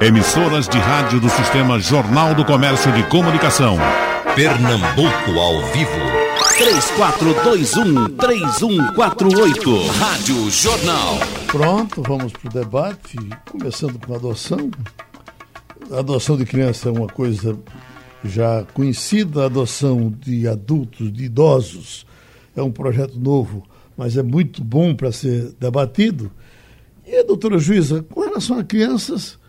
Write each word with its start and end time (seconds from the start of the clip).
Emissoras 0.00 0.68
de 0.68 0.78
rádio 0.78 1.20
do 1.20 1.28
Sistema 1.28 1.80
Jornal 1.80 2.36
do 2.36 2.44
Comércio 2.44 2.92
de 2.92 3.02
Comunicação. 3.08 3.76
Pernambuco 4.36 5.32
ao 5.38 5.66
vivo. 5.72 5.90
3421-3148. 8.16 9.86
Rádio 9.98 10.48
Jornal. 10.50 11.18
Pronto, 11.48 12.00
vamos 12.00 12.32
para 12.32 12.48
o 12.48 12.52
debate. 12.52 13.18
Começando 13.50 13.98
com 13.98 14.12
a 14.12 14.16
adoção. 14.16 14.70
A 15.90 15.98
adoção 15.98 16.36
de 16.36 16.44
criança 16.44 16.88
é 16.88 16.92
uma 16.92 17.08
coisa 17.08 17.58
já 18.24 18.64
conhecida, 18.72 19.42
a 19.42 19.46
adoção 19.46 20.14
de 20.20 20.46
adultos, 20.46 21.12
de 21.12 21.24
idosos, 21.24 22.06
é 22.54 22.62
um 22.62 22.70
projeto 22.70 23.18
novo, 23.18 23.66
mas 23.96 24.16
é 24.16 24.22
muito 24.22 24.62
bom 24.62 24.94
para 24.94 25.10
ser 25.10 25.52
debatido. 25.58 26.30
E, 27.04 27.24
doutora 27.24 27.58
Juíza, 27.58 28.04
com 28.04 28.20
relação 28.20 28.56
a 28.58 28.62
crianças, 28.62 29.39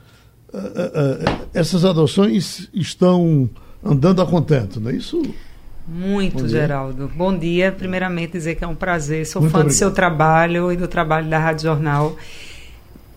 essas 1.54 1.86
adoções 1.86 2.70
estão 2.74 3.50
andando 3.84 4.22
a 4.22 4.26
contento, 4.26 4.80
não 4.80 4.92
é 4.92 4.96
isso? 4.96 5.22
Muito, 5.88 6.44
Bom 6.44 6.48
Geraldo. 6.48 7.12
Bom 7.16 7.38
dia. 7.38 7.72
Primeiramente, 7.72 8.34
dizer 8.34 8.56
que 8.56 8.64
é 8.64 8.68
um 8.68 8.76
prazer. 8.76 9.26
Sou 9.26 9.42
Muito 9.42 9.52
fã 9.52 9.60
obrigado. 9.60 9.76
do 9.76 9.78
seu 9.78 9.92
trabalho 9.92 10.72
e 10.72 10.78
do 10.78 10.88
trabalho 10.88 11.30
da 11.30 11.40
Rádio 11.40 11.64
Jornal. 11.64 12.16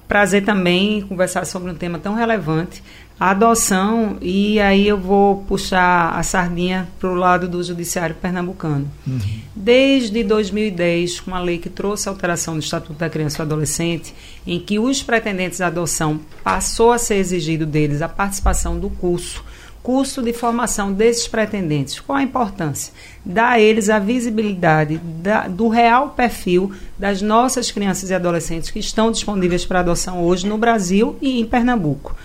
Prazer 0.08 0.44
também 0.44 1.02
conversar 1.02 1.44
sobre 1.44 1.70
um 1.70 1.74
tema 1.74 1.98
tão 1.98 2.14
relevante 2.14 2.82
a 3.18 3.30
adoção, 3.30 4.16
e 4.20 4.60
aí 4.60 4.88
eu 4.88 4.98
vou 4.98 5.44
puxar 5.44 6.10
a 6.18 6.22
sardinha 6.24 6.88
para 6.98 7.08
o 7.08 7.14
lado 7.14 7.48
do 7.48 7.62
judiciário 7.62 8.16
pernambucano. 8.16 8.90
Uhum. 9.06 9.20
Desde 9.54 10.24
2010, 10.24 11.20
com 11.20 11.32
a 11.32 11.40
lei 11.40 11.58
que 11.58 11.70
trouxe 11.70 12.08
a 12.08 12.12
alteração 12.12 12.54
do 12.54 12.60
Estatuto 12.60 12.98
da 12.98 13.08
Criança 13.08 13.36
e 13.36 13.38
do 13.38 13.42
Adolescente, 13.54 14.12
em 14.44 14.58
que 14.58 14.80
os 14.80 15.00
pretendentes 15.00 15.60
à 15.60 15.68
adoção 15.68 16.20
passou 16.42 16.90
a 16.90 16.98
ser 16.98 17.16
exigido 17.16 17.64
deles 17.64 18.02
a 18.02 18.08
participação 18.08 18.80
do 18.80 18.90
curso, 18.90 19.44
curso 19.80 20.20
de 20.20 20.32
formação 20.32 20.92
desses 20.92 21.28
pretendentes. 21.28 22.00
Qual 22.00 22.18
a 22.18 22.22
importância? 22.22 22.92
Dar 23.24 23.50
a 23.50 23.60
eles 23.60 23.88
a 23.88 24.00
visibilidade 24.00 24.98
da, 24.98 25.46
do 25.46 25.68
real 25.68 26.10
perfil 26.10 26.72
das 26.98 27.22
nossas 27.22 27.70
crianças 27.70 28.10
e 28.10 28.14
adolescentes 28.14 28.70
que 28.70 28.80
estão 28.80 29.12
disponíveis 29.12 29.64
para 29.64 29.80
adoção 29.80 30.24
hoje 30.24 30.48
no 30.48 30.58
Brasil 30.58 31.16
e 31.22 31.38
em 31.38 31.44
Pernambuco. 31.44 32.16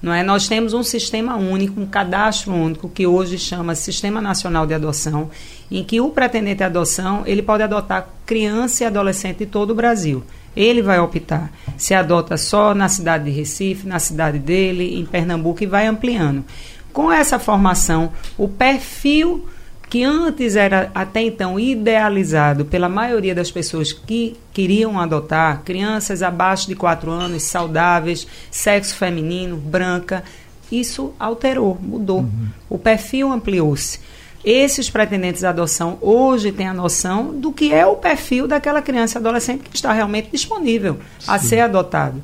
Não 0.00 0.12
é? 0.12 0.22
Nós 0.22 0.46
temos 0.46 0.74
um 0.74 0.82
sistema 0.82 1.36
único, 1.36 1.80
um 1.80 1.86
cadastro 1.86 2.52
único, 2.52 2.88
que 2.88 3.06
hoje 3.06 3.38
chama 3.38 3.74
Sistema 3.74 4.20
Nacional 4.20 4.66
de 4.66 4.74
Adoção, 4.74 5.30
em 5.70 5.82
que 5.82 6.00
o 6.00 6.10
pretendente 6.10 6.62
à 6.62 6.66
adoção 6.66 7.24
ele 7.26 7.42
pode 7.42 7.62
adotar 7.62 8.08
criança 8.24 8.84
e 8.84 8.86
adolescente 8.86 9.38
de 9.38 9.46
todo 9.46 9.70
o 9.70 9.74
Brasil. 9.74 10.22
Ele 10.56 10.82
vai 10.82 10.98
optar 10.98 11.52
se 11.76 11.94
adota 11.94 12.36
só 12.36 12.74
na 12.74 12.88
cidade 12.88 13.24
de 13.24 13.30
Recife, 13.30 13.86
na 13.86 13.98
cidade 13.98 14.38
dele, 14.38 14.98
em 14.98 15.04
Pernambuco 15.04 15.62
e 15.62 15.66
vai 15.66 15.86
ampliando. 15.86 16.44
Com 16.92 17.12
essa 17.12 17.38
formação, 17.38 18.12
o 18.36 18.48
perfil 18.48 19.46
que 19.88 20.04
antes 20.04 20.54
era 20.54 20.90
até 20.94 21.22
então 21.22 21.58
idealizado 21.58 22.64
pela 22.64 22.88
maioria 22.88 23.34
das 23.34 23.50
pessoas 23.50 23.92
que 23.92 24.36
queriam 24.52 25.00
adotar 25.00 25.62
crianças 25.62 26.22
abaixo 26.22 26.68
de 26.68 26.74
4 26.74 27.10
anos, 27.10 27.44
saudáveis, 27.44 28.26
sexo 28.50 28.94
feminino, 28.94 29.56
branca, 29.56 30.22
isso 30.70 31.14
alterou, 31.18 31.78
mudou. 31.80 32.20
Uhum. 32.20 32.48
O 32.68 32.78
perfil 32.78 33.32
ampliou-se. 33.32 33.98
Esses 34.44 34.88
pretendentes 34.88 35.42
à 35.42 35.48
adoção 35.48 35.98
hoje 36.00 36.52
têm 36.52 36.68
a 36.68 36.74
noção 36.74 37.34
do 37.34 37.52
que 37.52 37.72
é 37.72 37.86
o 37.86 37.96
perfil 37.96 38.46
daquela 38.46 38.80
criança 38.80 39.18
adolescente 39.18 39.68
que 39.68 39.74
está 39.74 39.92
realmente 39.92 40.28
disponível 40.30 40.98
Sim. 41.18 41.30
a 41.30 41.38
ser 41.38 41.60
adotado. 41.60 42.22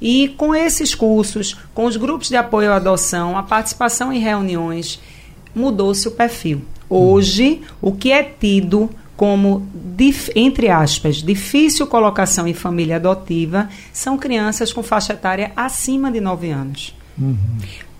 E 0.00 0.28
com 0.30 0.54
esses 0.54 0.94
cursos, 0.94 1.56
com 1.72 1.84
os 1.84 1.96
grupos 1.96 2.28
de 2.28 2.36
apoio 2.36 2.72
à 2.72 2.76
adoção, 2.76 3.38
a 3.38 3.42
participação 3.42 4.12
em 4.12 4.18
reuniões, 4.18 5.00
mudou-se 5.54 6.08
o 6.08 6.10
perfil. 6.10 6.62
Hoje, 6.94 7.62
o 7.80 7.92
que 7.92 8.12
é 8.12 8.22
tido 8.22 8.90
como, 9.16 9.66
entre 10.34 10.68
aspas, 10.68 11.16
difícil 11.16 11.86
colocação 11.86 12.46
em 12.48 12.54
família 12.54 12.96
adotiva 12.96 13.68
são 13.92 14.18
crianças 14.18 14.72
com 14.72 14.82
faixa 14.82 15.12
etária 15.12 15.52
acima 15.54 16.10
de 16.10 16.20
9 16.20 16.50
anos. 16.50 16.94
Uhum. 17.18 17.36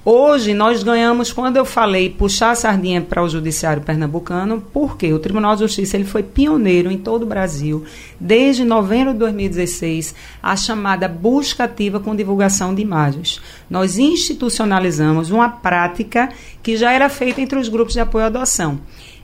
Hoje 0.04 0.52
nós 0.52 0.82
ganhamos, 0.82 1.32
quando 1.32 1.58
eu 1.58 1.64
falei 1.64 2.10
puxar 2.10 2.50
a 2.50 2.54
sardinha 2.56 3.00
para 3.00 3.22
o 3.22 3.28
judiciário 3.28 3.84
pernambucano, 3.84 4.60
porque 4.72 5.12
o 5.12 5.18
Tribunal 5.20 5.54
de 5.54 5.60
Justiça 5.60 5.96
ele 5.96 6.04
foi 6.04 6.24
pioneiro 6.24 6.90
em 6.90 6.98
todo 6.98 7.22
o 7.22 7.26
Brasil, 7.26 7.84
desde 8.18 8.64
novembro 8.64 9.12
de 9.12 9.20
2016, 9.20 10.12
a 10.42 10.56
chamada 10.56 11.06
busca 11.06 11.64
ativa 11.64 12.00
com 12.00 12.16
divulgação 12.16 12.74
de 12.74 12.82
imagens. 12.82 13.40
Nós 13.70 13.96
institucionalizamos 13.96 15.30
uma 15.30 15.48
prática 15.48 16.30
que 16.64 16.76
já 16.76 16.90
era 16.90 17.08
feita 17.08 17.40
entre 17.40 17.60
os 17.60 17.68
grupos 17.68 17.94
de 17.94 18.00
apoio 18.00 18.24
à 18.24 18.26
adoção. 18.26 18.80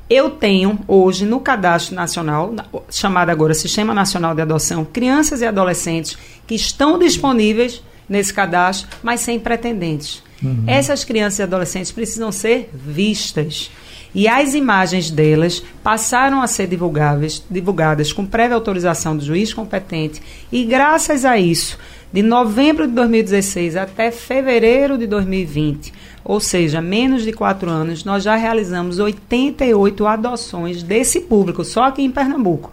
Eu 0.09 0.31
tenho 0.31 0.79
hoje 0.87 1.25
no 1.25 1.41
cadastro 1.41 1.97
nacional, 1.97 2.55
chamado 2.89 3.31
agora 3.31 3.53
Sistema 3.53 3.93
Nacional 3.93 4.33
de 4.33 4.43
Adoção, 4.43 4.85
crianças 4.85 5.41
e 5.41 5.45
adolescentes 5.45 6.17
que 6.47 6.55
estão 6.55 6.97
disponíveis 7.01 7.83
nesse 8.09 8.33
cadastro, 8.33 8.89
mas 9.03 9.19
sem 9.19 9.41
pretendentes. 9.41 10.28
Uhum. 10.43 10.65
Essas 10.67 11.05
crianças 11.05 11.41
e 11.41 11.43
adolescentes 11.43 11.91
precisam 11.91 12.31
ser 12.31 12.71
vistas. 12.73 13.71
E 14.15 14.27
as 14.27 14.55
imagens 14.55 15.11
delas 15.11 15.63
passaram 15.83 16.41
a 16.41 16.47
ser 16.47 16.67
divulgáveis, 16.67 17.45
divulgadas 17.51 18.13
com 18.13 18.25
prévia 18.25 18.55
autorização 18.55 19.17
do 19.17 19.25
juiz 19.25 19.53
competente. 19.53 20.23
E 20.51 20.65
graças 20.65 21.25
a 21.25 21.39
isso, 21.39 21.79
de 22.13 22.23
novembro 22.23 22.87
de 22.87 22.95
2016 22.95 23.77
até 23.77 24.11
fevereiro 24.11 24.97
de 24.97 25.07
2020, 25.07 25.93
ou 26.25 26.41
seja, 26.41 26.81
menos 26.81 27.23
de 27.23 27.33
quatro 27.33 27.69
anos, 27.69 28.03
nós 28.03 28.23
já 28.23 28.35
realizamos 28.35 28.99
88 28.99 30.07
adoções 30.07 30.83
desse 30.83 31.21
público, 31.21 31.63
só 31.65 31.85
aqui 31.85 32.03
em 32.03 32.11
Pernambuco. 32.11 32.73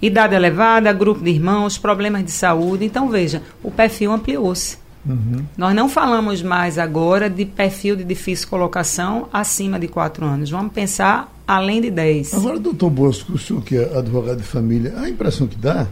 Idade 0.00 0.34
elevada, 0.34 0.92
grupo 0.92 1.24
de 1.24 1.30
irmãos, 1.30 1.76
problemas 1.76 2.24
de 2.24 2.30
saúde. 2.30 2.84
Então, 2.84 3.08
veja, 3.08 3.42
o 3.62 3.70
perfil 3.70 4.12
ampliou-se. 4.12 4.78
Uhum. 5.06 5.44
Nós 5.56 5.74
não 5.74 5.88
falamos 5.88 6.42
mais 6.42 6.78
agora 6.78 7.30
de 7.30 7.44
perfil 7.44 7.96
de 7.96 8.04
difícil 8.04 8.48
colocação 8.48 9.28
acima 9.32 9.78
de 9.78 9.88
4 9.88 10.24
anos. 10.24 10.50
Vamos 10.50 10.72
pensar 10.72 11.32
além 11.46 11.80
de 11.80 11.90
10. 11.90 12.34
Agora, 12.34 12.58
doutor 12.58 12.90
Bosco, 12.90 13.32
o 13.32 13.38
senhor 13.38 13.62
que 13.62 13.76
é 13.76 13.98
advogado 13.98 14.38
de 14.38 14.42
família, 14.42 14.94
a 14.98 15.08
impressão 15.08 15.46
que 15.46 15.56
dá, 15.56 15.86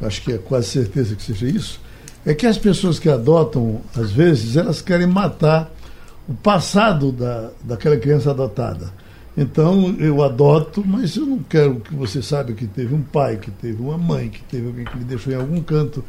acho 0.00 0.22
que 0.22 0.32
é 0.32 0.38
quase 0.38 0.68
certeza 0.68 1.14
que 1.14 1.22
seja 1.22 1.46
isso, 1.46 1.80
é 2.24 2.34
que 2.34 2.46
as 2.46 2.56
pessoas 2.56 2.98
que 2.98 3.08
adotam, 3.08 3.80
às 3.94 4.12
vezes, 4.12 4.56
elas 4.56 4.80
querem 4.80 5.06
matar 5.06 5.70
o 6.28 6.34
passado 6.34 7.10
da, 7.10 7.50
daquela 7.64 7.96
criança 7.96 8.30
adotada. 8.30 8.92
Então 9.36 9.94
eu 9.98 10.22
adoto, 10.22 10.84
mas 10.86 11.16
eu 11.16 11.24
não 11.24 11.38
quero 11.38 11.76
que 11.80 11.94
você 11.94 12.20
saiba 12.22 12.52
que 12.52 12.66
teve 12.66 12.94
um 12.94 13.02
pai, 13.02 13.38
que 13.38 13.50
teve 13.50 13.80
uma 13.80 13.96
mãe, 13.96 14.28
que 14.28 14.42
teve 14.42 14.66
alguém 14.66 14.84
que 14.84 14.96
me 14.96 15.04
deixou 15.04 15.32
em 15.32 15.36
algum 15.36 15.60
canto. 15.62 16.04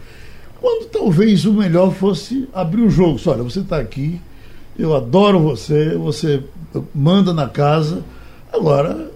Quando 0.63 0.85
talvez 0.85 1.44
o 1.44 1.51
melhor 1.51 1.94
fosse 1.94 2.47
abrir 2.53 2.84
o 2.84 2.90
jogo. 2.90 3.19
Só, 3.19 3.31
olha, 3.31 3.44
você 3.44 3.59
está 3.59 3.79
aqui, 3.79 4.22
eu 4.79 4.96
adoro 4.96 5.38
você, 5.38 5.94
você 5.97 6.41
manda 6.96 7.34
na 7.34 7.50
casa. 7.50 8.01
Agora, 8.50 9.12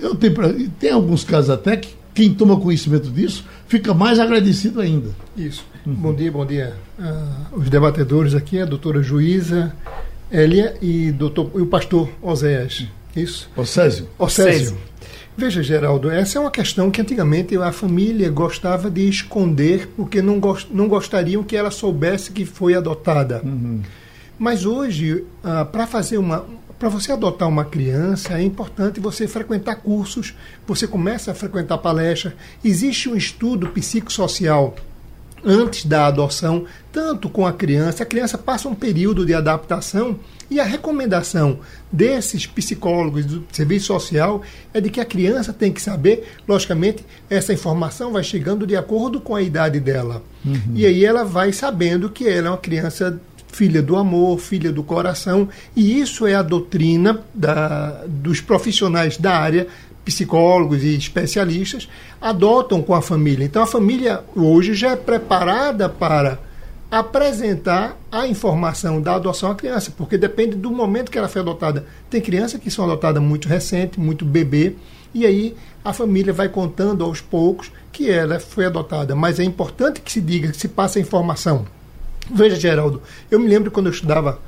eu 0.00 0.16
tenho, 0.16 0.68
tem 0.80 0.90
alguns 0.90 1.22
casos 1.22 1.50
até 1.50 1.76
que 1.76 1.94
quem 2.12 2.34
toma 2.34 2.58
conhecimento 2.58 3.08
disso 3.08 3.44
fica 3.68 3.94
mais 3.94 4.18
agradecido 4.18 4.80
ainda. 4.80 5.10
Isso. 5.36 5.64
Uhum. 5.86 5.94
Bom 5.94 6.12
dia, 6.12 6.32
bom 6.32 6.44
dia. 6.44 6.74
Uh, 6.98 7.60
os 7.60 7.70
debatedores 7.70 8.34
aqui, 8.34 8.58
a 8.58 8.64
doutora 8.64 9.00
Juíza, 9.00 9.72
Elia 10.28 10.74
e, 10.82 11.12
doutor, 11.12 11.52
e 11.54 11.60
o 11.60 11.66
pastor 11.66 12.08
Oséias. 12.20 12.84
Isso? 13.14 13.48
Océsio. 13.56 14.08
Océsio. 14.18 14.76
Veja, 15.36 15.62
Geraldo, 15.62 16.10
essa 16.10 16.38
é 16.38 16.40
uma 16.40 16.50
questão 16.50 16.90
que 16.90 17.00
antigamente 17.00 17.56
a 17.56 17.72
família 17.72 18.30
gostava 18.30 18.90
de 18.90 19.08
esconder 19.08 19.88
porque 19.96 20.20
não, 20.20 20.38
gost, 20.38 20.68
não 20.70 20.86
gostariam 20.86 21.42
que 21.42 21.56
ela 21.56 21.70
soubesse 21.70 22.32
que 22.32 22.44
foi 22.44 22.74
adotada. 22.74 23.40
Uhum. 23.42 23.80
Mas 24.38 24.66
hoje, 24.66 25.24
ah, 25.42 25.64
para 25.64 25.86
fazer 25.86 26.18
uma. 26.18 26.44
Para 26.78 26.88
você 26.88 27.12
adotar 27.12 27.48
uma 27.48 27.64
criança, 27.64 28.36
é 28.36 28.42
importante 28.42 28.98
você 28.98 29.28
frequentar 29.28 29.76
cursos, 29.76 30.34
você 30.66 30.84
começa 30.84 31.30
a 31.30 31.34
frequentar 31.34 31.78
palestras. 31.78 32.34
Existe 32.64 33.08
um 33.08 33.14
estudo 33.14 33.68
psicossocial 33.68 34.74
antes 35.44 35.84
da 35.84 36.06
adoção, 36.06 36.64
tanto 36.92 37.28
com 37.28 37.46
a 37.46 37.52
criança. 37.52 38.02
A 38.02 38.06
criança 38.06 38.38
passa 38.38 38.68
um 38.68 38.74
período 38.74 39.24
de 39.26 39.34
adaptação 39.34 40.18
e 40.50 40.60
a 40.60 40.64
recomendação 40.64 41.60
desses 41.90 42.46
psicólogos 42.46 43.24
do 43.24 43.44
serviço 43.50 43.86
social 43.86 44.42
é 44.74 44.80
de 44.80 44.90
que 44.90 45.00
a 45.00 45.04
criança 45.04 45.52
tem 45.52 45.72
que 45.72 45.80
saber, 45.80 46.28
logicamente, 46.46 47.04
essa 47.30 47.52
informação 47.52 48.12
vai 48.12 48.22
chegando 48.22 48.66
de 48.66 48.76
acordo 48.76 49.20
com 49.20 49.34
a 49.34 49.40
idade 49.40 49.80
dela. 49.80 50.22
Uhum. 50.44 50.60
E 50.74 50.84
aí 50.84 51.04
ela 51.04 51.24
vai 51.24 51.52
sabendo 51.52 52.10
que 52.10 52.28
ela 52.28 52.48
é 52.48 52.50
uma 52.50 52.58
criança 52.58 53.18
filha 53.52 53.82
do 53.82 53.96
amor, 53.96 54.38
filha 54.38 54.72
do 54.72 54.82
coração, 54.82 55.48
e 55.76 56.00
isso 56.00 56.26
é 56.26 56.34
a 56.34 56.42
doutrina 56.42 57.22
da, 57.34 58.04
dos 58.06 58.40
profissionais 58.40 59.16
da 59.16 59.36
área 59.36 59.66
psicólogos 60.04 60.82
e 60.82 60.96
especialistas 60.96 61.88
adotam 62.20 62.82
com 62.82 62.94
a 62.94 63.02
família. 63.02 63.44
Então 63.44 63.62
a 63.62 63.66
família 63.66 64.24
hoje 64.34 64.74
já 64.74 64.92
é 64.92 64.96
preparada 64.96 65.88
para 65.88 66.38
apresentar 66.90 67.96
a 68.10 68.26
informação 68.26 69.00
da 69.00 69.14
adoção 69.14 69.50
à 69.50 69.54
criança, 69.54 69.90
porque 69.96 70.18
depende 70.18 70.56
do 70.56 70.70
momento 70.70 71.10
que 71.10 71.16
ela 71.16 71.28
foi 71.28 71.40
adotada. 71.40 71.86
Tem 72.10 72.20
crianças 72.20 72.60
que 72.60 72.70
são 72.70 72.84
adotadas 72.84 73.22
muito 73.22 73.48
recente, 73.48 73.98
muito 73.98 74.26
bebê, 74.26 74.76
e 75.14 75.24
aí 75.24 75.56
a 75.82 75.92
família 75.94 76.32
vai 76.32 76.50
contando 76.50 77.02
aos 77.02 77.20
poucos 77.20 77.72
que 77.90 78.10
ela 78.10 78.38
foi 78.38 78.66
adotada. 78.66 79.14
Mas 79.14 79.40
é 79.40 79.44
importante 79.44 80.02
que 80.02 80.12
se 80.12 80.20
diga, 80.20 80.50
que 80.50 80.56
se 80.56 80.68
passe 80.68 80.98
a 80.98 81.02
informação. 81.02 81.64
Veja, 82.30 82.56
Geraldo, 82.56 83.02
eu 83.30 83.40
me 83.40 83.48
lembro 83.48 83.70
quando 83.70 83.86
eu 83.86 83.92
estudava 83.92 84.38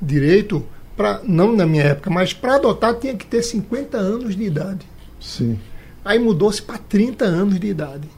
direito, 0.00 0.64
pra, 0.96 1.20
não 1.24 1.54
na 1.54 1.64
minha 1.64 1.84
época, 1.84 2.10
mas 2.10 2.32
para 2.32 2.56
adotar 2.56 2.94
tinha 2.94 3.16
que 3.16 3.26
ter 3.26 3.42
50 3.42 3.96
anos 3.96 4.36
de 4.36 4.42
idade. 4.42 4.86
Sim. 5.26 5.58
Aí 6.04 6.20
mudou-se 6.20 6.62
para 6.62 6.78
30 6.78 7.24
anos 7.24 7.58
de 7.58 7.66
idade. 7.66 8.08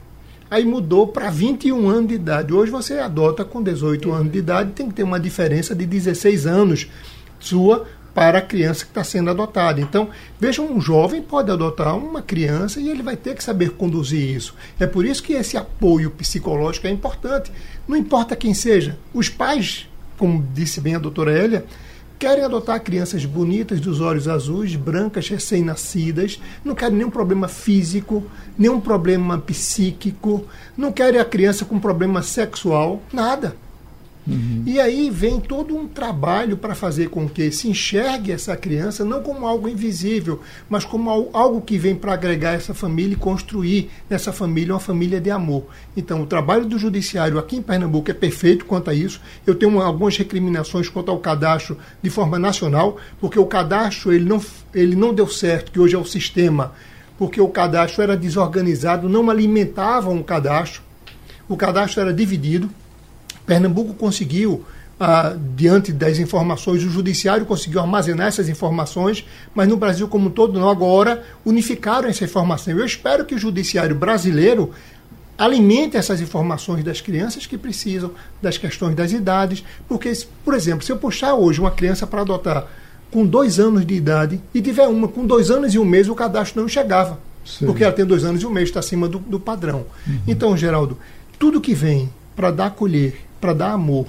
Aí 0.51 0.65
mudou 0.65 1.09
para 1.09 1.31
21 1.31 1.89
anos 1.89 2.09
de 2.09 2.15
idade. 2.15 2.53
Hoje 2.53 2.71
você 2.71 2.99
adota 2.99 3.45
com 3.45 3.63
18 3.63 4.13
anos 4.13 4.33
de 4.33 4.39
idade, 4.39 4.73
tem 4.73 4.89
que 4.89 4.95
ter 4.95 5.03
uma 5.03 5.19
diferença 5.19 5.75
de 5.75 5.87
16 5.87 6.47
anos 6.47 6.89
sua 7.41 7.87
para 8.15 8.39
a 8.39 8.43
criança 8.43 8.85
que 8.85 8.91
está 8.91 9.05
sendo 9.05 9.31
adotada. 9.31 9.81
Então, 9.81 10.11
veja, 10.39 10.61
um 10.61 10.81
jovem 10.81 11.23
pode 11.23 11.51
adotar 11.51 11.97
uma 11.97 12.21
criança 12.21 12.81
e 12.81 12.89
ele 12.89 13.03
vai 13.03 13.17
ter 13.17 13.35
que 13.35 13.45
saber 13.45 13.71
conduzir 13.71 14.37
isso. 14.37 14.55
É 14.79 14.87
por 14.87 15.07
isso 15.07 15.23
que 15.23 15.33
esse 15.33 15.57
apoio 15.57 16.11
psicológico 16.11 16.87
é 16.87 16.91
importante. 16.91 17.51
Não 17.87 17.97
importa 17.97 18.37
quem 18.37 18.53
seja. 18.53 18.99
Os 19.15 19.29
pais, 19.29 19.89
como 20.19 20.47
disse 20.53 20.81
bem 20.81 20.95
a 20.95 20.99
doutora 20.99 21.33
Elia, 21.33 21.65
querem 22.19 22.45
adotar 22.45 22.83
crianças 22.83 23.25
bonitas, 23.25 23.81
dos 23.81 24.01
olhos 24.01 24.27
azuis, 24.27 24.75
brancas, 24.75 25.29
recém-nascidas, 25.29 26.41
não 26.65 26.75
querem 26.75 26.97
nenhum 26.97 27.11
problema 27.11 27.47
físico, 27.47 28.25
nenhum 28.59 28.81
problema 28.81 29.39
psíquico, 29.39 30.45
não 30.77 30.91
querem 30.91 31.21
a 31.21 31.25
criança 31.25 31.65
com 31.65 31.79
problema 31.79 32.23
sexual, 32.23 33.01
nada. 33.13 33.55
Uhum. 34.29 34.63
E 34.67 34.79
aí 34.79 35.09
vem 35.09 35.41
todo 35.41 35.75
um 35.75 35.89
trabalho 35.89 36.59
para 36.59 36.75
fazer 36.75 37.09
com 37.09 37.27
que 37.27 37.51
se 37.51 37.69
enxergue 37.69 38.31
essa 38.31 38.55
criança 38.57 39.05
não 39.05 39.23
como 39.23 39.47
algo 39.47 39.69
invisível, 39.69 40.41
mas 40.69 40.85
como 40.85 41.31
algo 41.33 41.63
que 41.63 41.79
vem 41.79 41.95
para 41.95 42.13
agregar 42.13 42.53
essa 42.53 42.75
família 42.75 43.15
e 43.15 43.17
construir 43.17 43.91
nessa 44.09 44.31
família 44.31 44.75
uma 44.75 44.81
família 44.81 45.19
de 45.21 45.31
amor. 45.31 45.65
Então, 45.97 46.23
o 46.23 46.27
trabalho 46.27 46.67
do 46.67 46.79
judiciário 46.79 47.39
aqui 47.39 47.57
em 47.57 47.63
Pernambuco 47.63 48.11
é 48.11 48.15
perfeito 48.15 48.67
quanto 48.67 48.91
a 48.91 48.95
isso. 48.95 49.21
Eu 49.47 49.55
tenho 49.55 49.81
algumas 49.81 50.17
recriminações 50.17 50.89
quanto 50.91 51.11
ao 51.11 51.19
cadastro 51.19 51.79
de 52.03 52.11
forma 52.11 52.39
nacional, 52.39 52.99
porque 53.19 53.39
o 53.39 53.47
cadastro 53.47 54.13
ele 54.13 54.27
não, 54.27 54.43
ele 54.75 54.95
não 54.95 55.15
deu 55.15 55.27
certo, 55.27 55.73
que 55.73 55.81
hoje 55.81 55.95
é 55.95 55.99
o 55.99 56.05
sistema, 56.05 56.73
porque 57.17 57.41
o 57.41 57.49
cadastro 57.49 58.03
era 58.03 58.17
desorganizado, 58.17 59.09
não 59.09 59.31
alimentavam 59.31 60.19
o 60.19 60.25
cadastro. 60.25 60.83
O 61.49 61.57
cadastro 61.57 62.03
era 62.03 62.13
dividido 62.13 62.69
Pernambuco 63.49 63.95
conseguiu, 63.95 64.63
ah, 65.01 65.35
diante 65.57 65.91
das 65.91 66.19
informações, 66.19 66.85
o 66.85 66.91
judiciário 66.91 67.47
conseguiu 67.47 67.81
armazenar 67.81 68.27
essas 68.27 68.47
informações, 68.47 69.25
mas 69.55 69.67
no 69.67 69.77
Brasil 69.77 70.07
como 70.07 70.29
um 70.29 70.31
todo 70.31 70.61
não. 70.61 70.69
Agora 70.69 71.25
unificaram 71.47 72.09
essa 72.11 72.25
informação. 72.25 72.79
Eu 72.79 72.85
espero 72.85 73.25
que 73.25 73.35
o 73.35 73.39
judiciário 73.39 73.97
brasileiro 73.97 74.71
alimente 75.39 75.97
essas 75.97 76.21
informações 76.21 76.85
das 76.85 77.01
crianças 77.01 77.47
que 77.47 77.57
precisam, 77.57 78.11
das 78.43 78.59
questões 78.59 78.95
das 78.95 79.13
idades, 79.13 79.65
porque, 79.89 80.13
por 80.45 80.53
exemplo, 80.53 80.85
se 80.85 80.93
eu 80.93 80.99
puxar 80.99 81.35
hoje 81.35 81.61
uma 81.61 81.71
criança 81.71 82.07
para 82.07 82.21
adotar 82.21 82.67
com 83.11 83.25
dois 83.25 83.59
anos 83.59 83.87
de 83.87 83.95
idade 83.95 84.41
e 84.53 84.61
tiver 84.61 84.87
uma 84.89 85.09
com 85.09 85.25
dois 85.25 85.51
anos 85.51 85.73
e 85.73 85.79
um 85.79 85.85
mês, 85.87 86.09
o 86.09 86.15
cadastro 86.15 86.61
não 86.61 86.69
chegava. 86.69 87.19
Sim. 87.47 87.65
Porque 87.65 87.83
ela 87.83 87.93
tem 87.95 88.05
dois 88.05 88.25
anos 88.25 88.43
e 88.43 88.47
um 88.47 88.51
mês, 88.51 88.69
está 88.69 88.81
acima 88.81 89.09
do, 89.09 89.19
do 89.19 89.41
padrão. 89.41 89.87
Uhum. 90.07 90.21
Então, 90.27 90.55
Geraldo, 90.55 90.99
tudo 91.39 91.63
que 91.63 91.73
vem 91.73 92.11
para 92.37 92.51
dar 92.51 92.71
colher 92.73 93.28
para 93.41 93.53
dar 93.53 93.73
amor 93.73 94.07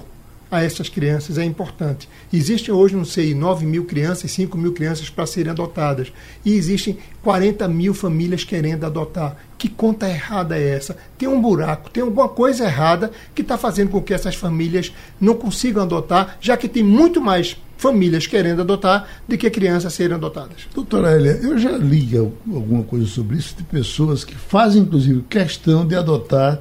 a 0.50 0.62
essas 0.62 0.88
crianças 0.88 1.38
é 1.38 1.44
importante. 1.44 2.08
Existem 2.32 2.74
hoje, 2.74 2.96
não 2.96 3.04
sei, 3.04 3.34
9 3.34 3.64
mil 3.64 3.84
crianças, 3.84 4.30
5 4.32 4.58
mil 4.58 4.72
crianças 4.72 5.08
para 5.08 5.24
serem 5.24 5.52
adotadas. 5.52 6.12
E 6.44 6.54
existem 6.54 6.98
40 7.22 7.68
mil 7.68 7.94
famílias 7.94 8.42
querendo 8.42 8.84
adotar. 8.84 9.36
Que 9.56 9.68
conta 9.68 10.08
errada 10.08 10.58
é 10.58 10.70
essa? 10.70 10.96
Tem 11.16 11.28
um 11.28 11.40
buraco, 11.40 11.90
tem 11.90 12.02
alguma 12.02 12.28
coisa 12.28 12.64
errada 12.64 13.12
que 13.34 13.42
está 13.42 13.56
fazendo 13.56 13.90
com 13.90 14.02
que 14.02 14.12
essas 14.12 14.34
famílias 14.34 14.92
não 15.20 15.34
consigam 15.34 15.84
adotar, 15.84 16.36
já 16.40 16.56
que 16.56 16.68
tem 16.68 16.82
muito 16.82 17.20
mais 17.20 17.56
famílias 17.76 18.26
querendo 18.26 18.60
adotar 18.60 19.08
do 19.26 19.38
que 19.38 19.48
crianças 19.48 19.94
serem 19.94 20.16
adotadas. 20.16 20.68
Doutora 20.74 21.16
Elia, 21.16 21.38
eu 21.42 21.58
já 21.58 21.72
li 21.72 22.16
alguma 22.16 22.82
coisa 22.82 23.06
sobre 23.06 23.36
isso 23.36 23.54
de 23.56 23.62
pessoas 23.62 24.24
que 24.24 24.34
fazem, 24.34 24.82
inclusive, 24.82 25.22
questão 25.22 25.86
de 25.86 25.94
adotar 25.94 26.60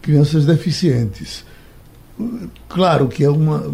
crianças 0.00 0.44
deficientes. 0.44 1.44
Claro 2.68 3.08
que 3.08 3.24
é 3.24 3.30
uma, 3.30 3.72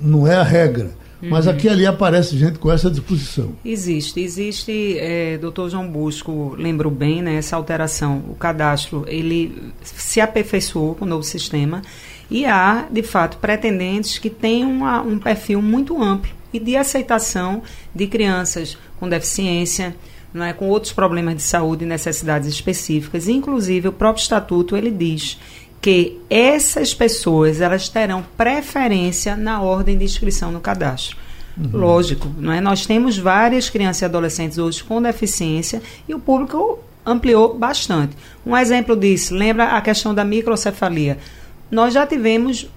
não 0.00 0.26
é 0.26 0.36
a 0.36 0.42
regra, 0.42 0.90
mas 1.22 1.46
uhum. 1.46 1.52
aqui 1.52 1.68
ali 1.68 1.86
aparece 1.86 2.36
gente 2.36 2.58
com 2.58 2.70
essa 2.70 2.90
disposição. 2.90 3.52
Existe, 3.64 4.20
existe, 4.20 4.98
é, 4.98 5.38
doutor 5.38 5.70
João 5.70 5.90
Busco 5.90 6.54
lembrou 6.58 6.92
bem, 6.92 7.22
né, 7.22 7.36
essa 7.36 7.56
alteração, 7.56 8.22
o 8.28 8.34
cadastro, 8.34 9.04
ele 9.06 9.72
se 9.82 10.20
aperfeiçoou 10.20 10.94
com 10.94 11.04
o 11.04 11.08
novo 11.08 11.22
sistema 11.22 11.82
e 12.30 12.46
há, 12.46 12.86
de 12.90 13.02
fato, 13.02 13.38
pretendentes 13.38 14.18
que 14.18 14.30
têm 14.30 14.64
uma, 14.64 15.02
um 15.02 15.18
perfil 15.18 15.60
muito 15.60 16.00
amplo 16.02 16.30
e 16.52 16.58
de 16.58 16.76
aceitação 16.76 17.62
de 17.94 18.06
crianças 18.06 18.78
com 18.98 19.08
deficiência, 19.08 19.94
não 20.32 20.44
é, 20.44 20.52
com 20.52 20.68
outros 20.68 20.92
problemas 20.92 21.36
de 21.36 21.42
saúde 21.42 21.84
e 21.84 21.88
necessidades 21.88 22.48
específicas. 22.48 23.28
Inclusive, 23.28 23.88
o 23.88 23.92
próprio 23.92 24.22
estatuto 24.22 24.76
ele 24.76 24.90
diz 24.90 25.38
que 25.80 26.18
essas 26.28 26.92
pessoas 26.92 27.60
elas 27.60 27.88
terão 27.88 28.24
preferência 28.36 29.36
na 29.36 29.62
ordem 29.62 29.96
de 29.96 30.04
inscrição 30.04 30.52
no 30.52 30.60
cadastro. 30.60 31.16
Uhum. 31.56 31.70
Lógico, 31.72 32.28
não 32.38 32.52
é? 32.52 32.60
Nós 32.60 32.86
temos 32.86 33.18
várias 33.18 33.68
crianças 33.68 34.02
e 34.02 34.04
adolescentes 34.04 34.58
hoje 34.58 34.84
com 34.84 35.00
deficiência 35.00 35.82
e 36.08 36.14
o 36.14 36.18
público 36.18 36.78
ampliou 37.04 37.56
bastante. 37.58 38.16
Um 38.44 38.56
exemplo 38.56 38.94
disso, 38.94 39.34
lembra 39.34 39.76
a 39.76 39.80
questão 39.80 40.14
da 40.14 40.24
microcefalia. 40.24 41.18
Nós 41.70 41.94
já 41.94 42.06
tivemos 42.06 42.68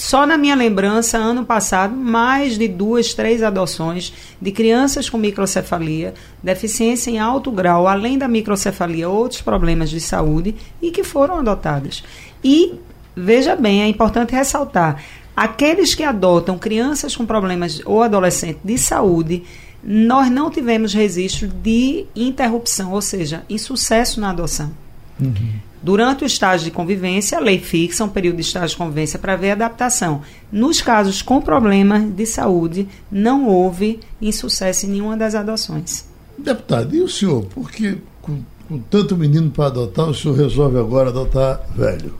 só 0.00 0.24
na 0.24 0.38
minha 0.38 0.54
lembrança, 0.54 1.18
ano 1.18 1.44
passado, 1.44 1.94
mais 1.94 2.56
de 2.56 2.66
duas, 2.66 3.12
três 3.12 3.42
adoções 3.42 4.14
de 4.40 4.50
crianças 4.50 5.10
com 5.10 5.18
microcefalia, 5.18 6.14
deficiência 6.42 7.10
em 7.10 7.18
alto 7.18 7.52
grau, 7.52 7.86
além 7.86 8.16
da 8.16 8.26
microcefalia, 8.26 9.10
outros 9.10 9.42
problemas 9.42 9.90
de 9.90 10.00
saúde 10.00 10.56
e 10.80 10.90
que 10.90 11.04
foram 11.04 11.40
adotadas. 11.40 12.02
E, 12.42 12.76
veja 13.14 13.54
bem, 13.54 13.82
é 13.82 13.88
importante 13.88 14.34
ressaltar: 14.34 15.04
aqueles 15.36 15.94
que 15.94 16.02
adotam 16.02 16.56
crianças 16.56 17.14
com 17.14 17.26
problemas 17.26 17.82
ou 17.84 18.02
adolescentes 18.02 18.62
de 18.64 18.78
saúde, 18.78 19.42
nós 19.84 20.30
não 20.30 20.50
tivemos 20.50 20.94
registro 20.94 21.46
de 21.46 22.06
interrupção, 22.16 22.94
ou 22.94 23.02
seja, 23.02 23.44
insucesso 23.50 24.18
na 24.18 24.30
adoção. 24.30 24.72
Uhum. 25.20 25.52
Durante 25.82 26.24
o 26.24 26.26
estágio 26.26 26.66
de 26.66 26.70
convivência, 26.70 27.38
a 27.38 27.40
lei 27.40 27.58
fixa 27.58 28.04
um 28.04 28.08
período 28.08 28.36
de 28.36 28.42
estágio 28.42 28.70
de 28.70 28.76
convivência 28.76 29.18
para 29.18 29.34
ver 29.34 29.52
adaptação. 29.52 30.20
Nos 30.52 30.82
casos 30.82 31.22
com 31.22 31.40
problemas 31.40 32.02
de 32.02 32.26
saúde, 32.26 32.86
não 33.10 33.46
houve 33.46 34.00
insucesso 34.20 34.84
em 34.86 34.90
nenhuma 34.90 35.16
das 35.16 35.34
adoções. 35.34 36.04
Deputado, 36.36 36.94
e 36.94 37.00
o 37.00 37.08
senhor? 37.08 37.46
Porque 37.46 37.98
com, 38.20 38.42
com 38.68 38.78
tanto 38.78 39.16
menino 39.16 39.50
para 39.50 39.66
adotar, 39.66 40.08
o 40.08 40.14
senhor 40.14 40.36
resolve 40.36 40.78
agora 40.78 41.08
adotar 41.08 41.66
velho? 41.74 42.14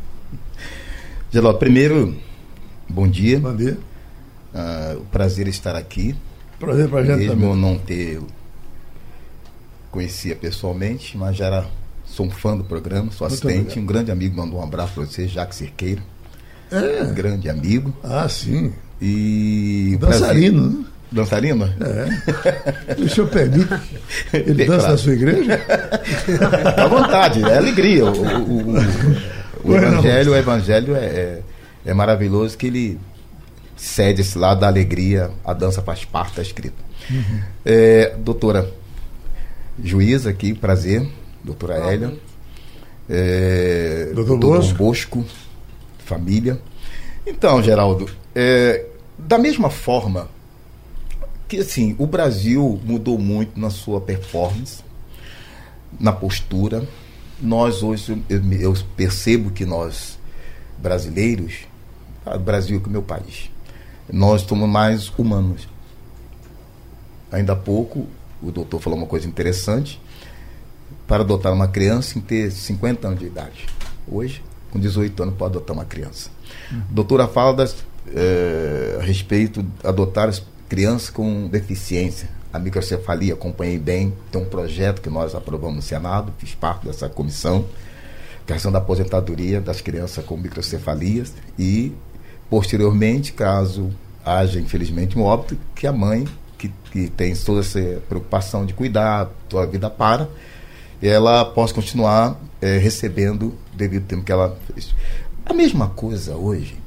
Geló, 1.30 1.52
primeiro, 1.52 2.16
bom 2.88 3.06
dia. 3.06 3.38
Bom 3.38 3.54
dia. 3.54 3.78
Uh, 4.54 4.98
o 4.98 5.04
prazer 5.06 5.46
estar 5.48 5.76
aqui. 5.76 6.16
Prazer 6.58 6.88
para 6.88 7.00
a 7.00 7.04
gente 7.04 7.18
Mesmo 7.18 7.32
também. 7.34 7.50
eu 7.50 7.56
não 7.56 7.78
ter 7.78 8.20
conhecia 9.90 10.36
pessoalmente, 10.36 11.16
mas 11.16 11.36
já 11.36 11.46
era 11.46 11.66
Sou 12.10 12.26
um 12.26 12.30
fã 12.30 12.56
do 12.56 12.64
programa, 12.64 13.12
sou 13.12 13.24
assistente. 13.24 13.78
Um 13.78 13.86
grande 13.86 14.10
amigo 14.10 14.36
mandou 14.36 14.58
um 14.58 14.62
abraço 14.64 14.94
para 14.94 15.04
você, 15.04 15.28
Jacques 15.28 15.56
Cerqueiro. 15.56 16.02
É. 16.70 17.04
Um 17.04 17.14
grande 17.14 17.48
amigo. 17.48 17.94
Ah, 18.02 18.28
sim. 18.28 18.72
E. 19.00 19.96
Dançarino, 20.00 20.70
né? 20.70 20.84
Dançarino? 21.12 21.64
É. 21.80 23.00
o 23.00 23.08
senhor 23.08 23.28
permite? 23.28 23.68
Ele 24.32 24.64
dança 24.64 24.78
claro. 24.78 24.92
na 24.92 24.98
sua 24.98 25.12
igreja? 25.12 25.60
à 26.76 26.86
vontade, 26.88 27.44
é 27.44 27.56
alegria. 27.56 28.04
O, 28.04 28.10
o, 28.10 28.70
o, 28.70 29.70
o 29.70 29.76
evangelho, 29.76 30.32
o 30.32 30.36
evangelho 30.36 30.96
é, 30.96 31.04
é, 31.04 31.42
é, 31.86 31.94
maravilhoso 31.94 32.58
que 32.58 32.66
ele 32.66 32.98
cede 33.76 34.20
esse 34.22 34.36
lado 34.36 34.60
da 34.60 34.66
alegria, 34.66 35.30
a 35.44 35.52
dança 35.52 35.80
faz 35.80 36.04
parte, 36.04 36.30
está 36.30 36.42
escrito. 36.42 36.76
Uhum. 37.08 37.40
É, 37.64 38.14
doutora 38.18 38.68
juíza 39.82 40.28
aqui, 40.28 40.52
prazer 40.54 41.08
doutora 41.42 41.92
Hélia, 41.92 42.18
é, 43.08 44.12
doutor, 44.14 44.38
doutor 44.38 44.74
Bosco. 44.74 45.24
família. 46.04 46.60
Então, 47.26 47.62
Geraldo, 47.62 48.08
é, 48.34 48.86
da 49.18 49.38
mesma 49.38 49.70
forma 49.70 50.28
que 51.50 51.58
assim, 51.58 51.96
o 51.98 52.06
Brasil 52.06 52.80
mudou 52.84 53.18
muito 53.18 53.58
na 53.58 53.70
sua 53.70 54.00
performance, 54.00 54.84
na 55.98 56.12
postura. 56.12 56.86
Nós 57.40 57.82
hoje, 57.82 58.22
eu, 58.28 58.52
eu 58.52 58.74
percebo 58.96 59.50
que 59.50 59.64
nós, 59.64 60.16
brasileiros, 60.78 61.64
o 62.24 62.38
Brasil 62.38 62.80
que 62.80 62.88
o 62.88 62.90
meu 62.90 63.02
país. 63.02 63.50
Nós 64.12 64.42
somos 64.42 64.68
mais 64.68 65.08
humanos. 65.18 65.68
Ainda 67.32 67.54
há 67.54 67.56
pouco, 67.56 68.06
o 68.40 68.52
doutor 68.52 68.80
falou 68.80 68.98
uma 68.98 69.08
coisa 69.08 69.26
interessante. 69.26 70.00
Para 71.10 71.24
adotar 71.24 71.52
uma 71.52 71.66
criança, 71.66 72.16
em 72.16 72.22
ter 72.22 72.52
50 72.52 73.08
anos 73.08 73.18
de 73.18 73.26
idade. 73.26 73.66
Hoje, 74.06 74.40
com 74.70 74.78
18 74.78 75.20
anos, 75.24 75.34
pode 75.34 75.56
adotar 75.56 75.74
uma 75.74 75.84
criança. 75.84 76.30
Uhum. 76.70 76.82
Doutora 76.88 77.26
fala 77.26 77.52
das, 77.52 77.74
é, 78.14 78.96
a 79.00 79.02
respeito 79.02 79.60
de 79.60 79.70
adotar 79.82 80.28
as 80.28 80.40
crianças 80.68 81.10
com 81.10 81.48
deficiência. 81.48 82.28
A 82.52 82.60
microcefalia, 82.60 83.34
acompanhei 83.34 83.76
bem, 83.76 84.14
tem 84.30 84.40
um 84.40 84.44
projeto 84.44 85.02
que 85.02 85.10
nós 85.10 85.34
aprovamos 85.34 85.74
no 85.74 85.82
Senado, 85.82 86.32
fiz 86.38 86.54
parte 86.54 86.86
dessa 86.86 87.08
comissão, 87.08 87.64
questão 88.46 88.70
da 88.70 88.78
aposentadoria 88.78 89.60
das 89.60 89.80
crianças 89.80 90.24
com 90.24 90.36
microcefalias 90.36 91.34
e, 91.58 91.92
posteriormente, 92.48 93.32
caso 93.32 93.90
haja, 94.24 94.60
infelizmente, 94.60 95.18
um 95.18 95.22
óbito, 95.22 95.58
que 95.74 95.88
a 95.88 95.92
mãe, 95.92 96.24
que, 96.56 96.72
que 96.92 97.08
tem 97.08 97.34
toda 97.34 97.62
essa 97.62 97.80
preocupação 98.08 98.64
de 98.64 98.74
cuidar, 98.74 99.28
toda 99.48 99.64
a 99.64 99.66
vida 99.66 99.90
para, 99.90 100.28
ela 101.08 101.44
possa 101.44 101.74
continuar 101.74 102.40
é, 102.60 102.78
recebendo 102.78 103.54
devido 103.72 104.02
ao 104.02 104.08
tempo 104.08 104.24
que 104.24 104.32
ela 104.32 104.56
fez. 104.72 104.94
A 105.44 105.54
mesma 105.54 105.88
coisa 105.88 106.36
hoje 106.36 106.78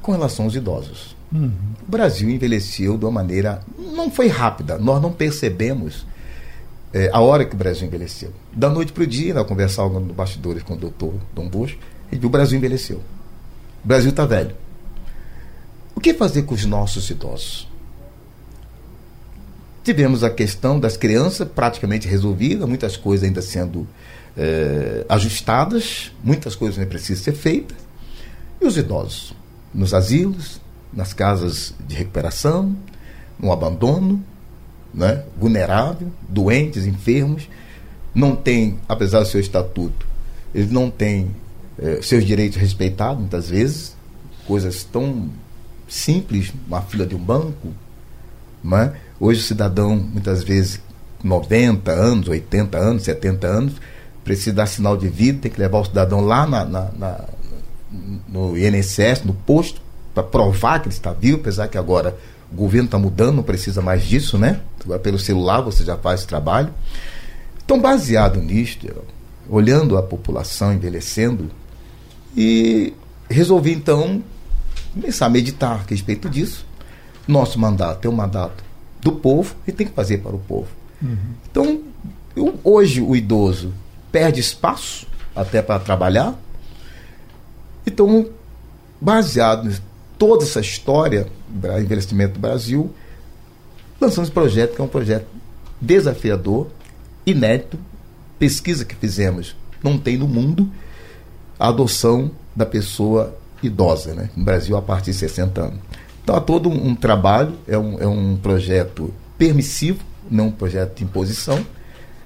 com 0.00 0.12
relação 0.12 0.44
aos 0.44 0.54
idosos. 0.54 1.16
Uhum. 1.32 1.50
O 1.86 1.90
Brasil 1.90 2.30
envelheceu 2.30 2.96
de 2.96 3.04
uma 3.04 3.10
maneira. 3.10 3.60
não 3.76 4.10
foi 4.10 4.28
rápida, 4.28 4.78
nós 4.78 5.02
não 5.02 5.12
percebemos 5.12 6.06
é, 6.92 7.10
a 7.12 7.20
hora 7.20 7.44
que 7.44 7.54
o 7.54 7.58
Brasil 7.58 7.86
envelheceu. 7.86 8.32
Da 8.52 8.70
noite 8.70 8.92
para 8.92 9.02
o 9.02 9.06
dia, 9.06 9.34
eu 9.34 9.44
conversava 9.44 9.98
no 9.98 10.14
bastidores 10.14 10.62
com 10.62 10.74
o 10.74 10.76
doutor 10.76 11.14
Dom 11.34 11.48
Bush, 11.48 11.76
ele 12.10 12.20
viu 12.20 12.28
o 12.28 12.30
Brasil 12.30 12.56
envelheceu. 12.56 12.98
O 13.84 13.88
Brasil 13.88 14.10
está 14.10 14.24
velho. 14.24 14.54
O 15.94 16.00
que 16.00 16.14
fazer 16.14 16.42
com 16.42 16.54
os 16.54 16.64
nossos 16.64 17.10
idosos? 17.10 17.68
Tivemos 19.86 20.24
a 20.24 20.30
questão 20.30 20.80
das 20.80 20.96
crianças 20.96 21.46
praticamente 21.46 22.08
resolvida, 22.08 22.66
muitas 22.66 22.96
coisas 22.96 23.24
ainda 23.24 23.40
sendo 23.40 23.86
é, 24.36 25.06
ajustadas, 25.08 26.10
muitas 26.24 26.56
coisas 26.56 26.76
ainda 26.76 26.90
precisam 26.90 27.22
ser 27.22 27.34
feitas. 27.34 27.76
E 28.60 28.66
os 28.66 28.76
idosos? 28.76 29.32
Nos 29.72 29.94
asilos, 29.94 30.60
nas 30.92 31.12
casas 31.12 31.72
de 31.86 31.94
recuperação, 31.94 32.76
no 33.38 33.52
abandono, 33.52 34.20
né? 34.92 35.22
vulnerável, 35.38 36.10
doentes, 36.28 36.84
enfermos, 36.84 37.48
não 38.12 38.34
tem, 38.34 38.80
apesar 38.88 39.20
do 39.20 39.26
seu 39.26 39.38
estatuto, 39.38 40.04
eles 40.52 40.68
não 40.68 40.90
têm 40.90 41.30
é, 41.78 42.02
seus 42.02 42.24
direitos 42.24 42.58
respeitados 42.58 43.20
muitas 43.20 43.50
vezes, 43.50 43.96
coisas 44.48 44.82
tão 44.82 45.30
simples, 45.86 46.52
uma 46.66 46.82
fila 46.82 47.06
de 47.06 47.14
um 47.14 47.20
banco, 47.20 47.68
né? 48.64 48.92
Hoje 49.18 49.40
o 49.40 49.42
cidadão, 49.42 49.96
muitas 49.96 50.42
vezes, 50.44 50.80
90 51.22 51.90
anos, 51.90 52.28
80 52.28 52.78
anos, 52.78 53.02
70 53.04 53.46
anos, 53.46 53.74
precisa 54.22 54.56
dar 54.56 54.66
sinal 54.66 54.96
de 54.96 55.08
vida, 55.08 55.40
tem 55.42 55.50
que 55.50 55.60
levar 55.60 55.78
o 55.78 55.84
cidadão 55.84 56.20
lá 56.20 56.46
na, 56.46 56.64
na, 56.64 56.90
na 56.98 57.24
no 58.28 58.56
INSS, 58.58 59.22
no 59.24 59.32
posto, 59.32 59.80
para 60.14 60.22
provar 60.22 60.80
que 60.80 60.88
ele 60.88 60.94
está 60.94 61.12
vivo, 61.12 61.38
apesar 61.38 61.68
que 61.68 61.78
agora 61.78 62.16
o 62.52 62.56
governo 62.56 62.86
está 62.86 62.98
mudando, 62.98 63.36
não 63.36 63.42
precisa 63.42 63.80
mais 63.80 64.04
disso, 64.04 64.38
né? 64.38 64.60
Agora 64.84 64.98
pelo 64.98 65.18
celular 65.18 65.60
você 65.60 65.84
já 65.84 65.96
faz 65.96 66.20
esse 66.20 66.28
trabalho. 66.28 66.72
Então, 67.64 67.80
baseado 67.80 68.40
nisto, 68.40 68.86
olhando 69.48 69.96
a 69.96 70.02
população 70.02 70.72
envelhecendo, 70.72 71.50
e 72.36 72.92
resolvi 73.30 73.72
então 73.72 74.22
começar 74.92 75.26
a 75.26 75.30
meditar 75.30 75.72
a 75.72 75.90
respeito 75.90 76.28
disso. 76.28 76.66
Nosso 77.26 77.58
mandato 77.58 78.06
é 78.06 78.08
um 78.10 78.14
mandato 78.14 78.62
do 79.06 79.12
povo 79.12 79.54
e 79.68 79.70
tem 79.70 79.86
que 79.86 79.92
fazer 79.92 80.18
para 80.18 80.34
o 80.34 80.38
povo. 80.40 80.66
Uhum. 81.00 81.16
Então, 81.48 81.80
eu, 82.34 82.58
hoje 82.64 83.00
o 83.00 83.14
idoso 83.14 83.72
perde 84.10 84.40
espaço 84.40 85.06
até 85.34 85.62
para 85.62 85.78
trabalhar. 85.78 86.34
Então, 87.86 88.28
baseado 89.00 89.70
em 89.70 89.76
toda 90.18 90.42
essa 90.42 90.58
história 90.58 91.28
do 91.48 91.78
envelhecimento 91.78 92.34
do 92.34 92.40
Brasil, 92.40 92.92
lançamos 94.00 94.28
esse 94.28 94.34
projeto, 94.34 94.74
que 94.74 94.80
é 94.80 94.84
um 94.84 94.88
projeto 94.88 95.28
desafiador, 95.80 96.66
inédito, 97.24 97.78
pesquisa 98.40 98.84
que 98.84 98.96
fizemos, 98.96 99.54
não 99.84 99.96
tem 99.98 100.16
no 100.16 100.26
mundo 100.26 100.68
a 101.60 101.68
adoção 101.68 102.32
da 102.56 102.66
pessoa 102.66 103.38
idosa, 103.62 104.14
né? 104.14 104.30
no 104.36 104.44
Brasil 104.44 104.76
a 104.76 104.82
partir 104.82 105.12
de 105.12 105.18
60 105.18 105.60
anos. 105.60 105.78
Então 106.26 106.34
há 106.34 106.40
todo 106.40 106.68
um, 106.68 106.88
um 106.88 106.94
trabalho, 106.96 107.54
é 107.68 107.78
um, 107.78 108.00
é 108.00 108.06
um 108.08 108.36
projeto 108.36 109.14
permissivo, 109.38 110.00
não 110.28 110.48
um 110.48 110.50
projeto 110.50 110.96
de 110.96 111.04
imposição. 111.04 111.64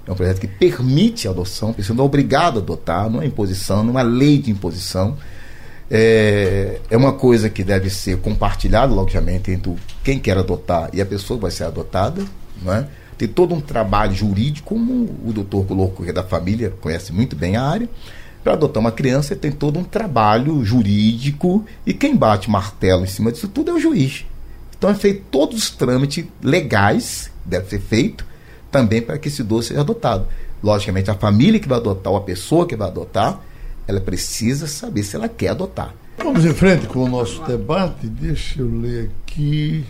É 0.07 0.11
um 0.11 0.15
projeto 0.15 0.39
que 0.39 0.47
permite 0.47 1.27
a 1.27 1.31
adoção, 1.31 1.71
pessoa 1.71 1.95
não 1.95 2.05
é 2.05 2.07
obrigado 2.07 2.57
a 2.57 2.63
adotar, 2.63 3.07
não 3.11 3.21
é 3.21 3.27
imposição, 3.27 3.83
não 3.83 3.99
é 3.99 4.01
lei 4.01 4.39
de 4.39 4.49
imposição. 4.49 5.17
É, 5.87 6.79
é 6.89 6.97
uma 6.97 7.13
coisa 7.13 7.47
que 7.47 7.63
deve 7.63 7.91
ser 7.91 8.17
compartilhada, 8.17 8.91
logicamente, 8.91 9.51
entre 9.51 9.75
quem 10.03 10.17
quer 10.17 10.35
adotar 10.35 10.89
e 10.93 10.99
a 10.99 11.05
pessoa 11.05 11.37
que 11.37 11.43
vai 11.43 11.51
ser 11.51 11.65
adotada. 11.65 12.25
Não 12.59 12.73
é? 12.73 12.87
Tem 13.19 13.27
todo 13.27 13.53
um 13.53 13.61
trabalho 13.61 14.15
jurídico, 14.15 14.69
como 14.69 15.15
o 15.23 15.31
doutor 15.31 15.63
Colocou, 15.67 16.03
que 16.03 16.09
é 16.09 16.13
da 16.13 16.23
família, 16.23 16.73
conhece 16.81 17.13
muito 17.13 17.35
bem 17.35 17.55
a 17.55 17.61
área. 17.61 17.87
Para 18.43 18.53
adotar 18.53 18.81
uma 18.81 18.91
criança 18.91 19.35
tem 19.35 19.51
todo 19.51 19.77
um 19.77 19.83
trabalho 19.83 20.63
jurídico 20.65 21.65
e 21.85 21.93
quem 21.93 22.15
bate 22.15 22.49
martelo 22.49 23.03
em 23.03 23.07
cima 23.07 23.31
disso 23.31 23.47
tudo 23.47 23.71
é 23.71 23.73
o 23.73 23.79
juiz. 23.79 24.25
Então 24.77 24.89
é 24.89 24.95
feito 24.95 25.25
todos 25.29 25.57
os 25.57 25.69
trâmites 25.69 26.25
legais, 26.41 27.31
deve 27.45 27.69
ser 27.69 27.79
feito, 27.79 28.25
também 28.71 29.01
para 29.01 29.19
que 29.19 29.27
esse 29.27 29.41
idoso 29.41 29.67
seja 29.67 29.81
adotado. 29.81 30.27
Logicamente, 30.63 31.11
a 31.11 31.15
família 31.15 31.59
que 31.59 31.67
vai 31.67 31.77
adotar 31.77 32.11
ou 32.11 32.17
a 32.17 32.21
pessoa 32.21 32.67
que 32.67 32.75
vai 32.75 32.87
adotar, 32.87 33.39
ela 33.87 33.99
precisa 33.99 34.65
saber 34.67 35.03
se 35.03 35.15
ela 35.15 35.27
quer 35.27 35.49
adotar. 35.49 35.93
Vamos 36.17 36.45
em 36.45 36.53
frente 36.53 36.87
com 36.87 37.03
o 37.03 37.09
nosso 37.09 37.43
debate. 37.43 38.07
Deixa 38.07 38.61
eu 38.61 38.69
ler 38.79 39.11
aqui. 39.23 39.83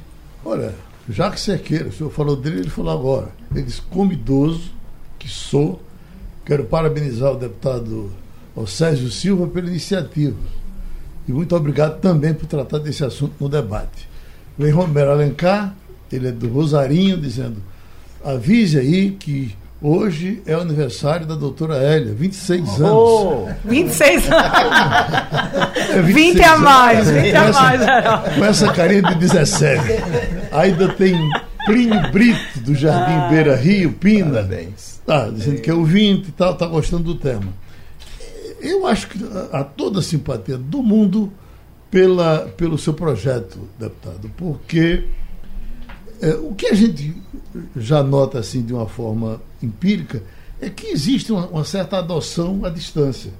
Olha, 0.44 0.74
já 1.10 1.30
que 1.30 1.40
você 1.40 1.58
queira, 1.58 1.90
o 1.90 1.92
senhor 1.92 2.10
falou 2.10 2.36
dele, 2.36 2.62
ele 2.62 2.70
falou 2.70 2.92
agora. 2.92 3.30
Ele 3.54 3.64
diz, 3.64 3.80
como 3.80 4.14
idoso 4.14 4.72
que 5.20 5.30
sou, 5.30 5.82
quero 6.46 6.64
parabenizar 6.66 7.32
o 7.32 7.38
deputado 7.38 8.12
ao 8.56 8.68
Sérgio 8.68 9.10
Silva 9.12 9.48
pela 9.48 9.68
iniciativa. 9.68 10.38
E 11.28 11.32
muito 11.32 11.56
obrigado 11.56 12.00
também 12.00 12.34
por 12.34 12.46
tratar 12.46 12.80
desse 12.80 13.04
assunto 13.04 13.34
no 13.40 13.48
debate. 13.48 14.10
Vem 14.58 14.72
Romero 14.72 15.12
Alencar, 15.12 15.74
ele 16.12 16.28
é 16.28 16.32
do 16.32 16.50
Rosarinho, 16.50 17.18
dizendo: 17.18 17.58
avise 18.24 18.80
aí 18.80 19.12
que 19.12 19.56
hoje 19.82 20.42
é 20.46 20.56
o 20.58 20.62
aniversário 20.62 21.26
da 21.26 21.36
doutora 21.36 21.76
Hélia, 21.78 22.14
26 22.14 22.82
anos. 22.82 22.82
Oh, 22.92 23.48
26 23.66 24.32
anos. 24.32 24.44
é 25.90 26.02
26 26.02 26.16
20 26.36 26.44
a 26.44 26.58
mais, 26.58 27.10
20 27.10 27.36
a 27.36 27.52
mais. 27.52 27.82
Essa, 27.82 28.18
com 28.38 28.46
essa 28.46 28.74
carinha 28.74 29.04
de 29.04 29.16
17. 29.16 29.84
Ainda 30.52 30.90
tem 30.90 31.16
Plínio 31.66 32.12
Brito, 32.12 32.60
do 32.62 32.76
Jardim 32.76 33.14
ah, 33.14 33.28
Beira 33.30 33.56
Rio, 33.56 33.94
Pina. 33.94 34.34
Parabéns. 34.34 35.02
Tá, 35.06 35.30
dizendo 35.30 35.62
que 35.62 35.70
é 35.70 35.74
ouvinte 35.74 36.30
e 36.30 36.32
tal, 36.32 36.56
tá 36.56 36.66
gostando 36.66 37.04
do 37.04 37.16
tema 37.16 37.62
eu 38.62 38.88
acho 38.88 39.08
que 39.10 39.20
há 39.52 39.64
toda 39.64 40.00
a 40.00 40.04
simpatia 40.04 40.58
do 40.58 40.82
mundo 40.82 41.32
pela, 41.90 42.40
pelo 42.56 42.78
seu 42.78 42.94
projeto, 42.94 43.60
deputado, 43.78 44.32
porque 44.38 45.06
é, 46.22 46.36
o 46.36 46.54
que 46.54 46.68
a 46.68 46.74
gente 46.74 47.16
já 47.76 48.02
nota 48.04 48.40
assim 48.40 48.62
de 48.62 48.74
uma 48.74 48.88
forma 48.88 49.42
empírica 49.62 50.24
é 50.62 50.70
que 50.70 50.88
existe 50.88 51.32
uma, 51.32 51.48
uma 51.48 51.66
certa 51.66 51.98
adoção 51.98 52.64
à 52.64 52.70
distância. 52.70 53.32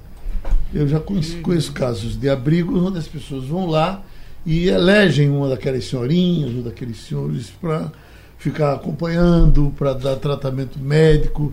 Eu 0.74 0.88
já 0.88 0.98
conheço, 0.98 1.36
uhum. 1.36 1.42
conheço, 1.42 1.72
casos 1.72 2.18
de 2.18 2.28
abrigos 2.28 2.82
onde 2.82 2.98
as 2.98 3.06
pessoas 3.06 3.44
vão 3.44 3.66
lá 3.66 4.02
e 4.44 4.68
elegem 4.68 5.30
uma 5.30 5.48
daquelas 5.48 5.84
senhorinhas 5.84 6.54
ou 6.56 6.62
daqueles 6.62 6.98
senhores 6.98 7.50
para 7.60 7.92
ficar 8.38 8.74
acompanhando, 8.74 9.72
para 9.78 9.92
dar 9.92 10.16
tratamento 10.16 10.78
médico. 10.80 11.52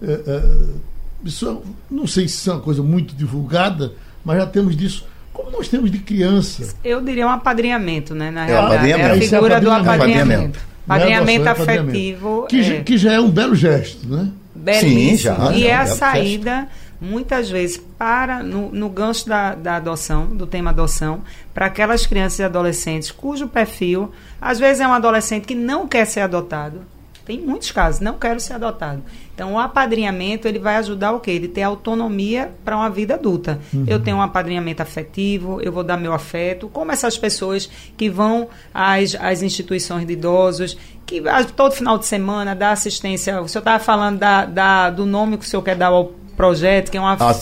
É, 0.00 0.12
é, 0.12 0.91
isso 1.24 1.48
é, 1.48 1.68
não 1.90 2.06
sei 2.06 2.28
se 2.28 2.48
é 2.48 2.52
uma 2.52 2.60
coisa 2.60 2.82
muito 2.82 3.14
divulgada, 3.14 3.92
mas 4.24 4.38
já 4.38 4.46
temos 4.46 4.76
disso. 4.76 5.06
Como 5.32 5.50
nós 5.50 5.68
temos 5.68 5.90
de 5.90 5.98
criança. 5.98 6.74
Eu 6.84 7.00
diria 7.00 7.26
um 7.26 7.30
apadrinhamento, 7.30 8.14
né? 8.14 8.30
Na 8.30 8.46
é, 8.46 8.46
realidade, 8.46 8.90
é 8.90 9.10
a 9.10 9.18
figura 9.18 9.54
é 9.54 9.60
do 9.60 9.70
apadrinhamento. 9.70 10.58
Apadrinhamento 10.86 11.48
afetivo. 11.48 12.46
Que, 12.48 12.60
é... 12.60 12.82
que 12.82 12.98
já 12.98 13.12
é 13.12 13.20
um 13.20 13.30
belo 13.30 13.54
gesto, 13.54 14.06
né? 14.06 14.30
Belíssimo. 14.54 15.00
Sim, 15.00 15.16
já. 15.16 15.52
E 15.52 15.66
é 15.66 15.74
a 15.74 15.86
saída, 15.86 16.68
muitas 17.00 17.48
vezes, 17.48 17.80
para 17.98 18.42
no, 18.42 18.70
no 18.70 18.88
gancho 18.90 19.26
da, 19.28 19.54
da 19.54 19.76
adoção, 19.76 20.26
do 20.26 20.46
tema 20.46 20.70
adoção, 20.70 21.22
para 21.54 21.66
aquelas 21.66 22.06
crianças 22.06 22.38
e 22.40 22.42
adolescentes 22.42 23.10
cujo 23.10 23.48
perfil, 23.48 24.12
às 24.40 24.58
vezes 24.58 24.80
é 24.80 24.86
um 24.86 24.92
adolescente 24.92 25.46
que 25.46 25.54
não 25.54 25.88
quer 25.88 26.04
ser 26.04 26.20
adotado, 26.20 26.82
Tem 27.24 27.40
muitos 27.40 27.70
casos, 27.70 28.00
não 28.00 28.18
quero 28.18 28.40
ser 28.40 28.54
adotado. 28.54 29.02
Então, 29.34 29.54
o 29.54 29.58
apadrinhamento, 29.58 30.46
ele 30.46 30.58
vai 30.58 30.76
ajudar 30.76 31.12
o 31.12 31.20
quê? 31.20 31.30
Ele 31.30 31.48
ter 31.48 31.62
autonomia 31.62 32.52
para 32.64 32.76
uma 32.76 32.90
vida 32.90 33.14
adulta. 33.14 33.60
Uhum. 33.72 33.84
Eu 33.86 34.00
tenho 34.00 34.16
um 34.16 34.22
apadrinhamento 34.22 34.82
afetivo, 34.82 35.60
eu 35.60 35.72
vou 35.72 35.82
dar 35.84 35.96
meu 35.96 36.12
afeto, 36.12 36.68
como 36.68 36.92
essas 36.92 37.16
pessoas 37.16 37.68
que 37.96 38.10
vão 38.10 38.48
às, 38.74 39.14
às 39.14 39.42
instituições 39.42 40.06
de 40.06 40.12
idosos, 40.12 40.76
que 41.06 41.22
todo 41.56 41.72
final 41.72 41.96
de 41.98 42.06
semana 42.06 42.54
dá 42.54 42.72
assistência. 42.72 43.40
O 43.40 43.48
senhor 43.48 43.60
estava 43.60 43.82
falando 43.82 44.18
da, 44.18 44.44
da, 44.44 44.90
do 44.90 45.06
nome 45.06 45.38
que 45.38 45.44
o 45.44 45.48
senhor 45.48 45.62
quer 45.62 45.76
dar 45.76 45.88
ao 45.88 46.12
projeto, 46.36 46.90
que 46.90 46.96
é 46.96 47.00
uma, 47.00 47.14
ah, 47.14 47.34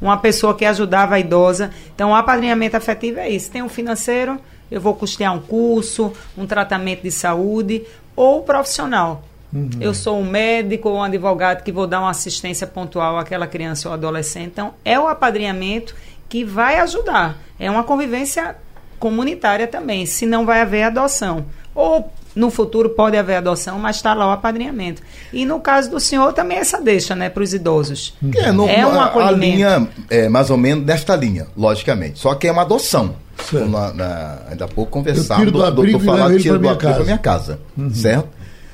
uma 0.00 0.16
pessoa 0.16 0.54
que 0.54 0.64
ajudava 0.64 1.16
a 1.16 1.20
idosa. 1.20 1.70
Então, 1.94 2.10
o 2.10 2.14
apadrinhamento 2.14 2.76
afetivo 2.76 3.18
é 3.18 3.28
isso. 3.28 3.50
Tem 3.50 3.62
um 3.62 3.68
financeiro, 3.68 4.38
eu 4.70 4.80
vou 4.80 4.94
custear 4.94 5.34
um 5.34 5.40
curso, 5.40 6.12
um 6.36 6.46
tratamento 6.46 7.02
de 7.02 7.10
saúde, 7.10 7.84
ou 8.16 8.42
profissional. 8.42 9.22
Uhum. 9.52 9.70
Eu 9.80 9.94
sou 9.94 10.18
um 10.18 10.24
médico 10.24 10.88
ou 10.88 10.96
um 10.96 11.02
advogado 11.02 11.62
que 11.62 11.70
vou 11.70 11.86
dar 11.86 12.00
uma 12.00 12.10
assistência 12.10 12.66
pontual 12.66 13.18
àquela 13.18 13.46
criança 13.46 13.88
ou 13.88 13.94
adolescente. 13.94 14.48
Então, 14.48 14.74
é 14.84 14.98
o 14.98 15.06
apadrinhamento 15.06 15.94
que 16.28 16.44
vai 16.44 16.78
ajudar. 16.80 17.38
É 17.58 17.70
uma 17.70 17.84
convivência 17.84 18.56
comunitária 18.98 19.66
também, 19.66 20.06
se 20.06 20.26
não 20.26 20.44
vai 20.44 20.60
haver 20.62 20.82
adoção. 20.82 21.44
Ou 21.74 22.10
no 22.34 22.50
futuro 22.50 22.90
pode 22.90 23.16
haver 23.16 23.36
adoção, 23.36 23.78
mas 23.78 23.96
está 23.96 24.12
lá 24.12 24.28
o 24.28 24.30
apadrinhamento. 24.30 25.02
E 25.32 25.44
no 25.46 25.60
caso 25.60 25.90
do 25.90 25.98
senhor 25.98 26.32
também 26.32 26.58
essa 26.58 26.80
deixa, 26.80 27.14
né, 27.14 27.30
para 27.30 27.42
os 27.42 27.54
idosos. 27.54 28.14
É, 28.36 28.52
no, 28.52 28.68
é 28.68 28.86
um 28.86 29.00
acolhimento. 29.00 29.34
A 29.34 29.78
linha 29.78 29.88
é 30.10 30.28
mais 30.28 30.50
ou 30.50 30.56
menos 30.56 30.84
desta 30.84 31.16
linha, 31.16 31.46
logicamente. 31.56 32.18
Só 32.18 32.34
que 32.34 32.46
é 32.46 32.52
uma 32.52 32.62
adoção. 32.62 33.16
Na, 33.52 33.92
na, 33.92 34.38
ainda 34.50 34.64
há 34.64 34.68
pouco 34.68 34.90
conversamos, 34.90 35.52
do, 35.52 35.70
do, 35.70 35.92
do, 35.92 36.00
falar 36.00 36.36
tiro 36.38 36.58
do 36.58 36.68
abrigo 36.68 36.94
para 36.94 37.04
minha 37.04 37.18
casa, 37.18 37.60
uhum. 37.76 37.92
certo? 37.94 38.28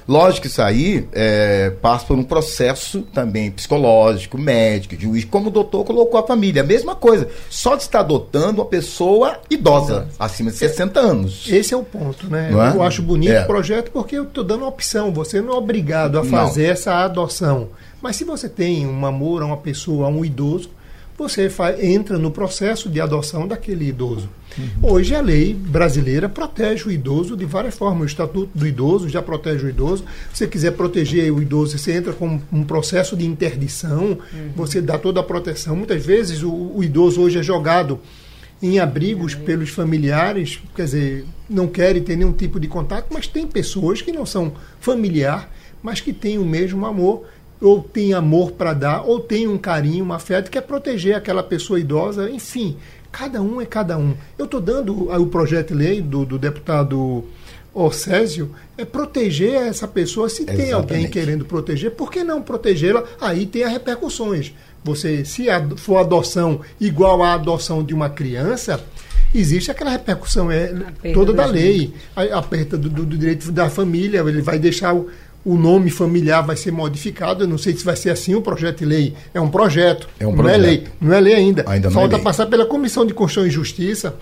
Lógico 0.06 0.42
que 0.42 0.46
isso 0.48 0.60
aí 0.60 1.08
é, 1.12 1.70
passa 1.80 2.06
por 2.06 2.18
um 2.18 2.24
processo 2.24 3.02
também 3.14 3.50
psicológico, 3.50 4.36
médico, 4.36 5.00
juiz, 5.00 5.24
como 5.24 5.48
o 5.48 5.50
doutor 5.50 5.84
colocou 5.84 6.18
a 6.18 6.26
família. 6.26 6.62
A 6.62 6.66
mesma 6.66 6.94
coisa. 6.94 7.28
Só 7.48 7.76
de 7.76 7.82
estar 7.82 8.00
adotando 8.00 8.60
uma 8.60 8.68
pessoa 8.68 9.38
idosa, 9.48 10.08
acima 10.18 10.50
de 10.50 10.56
60 10.56 11.00
anos. 11.00 11.46
Esse 11.48 11.72
é 11.72 11.76
o 11.76 11.84
ponto, 11.84 12.28
né? 12.28 12.50
É? 12.50 12.76
Eu 12.76 12.82
acho 12.82 13.02
bonito 13.02 13.32
é. 13.32 13.42
o 13.42 13.46
projeto 13.46 13.90
porque 13.90 14.16
eu 14.16 14.24
estou 14.24 14.42
dando 14.42 14.62
uma 14.62 14.68
opção. 14.68 15.12
Você 15.12 15.40
não 15.40 15.54
é 15.54 15.56
obrigado 15.56 16.18
a 16.18 16.24
fazer 16.24 16.66
não. 16.66 16.72
essa 16.72 16.94
adoção. 17.04 17.68
Mas 18.00 18.16
se 18.16 18.24
você 18.24 18.48
tem 18.48 18.86
um 18.86 19.06
amor 19.06 19.42
a 19.42 19.46
uma 19.46 19.56
pessoa, 19.56 20.06
a 20.06 20.10
um 20.10 20.24
idoso, 20.24 20.70
você 21.22 21.48
faz, 21.48 21.82
entra 21.82 22.18
no 22.18 22.30
processo 22.30 22.88
de 22.88 23.00
adoção 23.00 23.46
daquele 23.46 23.88
idoso. 23.88 24.28
Uhum. 24.58 24.90
Hoje 24.90 25.14
a 25.14 25.20
lei 25.20 25.54
brasileira 25.54 26.28
protege 26.28 26.88
o 26.88 26.90
idoso 26.90 27.36
de 27.36 27.44
várias 27.44 27.74
formas. 27.74 28.02
O 28.02 28.06
Estatuto 28.06 28.50
do 28.54 28.66
Idoso 28.66 29.08
já 29.08 29.22
protege 29.22 29.66
o 29.66 29.68
idoso. 29.68 30.04
Se 30.32 30.38
você 30.38 30.46
quiser 30.46 30.72
proteger 30.72 31.32
o 31.32 31.40
idoso, 31.40 31.78
você 31.78 31.92
entra 31.92 32.12
com 32.12 32.40
um 32.52 32.64
processo 32.64 33.16
de 33.16 33.24
interdição, 33.24 34.18
uhum. 34.32 34.50
você 34.54 34.80
dá 34.80 34.98
toda 34.98 35.20
a 35.20 35.22
proteção. 35.22 35.76
Muitas 35.76 36.04
vezes 36.04 36.42
o, 36.42 36.52
o 36.52 36.82
idoso 36.82 37.22
hoje 37.22 37.38
é 37.38 37.42
jogado 37.42 38.00
em 38.60 38.78
abrigos 38.78 39.34
uhum. 39.34 39.44
pelos 39.44 39.70
familiares, 39.70 40.60
quer 40.74 40.84
dizer, 40.84 41.24
não 41.48 41.66
querem 41.66 42.02
ter 42.02 42.16
nenhum 42.16 42.32
tipo 42.32 42.60
de 42.60 42.68
contato, 42.68 43.08
mas 43.10 43.26
tem 43.26 43.46
pessoas 43.46 44.02
que 44.02 44.12
não 44.12 44.26
são 44.26 44.52
familiar, 44.80 45.50
mas 45.82 46.00
que 46.00 46.12
têm 46.12 46.38
o 46.38 46.44
mesmo 46.44 46.84
amor 46.86 47.24
ou 47.62 47.80
tem 47.80 48.12
amor 48.12 48.52
para 48.52 48.74
dar, 48.74 49.02
ou 49.02 49.20
tem 49.20 49.46
um 49.46 49.56
carinho, 49.56 50.04
um 50.04 50.12
afeto, 50.12 50.50
que 50.50 50.58
é 50.58 50.60
proteger 50.60 51.14
aquela 51.14 51.42
pessoa 51.42 51.78
idosa, 51.78 52.28
enfim, 52.28 52.76
cada 53.10 53.40
um 53.40 53.60
é 53.60 53.66
cada 53.66 53.96
um. 53.96 54.14
Eu 54.36 54.46
estou 54.46 54.60
dando 54.60 55.10
o 55.10 55.26
projeto 55.26 55.68
de 55.68 55.74
lei 55.74 56.00
do, 56.00 56.26
do 56.26 56.38
deputado 56.38 57.24
Orcésio, 57.74 58.50
é 58.76 58.84
proteger 58.84 59.54
essa 59.54 59.88
pessoa. 59.88 60.28
Se 60.28 60.42
Exatamente. 60.42 60.64
tem 60.64 60.72
alguém 60.72 61.08
querendo 61.08 61.44
proteger, 61.44 61.92
por 61.92 62.10
que 62.10 62.22
não 62.22 62.42
protegê-la? 62.42 63.04
Aí 63.20 63.46
tem 63.46 63.64
as 63.64 63.72
repercussões. 63.72 64.52
Você, 64.84 65.24
se 65.24 65.46
for 65.76 65.98
adoção 65.98 66.60
igual 66.80 67.22
à 67.22 67.34
adoção 67.34 67.82
de 67.82 67.94
uma 67.94 68.10
criança, 68.10 68.84
existe 69.34 69.70
aquela 69.70 69.90
repercussão 69.90 70.50
é, 70.50 70.72
toda 71.14 71.32
da 71.32 71.46
lei. 71.46 71.94
A, 72.14 72.38
a 72.38 72.42
perda 72.42 72.76
do, 72.76 72.90
do, 72.90 73.06
do, 73.06 73.16
direito 73.16 73.50
da 73.52 73.70
família, 73.70 74.20
ele 74.20 74.42
vai 74.42 74.58
deixar 74.58 74.94
o, 74.94 75.08
o 75.44 75.56
nome 75.56 75.90
familiar 75.90 76.42
vai 76.42 76.56
ser 76.56 76.70
modificado. 76.70 77.44
Eu 77.44 77.48
não 77.48 77.58
sei 77.58 77.76
se 77.76 77.84
vai 77.84 77.96
ser 77.96 78.10
assim 78.10 78.34
o 78.34 78.42
projeto 78.42 78.78
de 78.78 78.84
lei. 78.84 79.14
É 79.34 79.40
um 79.40 79.48
projeto. 79.48 80.08
É 80.18 80.26
um 80.26 80.34
projeto. 80.34 80.58
Não 80.58 80.64
é 80.64 80.70
lei. 80.70 80.84
Não 81.00 81.14
é 81.14 81.20
lei 81.20 81.34
ainda. 81.34 81.64
ainda 81.66 81.90
Falta 81.90 82.16
é 82.16 82.18
passar 82.18 82.46
pela 82.46 82.66
Comissão 82.66 83.04
de 83.04 83.12
Constituição 83.12 83.46
e 83.46 83.50
Justiça. 83.50 84.14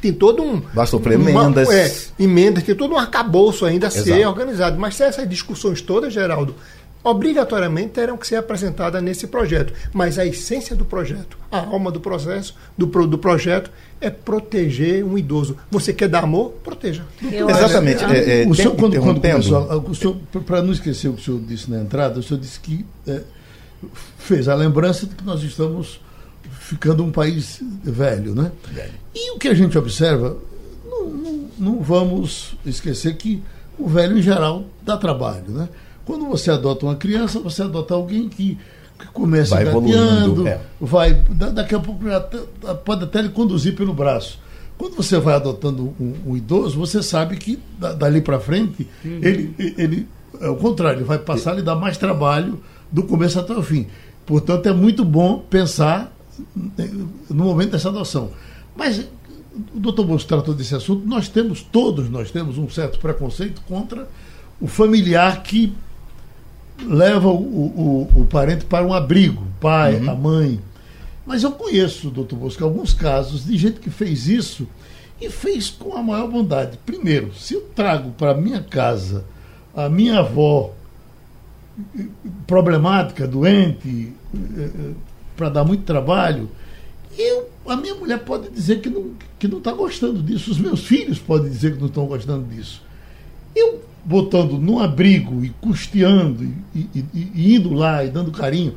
Tem 0.00 0.12
todo 0.12 0.42
um. 0.42 0.62
Vai 0.72 0.86
sofrer 0.86 1.14
emendas. 1.14 1.68
é, 1.70 1.92
emendas, 2.22 2.62
tem 2.62 2.74
todo 2.74 2.94
um 2.94 2.98
arcabouço 2.98 3.64
ainda 3.64 3.86
a 3.86 3.88
Exato. 3.88 4.04
ser 4.04 4.26
organizado. 4.26 4.78
Mas 4.78 4.94
se 4.94 5.02
essas 5.02 5.28
discussões 5.28 5.80
todas, 5.80 6.12
Geraldo, 6.12 6.54
obrigatoriamente 7.02 7.90
terão 7.90 8.16
que 8.16 8.26
ser 8.26 8.36
apresentadas 8.36 9.02
nesse 9.02 9.26
projeto. 9.26 9.72
Mas 9.92 10.18
a 10.18 10.26
essência 10.26 10.74
do 10.74 10.84
projeto, 10.84 11.38
a 11.50 11.58
alma 11.58 11.90
do 11.90 12.00
processo, 12.00 12.54
do, 12.76 12.86
do 13.06 13.18
projeto, 13.18 13.70
é 14.00 14.10
proteger 14.10 15.04
um 15.04 15.16
idoso. 15.16 15.56
Você 15.70 15.92
quer 15.92 16.08
dar 16.08 16.24
amor? 16.24 16.50
Proteja. 16.64 17.04
Eu 17.22 17.48
Exatamente. 17.48 18.04
É, 18.04 18.42
é, 18.42 18.46
o 18.46 18.54
senhor, 18.54 18.74
quando, 18.76 18.98
quando 19.00 19.20
começou, 19.20 20.16
para 20.44 20.62
não 20.62 20.72
esquecer 20.72 21.08
o 21.08 21.14
que 21.14 21.20
o 21.20 21.24
senhor 21.24 21.40
disse 21.40 21.70
na 21.70 21.80
entrada, 21.80 22.20
o 22.20 22.22
senhor 22.22 22.40
disse 22.40 22.60
que 22.60 22.84
é, 23.06 23.22
fez 24.18 24.48
a 24.48 24.54
lembrança 24.54 25.06
de 25.06 25.14
que 25.14 25.24
nós 25.24 25.42
estamos 25.42 26.00
ficando 26.60 27.02
um 27.02 27.10
país 27.10 27.60
velho, 27.82 28.34
né? 28.34 28.52
Velho. 28.70 28.92
E 29.14 29.32
o 29.32 29.38
que 29.38 29.48
a 29.48 29.54
gente 29.54 29.76
observa, 29.76 30.36
não, 30.84 31.08
não, 31.08 31.50
não 31.58 31.82
vamos 31.82 32.56
esquecer 32.64 33.16
que 33.16 33.42
o 33.78 33.88
velho, 33.88 34.18
em 34.18 34.22
geral, 34.22 34.64
dá 34.82 34.96
trabalho, 34.96 35.48
né? 35.48 35.68
Quando 36.08 36.24
você 36.24 36.50
adota 36.50 36.86
uma 36.86 36.96
criança, 36.96 37.38
você 37.38 37.60
adota 37.60 37.92
alguém 37.92 38.30
que, 38.30 38.56
que 38.98 39.06
começa 39.08 39.54
vai 39.54 39.66
gateando, 39.66 40.48
é. 40.48 40.58
vai, 40.80 41.12
daqui 41.12 41.74
a 41.74 41.78
pouco 41.78 42.02
pode 42.82 43.04
até 43.04 43.20
lhe 43.20 43.28
conduzir 43.28 43.76
pelo 43.76 43.92
braço. 43.92 44.38
Quando 44.78 44.96
você 44.96 45.18
vai 45.18 45.34
adotando 45.34 45.94
um, 46.00 46.14
um 46.28 46.34
idoso, 46.34 46.78
você 46.78 47.02
sabe 47.02 47.36
que 47.36 47.58
dali 47.98 48.22
para 48.22 48.40
frente 48.40 48.88
uhum. 49.04 49.20
ele, 49.22 49.54
ele 49.58 50.08
é 50.40 50.48
o 50.48 50.56
contrário, 50.56 51.00
ele 51.00 51.04
vai 51.04 51.18
passar 51.18 51.50
a 51.50 51.54
lhe 51.56 51.62
dar 51.62 51.74
mais 51.74 51.98
trabalho 51.98 52.58
do 52.90 53.02
começo 53.02 53.38
até 53.38 53.52
o 53.52 53.62
fim. 53.62 53.86
Portanto, 54.24 54.66
é 54.66 54.72
muito 54.72 55.04
bom 55.04 55.40
pensar 55.40 56.10
no 57.28 57.44
momento 57.44 57.72
dessa 57.72 57.90
adoção. 57.90 58.30
Mas 58.74 59.06
o 59.74 59.78
doutor 59.78 60.06
Bolso 60.06 60.26
tratou 60.26 60.54
desse 60.54 60.74
assunto, 60.74 61.06
nós 61.06 61.28
temos, 61.28 61.60
todos 61.60 62.08
nós 62.08 62.30
temos 62.30 62.56
um 62.56 62.66
certo 62.70 62.98
preconceito 62.98 63.60
contra 63.68 64.08
o 64.58 64.66
familiar 64.66 65.42
que 65.42 65.76
leva 66.86 67.28
o, 67.28 67.34
o, 67.34 68.20
o 68.22 68.26
parente 68.26 68.64
para 68.64 68.86
um 68.86 68.92
abrigo, 68.92 69.42
o 69.42 69.60
pai, 69.60 69.96
uhum. 69.96 70.10
a 70.10 70.14
mãe. 70.14 70.60
Mas 71.26 71.42
eu 71.42 71.52
conheço, 71.52 72.10
doutor 72.10 72.36
Bosco, 72.36 72.64
alguns 72.64 72.94
casos 72.94 73.44
de 73.44 73.56
gente 73.56 73.80
que 73.80 73.90
fez 73.90 74.28
isso 74.28 74.66
e 75.20 75.28
fez 75.28 75.68
com 75.68 75.96
a 75.96 76.02
maior 76.02 76.28
bondade. 76.28 76.78
Primeiro, 76.86 77.34
se 77.34 77.54
eu 77.54 77.62
trago 77.74 78.10
para 78.12 78.34
minha 78.34 78.62
casa 78.62 79.24
a 79.74 79.88
minha 79.88 80.20
avó 80.20 80.72
problemática, 82.46 83.26
doente, 83.26 84.12
eh, 84.34 84.70
eh, 84.74 84.90
para 85.36 85.48
dar 85.48 85.64
muito 85.64 85.84
trabalho, 85.84 86.50
eu, 87.16 87.48
a 87.66 87.76
minha 87.76 87.94
mulher 87.94 88.18
pode 88.20 88.48
dizer 88.50 88.80
que 88.80 88.90
não 88.90 89.12
que 89.38 89.46
não 89.46 89.58
está 89.58 89.72
gostando 89.72 90.20
disso, 90.20 90.50
os 90.50 90.58
meus 90.58 90.84
filhos 90.84 91.18
podem 91.18 91.48
dizer 91.48 91.74
que 91.74 91.80
não 91.80 91.86
estão 91.86 92.06
gostando 92.06 92.44
disso. 92.52 92.82
Eu 93.54 93.80
botando 94.08 94.52
num 94.52 94.78
abrigo 94.78 95.44
e 95.44 95.50
custeando 95.60 96.42
e, 96.74 96.88
e, 96.94 97.04
e, 97.14 97.54
indo 97.54 97.74
lá 97.74 98.02
e 98.02 98.08
dando 98.08 98.32
carinho, 98.32 98.74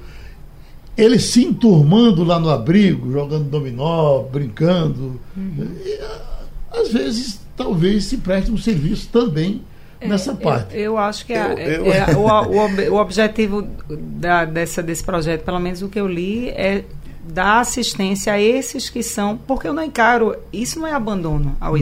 eles 0.97 1.23
se 1.23 1.45
enturmando 1.45 2.23
lá 2.25 2.37
no 2.37 2.49
abrigo, 2.49 3.09
jogando 3.09 3.45
dominó, 3.45 4.23
brincando. 4.23 5.21
Uhum. 5.35 5.71
E, 5.85 5.99
às 6.69 6.91
vezes, 6.91 7.39
talvez 7.55 8.03
se 8.05 8.17
preste 8.17 8.51
um 8.51 8.57
serviço 8.57 9.07
também 9.07 9.61
é, 10.01 10.07
nessa 10.07 10.35
parte. 10.35 10.75
Eu, 10.75 10.81
eu 10.81 10.97
acho 10.97 11.25
que 11.25 11.33
a, 11.33 11.53
eu, 11.53 11.85
eu... 11.85 11.93
É, 11.93 12.13
o, 12.13 12.91
o, 12.91 12.95
o, 12.95 12.99
objetivo 12.99 13.65
da, 13.89 14.43
dessa, 14.43 14.83
desse 14.83 15.03
projeto, 15.03 15.43
pelo 15.45 15.59
menos 15.61 15.81
o 15.81 15.87
que 15.87 15.99
eu 15.99 16.07
li, 16.07 16.49
é 16.49 16.83
dar 17.25 17.61
assistência 17.61 18.33
a 18.33 18.41
esses 18.41 18.89
que 18.89 19.01
são, 19.01 19.37
porque 19.37 19.65
eu 19.65 19.73
não 19.73 19.83
encaro, 19.83 20.35
isso 20.51 20.77
não 20.77 20.87
é 20.87 20.91
abandono 20.91 21.55
ao 21.61 21.71
uhum. 21.71 21.79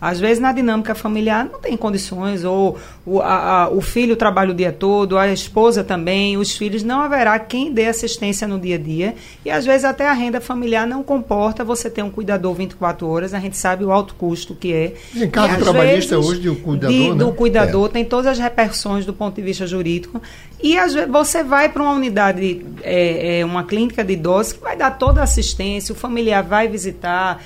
Às 0.00 0.20
vezes, 0.20 0.38
na 0.38 0.52
dinâmica 0.52 0.94
familiar, 0.94 1.44
não 1.44 1.60
tem 1.60 1.76
condições, 1.76 2.44
ou 2.44 2.78
o, 3.06 3.20
a, 3.20 3.64
a, 3.64 3.68
o 3.70 3.80
filho 3.80 4.16
trabalha 4.16 4.50
o 4.50 4.54
dia 4.54 4.72
todo, 4.72 5.18
a 5.18 5.28
esposa 5.28 5.84
também, 5.84 6.36
os 6.36 6.56
filhos, 6.56 6.82
não 6.82 7.00
haverá 7.00 7.38
quem 7.38 7.72
dê 7.72 7.86
assistência 7.86 8.46
no 8.46 8.58
dia 8.58 8.76
a 8.76 8.78
dia. 8.78 9.14
E 9.44 9.50
às 9.50 9.64
vezes 9.64 9.84
até 9.84 10.08
a 10.08 10.12
renda 10.12 10.40
familiar 10.40 10.86
não 10.86 11.02
comporta 11.02 11.64
você 11.64 11.90
ter 11.90 12.02
um 12.02 12.10
cuidador 12.10 12.54
24 12.54 13.06
horas, 13.08 13.34
a 13.34 13.38
gente 13.38 13.56
sabe 13.56 13.84
o 13.84 13.92
alto 13.92 14.14
custo 14.14 14.54
que 14.54 14.72
é. 14.72 14.94
Em 15.14 15.28
caso 15.28 15.58
trabalhista 15.58 16.18
hoje 16.18 16.40
de 16.40 16.50
um 16.50 16.54
cuidador. 16.54 16.96
De, 16.96 17.10
né? 17.10 17.14
Do 17.14 17.32
cuidador, 17.32 17.88
é. 17.88 17.92
tem 17.92 18.04
todas 18.04 18.26
as 18.26 18.38
repercussões 18.38 19.04
do 19.04 19.12
ponto 19.12 19.36
de 19.36 19.42
vista 19.42 19.66
jurídico. 19.66 20.20
E 20.62 20.78
às 20.78 20.94
vezes 20.94 21.10
você 21.10 21.42
vai 21.42 21.68
para 21.68 21.82
uma 21.82 21.92
unidade, 21.92 22.64
é, 22.82 23.40
é, 23.40 23.44
uma 23.44 23.64
clínica 23.64 24.02
de 24.02 24.14
idosos 24.14 24.54
que 24.54 24.60
vai 24.60 24.76
dar 24.76 24.92
toda 24.92 25.20
a 25.20 25.24
assistência, 25.24 25.92
o 25.92 25.96
familiar 25.96 26.42
vai 26.42 26.68
visitar 26.68 27.42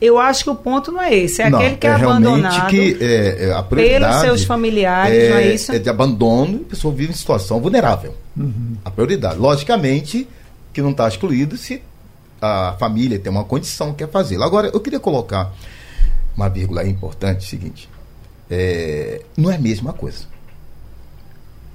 Eu 0.00 0.18
acho 0.18 0.44
que 0.44 0.50
o 0.50 0.54
ponto 0.54 0.92
não 0.92 1.00
é 1.00 1.14
esse, 1.14 1.40
é 1.40 1.48
não, 1.48 1.58
aquele 1.58 1.76
que 1.76 1.86
é, 1.86 1.90
é 1.90 1.94
abandonado 1.94 2.68
que, 2.68 2.98
é, 3.00 3.48
é 3.48 3.62
pelos 3.62 4.16
seus 4.16 4.44
familiares, 4.44 5.16
é, 5.16 5.30
não 5.30 5.36
é 5.36 5.54
isso? 5.54 5.72
É 5.72 5.78
de 5.78 5.88
abandono, 5.88 6.60
a 6.66 6.70
pessoa 6.70 6.92
vive 6.92 7.12
em 7.12 7.16
situação 7.16 7.60
vulnerável. 7.60 8.14
Uhum. 8.36 8.76
A 8.84 8.90
prioridade. 8.90 9.38
Logicamente 9.38 10.28
que 10.72 10.82
não 10.82 10.90
está 10.90 11.08
excluído 11.08 11.56
se 11.56 11.82
a 12.40 12.76
família 12.78 13.18
tem 13.18 13.32
uma 13.32 13.44
condição 13.44 13.92
que 13.92 14.04
quer 14.04 14.10
fazê-lo. 14.10 14.44
Agora, 14.44 14.68
eu 14.68 14.80
queria 14.80 15.00
colocar 15.00 15.54
uma 16.36 16.50
vírgula 16.50 16.86
importante, 16.86 17.36
é 17.36 17.46
o 17.46 17.48
seguinte, 17.48 17.88
é, 18.50 19.22
não 19.34 19.50
é 19.50 19.54
a 19.54 19.58
mesma 19.58 19.94
coisa. 19.94 20.24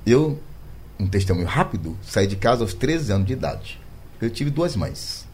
Eu, 0.05 0.39
um 0.99 1.07
testemunho 1.07 1.47
rápido, 1.47 1.97
saí 2.03 2.27
de 2.27 2.35
casa 2.35 2.61
aos 2.61 2.75
13 2.75 3.11
anos 3.11 3.25
de 3.25 3.33
idade. 3.33 3.79
Eu 4.21 4.29
tive 4.29 4.51
duas 4.51 4.75
mães. 4.75 5.25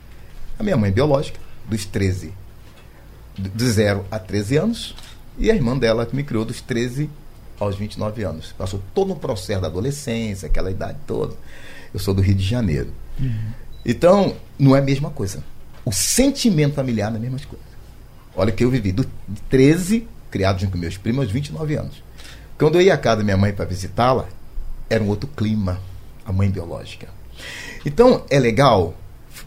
A 0.57 0.63
minha 0.63 0.77
mãe 0.77 0.89
biológica, 0.89 1.37
dos 1.69 1.85
13 1.85 2.33
de 3.37 3.65
0 3.69 4.05
a 4.09 4.17
13 4.17 4.57
anos, 4.57 4.95
e 5.37 5.51
a 5.51 5.55
irmã 5.55 5.77
dela 5.77 6.05
que 6.05 6.15
me 6.15 6.23
criou 6.23 6.43
dos 6.43 6.61
13 6.61 7.09
aos 7.59 7.75
29 7.75 8.23
anos. 8.23 8.53
Passou 8.57 8.81
todo 8.93 9.13
um 9.13 9.15
processo 9.15 9.61
da 9.61 9.67
adolescência, 9.67 10.47
aquela 10.47 10.71
idade 10.71 10.97
toda. 11.05 11.35
Eu 11.93 11.99
sou 11.99 12.13
do 12.13 12.21
Rio 12.21 12.35
de 12.35 12.43
Janeiro. 12.43 12.89
Uhum. 13.19 13.51
Então, 13.85 14.35
não 14.57 14.75
é 14.75 14.79
a 14.79 14.83
mesma 14.83 15.09
coisa. 15.09 15.43
O 15.85 15.91
sentimento 15.91 16.75
familiar 16.75 17.09
não 17.09 17.17
é 17.17 17.19
a 17.19 17.21
mesma 17.21 17.39
coisa. 17.47 17.63
Olha 18.35 18.51
que 18.51 18.63
eu 18.63 18.69
vivi 18.69 18.91
do 18.91 19.05
13, 19.49 20.07
criado 20.29 20.59
junto 20.59 20.73
com 20.73 20.77
meus 20.77 20.97
primos, 20.97 21.25
aos 21.25 21.31
29 21.31 21.75
anos. 21.75 22.03
Quando 22.57 22.75
eu 22.75 22.81
ia 22.81 22.93
à 22.93 22.97
casa 22.97 23.17
da 23.17 23.23
minha 23.23 23.37
mãe 23.37 23.53
para 23.53 23.65
visitá-la, 23.65 24.27
era 24.89 25.03
um 25.03 25.07
outro 25.07 25.29
clima, 25.29 25.79
a 26.25 26.31
mãe 26.31 26.49
biológica. 26.49 27.07
Então, 27.85 28.23
é 28.29 28.39
legal 28.39 28.93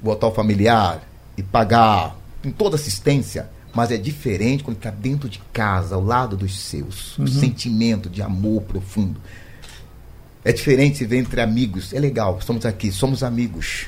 botar 0.00 0.28
o 0.28 0.32
familiar 0.32 1.06
e 1.36 1.42
pagar 1.42 2.16
em 2.44 2.50
toda 2.50 2.76
assistência 2.76 3.48
mas 3.74 3.90
é 3.90 3.96
diferente 3.96 4.64
quando 4.64 4.76
está 4.76 4.90
dentro 4.90 5.28
de 5.28 5.40
casa, 5.52 5.94
ao 5.94 6.04
lado 6.04 6.36
dos 6.36 6.58
seus. 6.58 7.16
Uhum. 7.18 7.24
Um 7.24 7.28
sentimento 7.28 8.08
de 8.08 8.22
amor 8.22 8.62
profundo. 8.62 9.20
É 10.44 10.52
diferente 10.52 10.98
se 10.98 11.04
ver 11.04 11.18
entre 11.18 11.40
amigos. 11.40 11.92
É 11.92 12.00
legal, 12.00 12.38
estamos 12.38 12.64
aqui, 12.64 12.90
somos 12.90 13.22
amigos. 13.22 13.86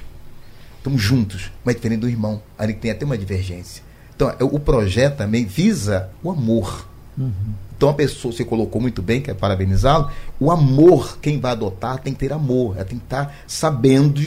Estamos 0.79 1.01
juntos, 1.01 1.51
mas 1.65 1.75
é 1.75 1.79
diferente 1.79 2.01
do 2.01 2.09
irmão. 2.09 2.43
Ali 2.59 2.75
tem 2.75 2.91
até 2.91 3.05
uma 3.05 3.17
divergência. 3.17 3.83
Então, 4.15 4.31
é, 4.31 4.45
o 4.45 4.59
projeto 4.59 5.17
também 5.17 5.45
visa 5.45 6.11
o 6.23 6.31
amor. 6.31 6.87
Uhum. 7.17 7.33
Então, 7.77 7.89
a 7.89 7.95
pessoa, 7.95 8.33
você 8.33 8.45
colocou 8.45 8.81
muito 8.81 9.03
bem, 9.03 9.21
quer 9.21 9.35
parabenizá-lo. 9.35 10.11
O 10.39 10.51
amor, 10.51 11.19
quem 11.21 11.41
vai 11.41 11.53
adotar, 11.53 11.99
tem 11.99 12.13
que 12.13 12.21
ter 12.21 12.33
amor. 12.33 12.77
Ela 12.77 12.85
tem 12.85 12.99
que 12.99 13.05
estar 13.05 13.35
sabendo. 13.47 14.25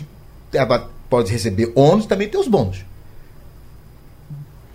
Ela 0.52 0.90
pode 1.10 1.32
receber 1.32 1.72
ônus, 1.76 2.06
também 2.06 2.28
tem 2.28 2.40
os 2.40 2.48
bônus. 2.48 2.84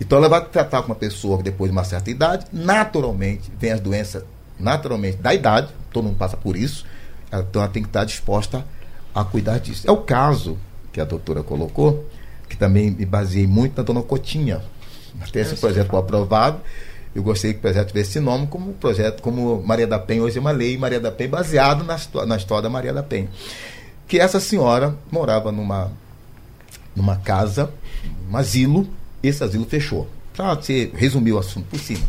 Então 0.01 0.17
ela 0.17 0.27
vai 0.27 0.43
tratar 0.43 0.81
com 0.81 0.87
uma 0.87 0.95
pessoa 0.95 1.37
que 1.37 1.43
depois 1.43 1.69
de 1.69 1.77
uma 1.77 1.83
certa 1.83 2.09
idade, 2.09 2.47
naturalmente, 2.51 3.51
vem 3.59 3.71
as 3.71 3.79
doenças 3.79 4.23
naturalmente 4.59 5.17
da 5.17 5.31
idade, 5.31 5.69
todo 5.93 6.05
mundo 6.05 6.17
passa 6.17 6.35
por 6.35 6.57
isso, 6.57 6.85
então 7.27 7.61
ela 7.61 7.71
tem 7.71 7.83
que 7.83 7.89
estar 7.89 8.03
disposta 8.03 8.65
a 9.13 9.23
cuidar 9.23 9.59
disso. 9.59 9.87
É 9.87 9.91
o 9.91 9.97
caso 9.97 10.57
que 10.91 10.99
a 10.99 11.05
doutora 11.05 11.43
colocou, 11.43 12.09
que 12.49 12.57
também 12.57 12.89
me 12.89 13.05
baseei 13.05 13.45
muito 13.45 13.77
na 13.77 13.83
dona 13.83 14.01
Cotinha. 14.01 14.63
Até 15.21 15.41
esse 15.41 15.55
projeto 15.55 15.89
foi 15.89 15.99
aprovado. 15.99 16.59
Eu 17.13 17.21
gostei 17.21 17.53
que 17.53 17.59
o 17.59 17.61
projeto 17.61 17.89
tivesse 17.89 18.09
esse 18.09 18.19
nome 18.19 18.47
como 18.47 18.73
projeto, 18.73 19.21
como 19.21 19.61
Maria 19.61 19.85
da 19.85 19.99
Penha, 19.99 20.23
hoje 20.23 20.37
é 20.37 20.41
uma 20.41 20.51
lei 20.51 20.77
Maria 20.79 20.99
da 20.99 21.11
Penha, 21.11 21.29
baseado 21.29 21.83
na, 21.83 21.97
na 22.25 22.37
história 22.37 22.63
da 22.63 22.69
Maria 22.69 22.91
da 22.91 23.03
Penha. 23.03 23.29
Que 24.07 24.17
essa 24.17 24.39
senhora 24.39 24.95
morava 25.11 25.51
numa, 25.51 25.91
numa 26.95 27.17
casa, 27.17 27.69
um 28.29 28.35
asilo, 28.35 28.87
esse 29.23 29.43
asilo 29.43 29.65
fechou. 29.65 30.07
Para 30.33 30.55
você 30.55 30.91
resumir 30.95 31.33
o 31.33 31.37
assunto 31.39 31.67
por 31.67 31.79
cima. 31.79 32.05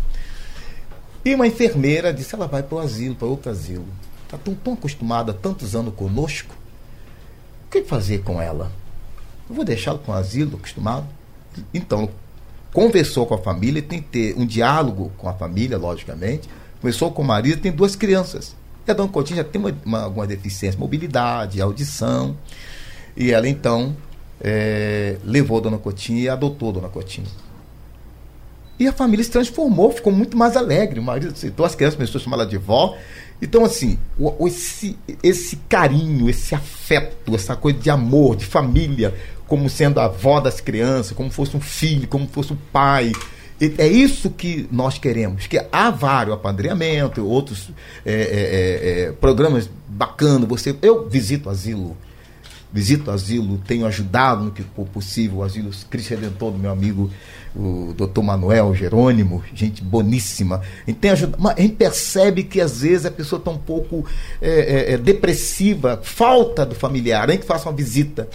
E 1.24 1.34
uma 1.34 1.46
enfermeira 1.46 2.12
disse: 2.12 2.34
ela 2.34 2.46
vai 2.46 2.62
para 2.62 2.76
o 2.76 2.78
asilo, 2.78 3.14
para 3.14 3.28
outro 3.28 3.50
asilo. 3.50 3.86
Está 4.24 4.38
tão, 4.38 4.54
tão 4.54 4.72
acostumada 4.74 5.32
tantos 5.32 5.76
anos 5.76 5.94
conosco. 5.94 6.54
O 7.66 7.70
que 7.70 7.82
fazer 7.82 8.22
com 8.22 8.40
ela? 8.40 8.70
Eu 9.48 9.54
vou 9.54 9.64
deixá-la 9.64 9.98
com 9.98 10.12
o 10.12 10.14
asilo, 10.14 10.56
acostumado. 10.56 11.06
Então, 11.72 12.08
conversou 12.72 13.26
com 13.26 13.34
a 13.34 13.38
família, 13.38 13.82
tem 13.82 14.00
que 14.00 14.08
ter 14.08 14.34
um 14.38 14.46
diálogo 14.46 15.12
com 15.18 15.28
a 15.28 15.34
família, 15.34 15.76
logicamente. 15.76 16.48
Conversou 16.80 17.12
com 17.12 17.22
o 17.22 17.24
marido, 17.24 17.60
tem 17.60 17.70
duas 17.70 17.94
crianças. 17.94 18.56
E 18.86 18.90
a 18.90 18.94
dona 18.94 19.08
Coutinho 19.08 19.36
já 19.36 19.44
tem 19.44 19.60
uma, 19.60 19.76
uma, 19.84 20.02
alguma 20.02 20.26
deficiência, 20.26 20.78
mobilidade, 20.78 21.60
audição. 21.60 22.36
E 23.16 23.30
ela, 23.30 23.48
então, 23.48 23.94
é, 24.42 25.16
levou 25.24 25.58
a 25.58 25.60
Dona 25.60 25.78
Cotinha 25.78 26.20
e 26.20 26.28
adotou 26.28 26.70
a 26.70 26.72
Dona 26.72 26.88
Cotinha. 26.88 27.28
E 28.78 28.88
a 28.88 28.92
família 28.92 29.24
se 29.24 29.30
transformou, 29.30 29.92
ficou 29.92 30.12
muito 30.12 30.36
mais 30.36 30.56
alegre. 30.56 30.98
O 30.98 31.02
marido 31.02 31.32
aceitou, 31.32 31.64
as 31.64 31.76
crianças 31.76 31.94
começaram 31.94 32.20
a 32.20 32.24
chamar 32.24 32.36
ela 32.38 32.46
de 32.46 32.58
vó. 32.58 32.96
Então, 33.40 33.64
assim, 33.64 33.98
o, 34.18 34.48
esse, 34.48 34.98
esse 35.22 35.56
carinho, 35.68 36.28
esse 36.28 36.54
afeto, 36.54 37.34
essa 37.34 37.54
coisa 37.54 37.78
de 37.78 37.90
amor, 37.90 38.34
de 38.34 38.44
família, 38.44 39.14
como 39.46 39.70
sendo 39.70 40.00
a 40.00 40.06
avó 40.06 40.40
das 40.40 40.60
crianças, 40.60 41.12
como 41.12 41.30
fosse 41.30 41.56
um 41.56 41.60
filho, 41.60 42.08
como 42.08 42.26
fosse 42.26 42.52
um 42.52 42.58
pai. 42.72 43.12
É 43.78 43.86
isso 43.86 44.30
que 44.30 44.66
nós 44.72 44.98
queremos. 44.98 45.46
Que 45.46 45.64
há 45.70 45.90
vários 45.90 46.34
apadreamento, 46.34 47.24
outros 47.24 47.70
é, 48.04 48.12
é, 48.12 48.16
é, 48.16 49.02
é 49.02 49.12
programas 49.12 49.70
bacanas. 49.86 50.48
Você, 50.48 50.74
eu 50.82 51.08
visito 51.08 51.48
asilo 51.48 51.96
visito 52.72 53.10
o 53.10 53.14
asilo, 53.14 53.58
tenho 53.58 53.86
ajudado 53.86 54.44
no 54.44 54.50
que 54.50 54.62
for 54.62 54.86
possível 54.86 55.38
o 55.38 55.42
asilo 55.42 55.70
Cristo 55.90 56.10
Redentor 56.10 56.52
do 56.52 56.58
meu 56.58 56.70
amigo, 56.70 57.10
o 57.54 57.92
doutor 57.94 58.22
Manuel 58.22 58.74
Jerônimo, 58.74 59.42
gente 59.54 59.82
boníssima. 59.82 60.56
A 60.56 60.90
gente, 60.90 60.98
tem 60.98 61.10
ajudado, 61.10 61.48
a 61.48 61.60
gente 61.60 61.74
percebe 61.74 62.44
que 62.44 62.60
às 62.60 62.80
vezes 62.80 63.04
a 63.04 63.10
pessoa 63.10 63.38
está 63.38 63.50
um 63.50 63.58
pouco 63.58 64.06
é, 64.40 64.50
é, 64.50 64.92
é, 64.92 64.98
depressiva, 64.98 66.00
falta 66.02 66.64
do 66.64 66.74
familiar, 66.74 67.28
a 67.28 67.32
gente 67.32 67.44
faça 67.44 67.68
uma 67.68 67.76
visita. 67.76 68.28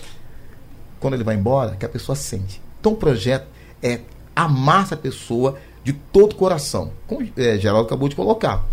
Quando 1.00 1.15
ele 1.15 1.23
vai 1.23 1.36
embora, 1.36 1.76
que 1.76 1.86
a 1.86 1.89
pessoa 1.89 2.15
sente. 2.15 2.62
Então 2.80 2.93
o 2.93 2.95
projeto 2.95 3.47
é 3.82 4.02
amar 4.36 4.84
essa 4.84 4.97
pessoa 4.97 5.58
de 5.84 5.93
todo 5.93 6.34
o 6.34 6.36
coração, 6.36 6.91
como 7.08 7.28
é, 7.38 7.58
Geraldo 7.58 7.88
acabou 7.88 8.08
de 8.08 8.15
colocar. 8.15 8.65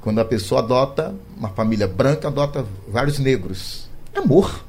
Quando 0.00 0.20
a 0.20 0.24
pessoa 0.24 0.60
adota 0.60 1.14
uma 1.36 1.48
família 1.48 1.88
branca, 1.88 2.28
adota 2.28 2.64
vários 2.88 3.18
negros. 3.18 3.88
É 4.14 4.18
amor. 4.18 4.65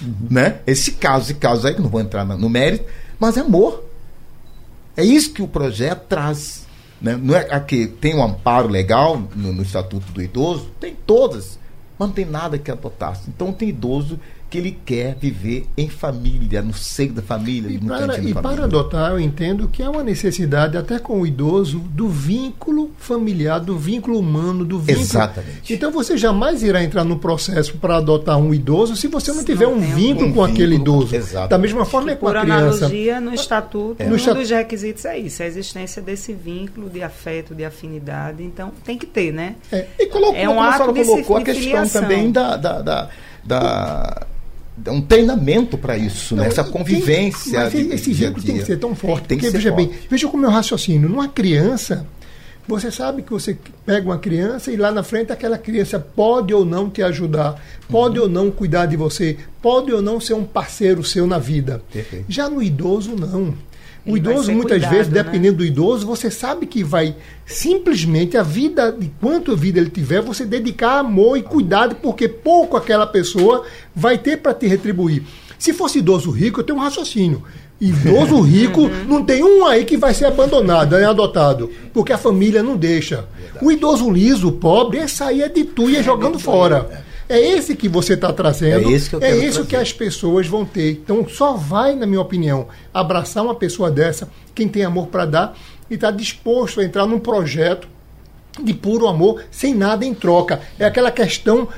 Uhum. 0.00 0.28
Né? 0.30 0.60
Esse 0.66 0.92
caso, 0.92 1.26
esse 1.26 1.34
caso 1.34 1.66
aí, 1.66 1.74
que 1.74 1.82
não 1.82 1.88
vou 1.88 2.00
entrar 2.00 2.24
no 2.24 2.48
mérito, 2.48 2.84
mas 3.18 3.36
é 3.36 3.40
amor. 3.40 3.84
É 4.96 5.04
isso 5.04 5.32
que 5.32 5.42
o 5.42 5.48
projeto 5.48 6.06
traz. 6.08 6.66
Né? 7.00 7.18
Não 7.20 7.34
é 7.34 7.52
aqui 7.54 7.86
tem 7.86 8.14
um 8.14 8.22
amparo 8.22 8.68
legal 8.68 9.22
no, 9.34 9.52
no 9.52 9.62
Estatuto 9.62 10.10
do 10.12 10.22
Idoso? 10.22 10.70
Tem 10.80 10.96
todas, 11.06 11.58
mas 11.98 12.08
não 12.08 12.14
tem 12.14 12.24
nada 12.24 12.58
que 12.58 12.70
adotasse. 12.70 13.28
Então 13.28 13.52
tem 13.52 13.68
idoso 13.68 14.18
que 14.56 14.58
ele 14.58 14.78
quer 14.84 15.14
viver 15.16 15.66
em 15.76 15.88
família, 15.88 16.62
no 16.62 16.72
seio 16.72 17.12
da 17.12 17.20
família. 17.20 17.70
E, 17.70 17.78
para, 17.78 18.18
e 18.18 18.34
para 18.34 18.64
adotar, 18.64 19.12
eu 19.12 19.20
entendo 19.20 19.68
que 19.68 19.82
é 19.82 19.88
uma 19.88 20.02
necessidade, 20.02 20.78
até 20.78 20.98
com 20.98 21.20
o 21.20 21.26
idoso, 21.26 21.78
do 21.78 22.08
vínculo 22.08 22.90
familiar, 22.96 23.60
do 23.60 23.76
vínculo 23.76 24.18
humano, 24.18 24.64
do 24.64 24.78
vínculo. 24.78 25.04
Exatamente. 25.04 25.72
Então 25.72 25.90
você 25.90 26.16
jamais 26.16 26.62
irá 26.62 26.82
entrar 26.82 27.04
no 27.04 27.18
processo 27.18 27.76
para 27.76 27.98
adotar 27.98 28.38
um 28.38 28.54
idoso 28.54 28.96
se 28.96 29.08
você 29.08 29.30
não 29.30 29.40
se 29.40 29.44
tiver 29.44 29.66
não 29.66 29.74
um 29.74 29.80
vínculo 29.80 30.28
um 30.28 30.32
com 30.32 30.44
vínculo, 30.44 30.44
aquele 30.44 30.74
idoso. 30.76 31.14
Exatamente. 31.14 31.50
Da 31.50 31.58
mesma 31.58 31.84
forma 31.84 32.10
é 32.12 32.14
com 32.14 32.26
Por 32.26 32.36
a 32.36 32.40
criança. 32.40 32.86
analogia, 32.86 33.20
no 33.20 33.34
estatuto, 33.34 34.02
é. 34.02 34.06
um 34.06 34.34
dos 34.34 34.50
requisitos 34.50 35.04
é 35.04 35.18
isso, 35.18 35.42
a 35.42 35.46
existência 35.46 36.00
desse 36.00 36.32
vínculo 36.32 36.88
de 36.88 37.02
afeto, 37.02 37.54
de 37.54 37.64
afinidade. 37.64 38.42
Então 38.42 38.72
tem 38.84 38.96
que 38.96 39.06
ter, 39.06 39.32
né? 39.32 39.56
É. 39.70 39.86
E 39.98 40.06
colocou, 40.06 40.36
é 40.36 40.48
um 40.48 40.60
ato 40.60 40.92
de 40.92 41.04
colocou 41.04 41.36
a 41.36 41.42
questão 41.42 41.88
também 41.88 42.30
da, 42.30 42.56
da, 42.56 42.80
da, 42.80 43.08
da 43.44 44.26
um 44.88 45.00
treinamento 45.00 45.78
para 45.78 45.96
isso, 45.96 46.34
né? 46.34 46.42
não, 46.42 46.44
né? 46.44 46.52
essa 46.52 46.64
convivência. 46.64 47.70
Tem, 47.70 47.84
mas 47.84 48.00
esse 48.00 48.12
vínculo 48.12 48.44
tem 48.44 48.58
que 48.58 48.64
ser 48.64 48.78
tão 48.78 48.94
forte. 48.94 49.28
Tem 49.28 49.38
porque, 49.38 49.50
veja 49.50 49.70
forte. 49.70 49.86
bem, 49.86 49.98
veja 50.10 50.28
como 50.28 50.44
é 50.44 50.48
o 50.48 50.52
raciocínio. 50.52 51.08
Numa 51.08 51.28
criança, 51.28 52.06
você 52.68 52.90
sabe 52.90 53.22
que 53.22 53.30
você 53.30 53.56
pega 53.84 54.06
uma 54.06 54.18
criança 54.18 54.72
e 54.72 54.76
lá 54.76 54.90
na 54.90 55.02
frente 55.02 55.32
aquela 55.32 55.56
criança 55.56 55.98
pode 56.00 56.52
ou 56.52 56.64
não 56.64 56.90
te 56.90 57.02
ajudar, 57.02 57.62
pode 57.88 58.18
uhum. 58.18 58.24
ou 58.24 58.30
não 58.30 58.50
cuidar 58.50 58.86
de 58.86 58.96
você, 58.96 59.36
pode 59.62 59.92
ou 59.92 60.02
não 60.02 60.20
ser 60.20 60.34
um 60.34 60.44
parceiro 60.44 61.04
seu 61.04 61.26
na 61.26 61.38
vida. 61.38 61.82
Perfeito. 61.92 62.24
Já 62.28 62.48
no 62.50 62.62
idoso, 62.62 63.14
não. 63.14 63.54
O 64.06 64.16
idoso, 64.16 64.52
muitas 64.52 64.78
cuidado, 64.78 64.90
vezes, 64.90 65.12
né? 65.12 65.22
dependendo 65.22 65.58
do 65.58 65.64
idoso, 65.64 66.06
você 66.06 66.30
sabe 66.30 66.66
que 66.66 66.84
vai 66.84 67.16
simplesmente 67.44 68.36
a 68.36 68.42
vida, 68.42 68.92
de 68.92 69.10
quanto 69.20 69.56
vida 69.56 69.80
ele 69.80 69.90
tiver, 69.90 70.20
você 70.22 70.44
dedicar 70.44 71.00
amor 71.00 71.36
e 71.36 71.42
cuidado, 71.42 71.96
porque 71.96 72.28
pouco 72.28 72.76
aquela 72.76 73.06
pessoa 73.06 73.64
vai 73.94 74.16
ter 74.16 74.36
para 74.36 74.54
te 74.54 74.66
retribuir. 74.66 75.24
Se 75.58 75.72
fosse 75.72 75.98
idoso 75.98 76.30
rico, 76.30 76.60
eu 76.60 76.64
tenho 76.64 76.78
um 76.78 76.82
raciocínio. 76.82 77.42
Idoso 77.80 78.40
rico, 78.42 78.82
uhum. 78.82 79.04
não 79.06 79.24
tem 79.24 79.42
um 79.42 79.66
aí 79.66 79.84
que 79.84 79.96
vai 79.96 80.14
ser 80.14 80.26
abandonado, 80.26 80.96
é 80.96 81.04
adotado, 81.04 81.70
porque 81.92 82.12
a 82.12 82.18
família 82.18 82.62
não 82.62 82.76
deixa. 82.76 83.24
O 83.60 83.72
idoso 83.72 84.08
liso, 84.10 84.52
pobre, 84.52 85.00
aí 85.20 85.42
é 85.42 85.48
de 85.48 85.64
tu 85.64 85.90
e 85.90 85.96
é 85.96 86.02
jogando 86.02 86.38
fora. 86.38 87.04
É 87.28 87.40
esse 87.40 87.74
que 87.74 87.88
você 87.88 88.14
está 88.14 88.32
trazendo. 88.32 88.88
É 88.88 88.92
esse 88.92 89.10
que 89.10 89.16
eu 89.16 89.22
É 89.22 89.36
isso 89.36 89.64
que 89.66 89.74
as 89.76 89.92
pessoas 89.92 90.46
vão 90.46 90.64
ter. 90.64 90.92
Então, 90.92 91.26
só 91.28 91.54
vai, 91.54 91.94
na 91.96 92.06
minha 92.06 92.20
opinião, 92.20 92.68
abraçar 92.94 93.42
uma 93.44 93.54
pessoa 93.54 93.90
dessa, 93.90 94.28
quem 94.54 94.68
tem 94.68 94.84
amor 94.84 95.08
para 95.08 95.24
dar, 95.26 95.56
e 95.90 95.94
está 95.94 96.10
disposto 96.10 96.80
a 96.80 96.84
entrar 96.84 97.06
num 97.06 97.18
projeto 97.18 97.88
de 98.62 98.72
puro 98.72 99.06
amor, 99.08 99.42
sem 99.50 99.74
nada 99.74 100.04
em 100.04 100.14
troca. 100.14 100.60
É 100.78 100.84
aquela 100.84 101.10
questão, 101.10 101.68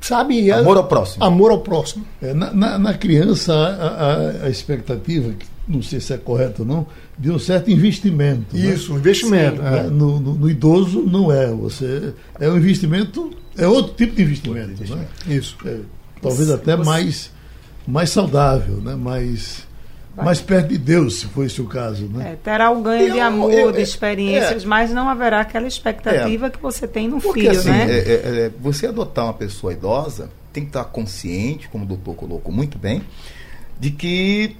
sabe? 0.00 0.48
é- 0.50 0.54
Amor 0.54 0.76
ao 0.76 0.84
próximo. 0.86 1.24
Amor 1.24 1.50
ao 1.50 1.58
próximo. 1.60 2.06
É, 2.22 2.32
na, 2.32 2.52
na- 2.52 2.78
na 2.78 2.94
criança, 2.94 3.52
a, 3.52 4.42
a- 4.42 4.46
a 4.46 4.48
expectativa, 4.50 5.32
que 5.38 5.46
não 5.66 5.82
sei 5.82 5.98
se 6.00 6.12
é 6.12 6.18
correto 6.18 6.62
ou 6.62 6.68
não, 6.68 6.86
de 7.18 7.30
um 7.30 7.38
certo 7.38 7.70
investimento. 7.70 8.54
né? 8.56 8.60
Isso, 8.74 8.92
investimento. 8.94 9.62
Né? 9.62 9.78
é. 9.78 9.82
No, 9.84 10.20
no- 10.20 10.34
no 10.34 10.50
idoso 10.50 11.00
não 11.02 11.30
é. 11.32 11.46
Você 11.48 12.12
é 12.38 12.48
um 12.48 12.56
investimento, 12.56 13.30
é 13.56 13.66
outro 13.66 13.94
tipo 13.94 14.14
de 14.14 14.22
investimento. 14.22 14.82
Né? 14.94 15.06
Isso. 15.26 15.56
É, 15.64 15.78
talvez 16.20 16.50
até 16.50 16.76
Você- 16.76 16.84
mais, 16.84 17.30
mais 17.86 18.10
saudável, 18.10 18.76
né? 18.76 18.94
mais, 18.94 19.66
Vai. 20.14 20.26
mais 20.26 20.40
perto 20.40 20.68
de 20.68 20.78
Deus, 20.78 21.20
se 21.20 21.26
for 21.26 21.44
esse 21.46 21.60
o 21.62 21.66
caso. 21.66 22.04
Né? 22.06 22.32
É, 22.32 22.36
terá 22.36 22.70
o 22.70 22.82
ganho 22.82 23.12
de 23.12 23.18
Eu- 23.18 23.24
amor, 23.24 23.52
eu- 23.52 23.72
de 23.72 23.78
é- 23.78 23.82
experiências, 23.82 24.64
mas 24.64 24.90
não 24.90 25.08
haverá 25.08 25.40
aquela 25.40 25.66
expectativa 25.66 26.50
que 26.50 26.60
você 26.60 26.86
tem 26.86 27.08
no 27.08 27.20
Porque 27.20 27.40
filho, 27.40 27.52
assim, 27.58 27.70
né? 27.70 27.86
é- 27.90 27.98
é- 27.98 28.12
é, 28.46 28.50
você 28.60 28.86
adotar 28.86 29.24
uma 29.24 29.34
pessoa 29.34 29.72
idosa 29.72 30.28
tem 30.52 30.62
que 30.64 30.68
estar 30.70 30.84
consciente, 30.84 31.68
como 31.68 31.84
o 31.84 31.86
doutor 31.88 32.14
colocou 32.14 32.52
muito 32.54 32.78
bem, 32.78 33.02
de 33.80 33.90
que 33.90 34.56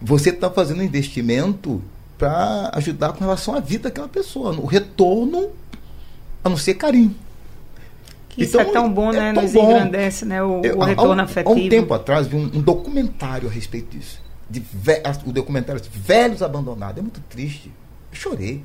você 0.00 0.30
está 0.30 0.50
fazendo 0.50 0.80
um 0.80 0.84
investimento 0.84 1.82
para 2.18 2.70
ajudar 2.74 3.12
com 3.12 3.20
relação 3.20 3.54
à 3.54 3.60
vida 3.60 3.84
daquela 3.88 4.08
pessoa. 4.08 4.52
O 4.58 4.66
retorno, 4.66 5.50
a 6.44 6.48
não 6.48 6.56
ser 6.56 6.74
carinho. 6.74 7.14
Que 8.28 8.44
isso 8.44 8.56
Então, 8.60 8.70
é 8.70 8.72
tão 8.72 8.92
bom, 8.92 9.10
é 9.12 9.16
né? 9.20 9.32
tão 9.32 9.42
Nos 9.42 9.52
bom. 9.52 9.70
engrandece, 9.70 10.24
né? 10.24 10.42
O, 10.42 10.60
Eu- 10.62 10.78
o 10.78 10.84
retorno 10.84 11.20
há, 11.20 11.24
afetivo. 11.24 11.54
Há 11.54 11.64
um 11.64 11.68
tempo 11.68 11.92
atrás 11.94 12.26
vi 12.26 12.36
um, 12.36 12.44
um 12.44 12.60
documentário 12.62 13.48
a 13.48 13.50
respeito 13.52 13.96
disso. 13.96 14.20
De 14.48 14.60
ve- 14.60 15.02
o 15.26 15.32
documentário 15.32 15.80
de 15.80 15.88
velhos 15.88 16.42
abandonados. 16.42 16.98
É 16.98 17.02
muito 17.02 17.20
triste. 17.28 17.72
Eu 18.12 18.16
chorei. 18.16 18.62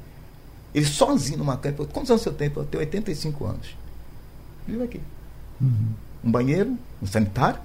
Ele 0.74 0.86
sozinho 0.86 1.38
numa 1.40 1.58
cama. 1.58 1.86
Quantos 1.92 2.12
anos 2.12 2.22
você 2.24 2.32
tem? 2.32 2.52
Eu 2.56 2.66
tenho 2.66 2.82
85 2.82 3.46
anos. 3.46 3.76
Vive 4.68 4.84
aqui. 4.84 5.02
Um 5.62 6.32
banheiro, 6.32 6.78
um 7.02 7.06
sanitário, 7.08 7.60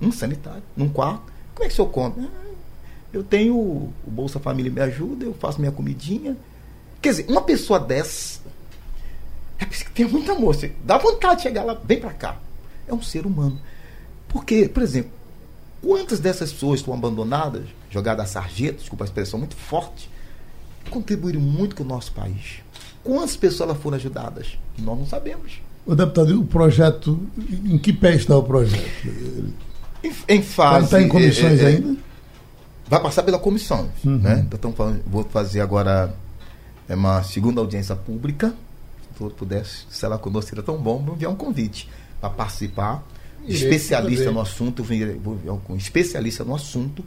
um 0.00 0.10
sanitário, 0.10 0.62
num 0.76 0.88
quarto. 0.88 1.22
Como 1.54 1.64
é 1.64 1.68
que 1.68 1.72
o 1.72 1.76
senhor 1.76 1.88
conta? 1.88 2.20
"Ah, 3.12 3.16
Eu 3.16 3.22
tenho 3.22 3.56
o 3.56 3.92
Bolsa 4.06 4.38
Família 4.38 4.70
me 4.70 4.80
ajuda, 4.80 5.24
eu 5.24 5.34
faço 5.34 5.58
minha 5.60 5.72
comidinha. 5.72 6.36
Quer 7.00 7.10
dizer, 7.10 7.26
uma 7.28 7.42
pessoa 7.42 7.78
dessa 7.78 8.40
é 9.58 9.64
preciso 9.64 9.90
que 9.90 9.96
tenha 9.96 10.08
muito 10.08 10.30
amor. 10.30 10.54
Você 10.54 10.72
dá 10.84 10.98
vontade 10.98 11.36
de 11.36 11.42
chegar 11.42 11.64
lá, 11.64 11.78
vem 11.84 12.00
pra 12.00 12.12
cá. 12.12 12.36
É 12.86 12.94
um 12.94 13.02
ser 13.02 13.26
humano. 13.26 13.58
Porque, 14.28 14.68
por 14.68 14.82
exemplo, 14.82 15.10
quantas 15.82 16.20
dessas 16.20 16.52
pessoas 16.52 16.80
estão 16.80 16.94
abandonadas, 16.94 17.64
jogadas 17.90 18.26
a 18.26 18.40
sarjeta, 18.40 18.78
desculpa 18.78 19.04
a 19.04 19.06
expressão 19.06 19.38
muito 19.38 19.56
forte, 19.56 20.08
contribuíram 20.90 21.40
muito 21.40 21.74
com 21.76 21.82
o 21.82 21.86
nosso 21.86 22.12
país? 22.12 22.60
Quantas 23.02 23.36
pessoas 23.36 23.70
elas 23.70 23.82
foram 23.82 23.96
ajudadas? 23.96 24.58
Nós 24.78 24.98
não 24.98 25.06
sabemos. 25.06 25.60
O 25.86 25.94
deputado, 25.94 26.40
o 26.40 26.44
projeto, 26.44 27.18
em 27.64 27.78
que 27.78 27.92
pé 27.92 28.14
está 28.14 28.36
o 28.36 28.42
projeto? 28.42 28.84
Em, 30.04 30.12
em 30.28 30.42
fase. 30.42 30.84
Está 30.84 31.02
em 31.02 31.08
comissões 31.08 31.60
é, 31.60 31.62
é, 31.62 31.66
ainda? 31.68 31.96
Vai 32.88 33.00
passar 33.00 33.22
pela 33.22 33.38
comissão. 33.38 33.88
Uhum. 34.04 34.18
Né? 34.18 34.46
Então, 34.52 34.72
falando- 34.72 35.02
vou 35.06 35.24
fazer 35.24 35.60
agora 35.60 36.14
é, 36.88 36.94
uma 36.94 37.22
segunda 37.22 37.60
audiência 37.60 37.94
pública. 37.94 38.54
Se 39.16 39.22
eu 39.24 39.30
pudesse, 39.30 39.84
sei 39.90 40.08
lá, 40.08 40.16
conosco 40.16 40.48
seria 40.50 40.62
tão 40.64 40.76
bom, 40.78 41.02
vou 41.04 41.14
enviar 41.14 41.30
um 41.32 41.36
convite 41.36 41.88
para 42.20 42.30
participar. 42.30 43.02
Irei 43.44 43.56
especialista 43.56 44.30
no 44.30 44.40
assunto, 44.40 44.82
vou 44.82 44.94
enviar- 44.96 45.56
um 45.68 45.76
especialista 45.76 46.44
no 46.44 46.54
assunto, 46.54 47.04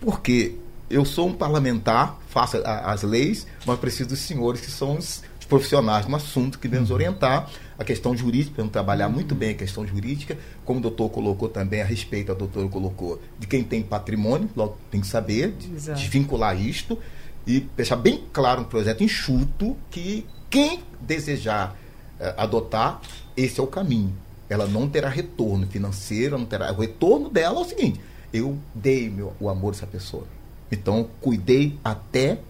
porque 0.00 0.56
eu 0.88 1.04
sou 1.04 1.28
um 1.28 1.32
parlamentar, 1.34 2.18
faço 2.28 2.56
a- 2.58 2.92
as 2.92 3.02
leis, 3.02 3.46
mas 3.66 3.78
preciso 3.78 4.08
dos 4.10 4.18
senhores 4.20 4.60
que 4.60 4.70
são 4.70 4.96
os 4.98 5.22
profissionais 5.48 6.06
no 6.06 6.14
assunto 6.16 6.58
que 6.58 6.68
vêm 6.68 6.80
nos 6.80 6.90
orientar 6.90 7.48
a 7.80 7.84
questão 7.84 8.14
jurídica, 8.14 8.56
vamos 8.58 8.72
trabalhar 8.72 9.08
muito 9.08 9.34
bem 9.34 9.52
a 9.52 9.54
questão 9.54 9.86
jurídica, 9.86 10.36
como 10.66 10.80
o 10.80 10.82
doutor 10.82 11.08
colocou 11.08 11.48
também 11.48 11.80
a 11.80 11.84
respeito, 11.84 12.30
a 12.30 12.34
doutora 12.34 12.68
colocou, 12.68 13.18
de 13.38 13.46
quem 13.46 13.64
tem 13.64 13.82
patrimônio, 13.82 14.50
logo 14.54 14.76
tem 14.90 15.00
que 15.00 15.06
saber, 15.06 15.52
de, 15.52 15.74
Exato. 15.74 15.98
desvincular 15.98 16.60
isto 16.60 16.98
e 17.46 17.60
deixar 17.74 17.96
bem 17.96 18.22
claro 18.34 18.60
um 18.60 18.64
projeto 18.64 19.02
enxuto 19.02 19.74
que 19.90 20.26
quem 20.50 20.80
desejar 21.00 21.74
eh, 22.18 22.34
adotar, 22.36 23.00
esse 23.34 23.58
é 23.58 23.62
o 23.62 23.66
caminho. 23.66 24.12
Ela 24.46 24.66
não 24.66 24.86
terá 24.86 25.08
retorno 25.08 25.66
financeiro, 25.66 26.36
não 26.36 26.44
terá. 26.44 26.70
O 26.72 26.80
retorno 26.80 27.30
dela 27.30 27.60
é 27.60 27.62
o 27.62 27.64
seguinte: 27.64 27.98
eu 28.30 28.58
dei 28.74 29.08
meu, 29.08 29.32
o 29.40 29.48
amor 29.48 29.72
a 29.72 29.76
essa 29.76 29.86
pessoa. 29.86 30.26
Então, 30.70 31.08
cuidei 31.18 31.78
até 31.82 32.40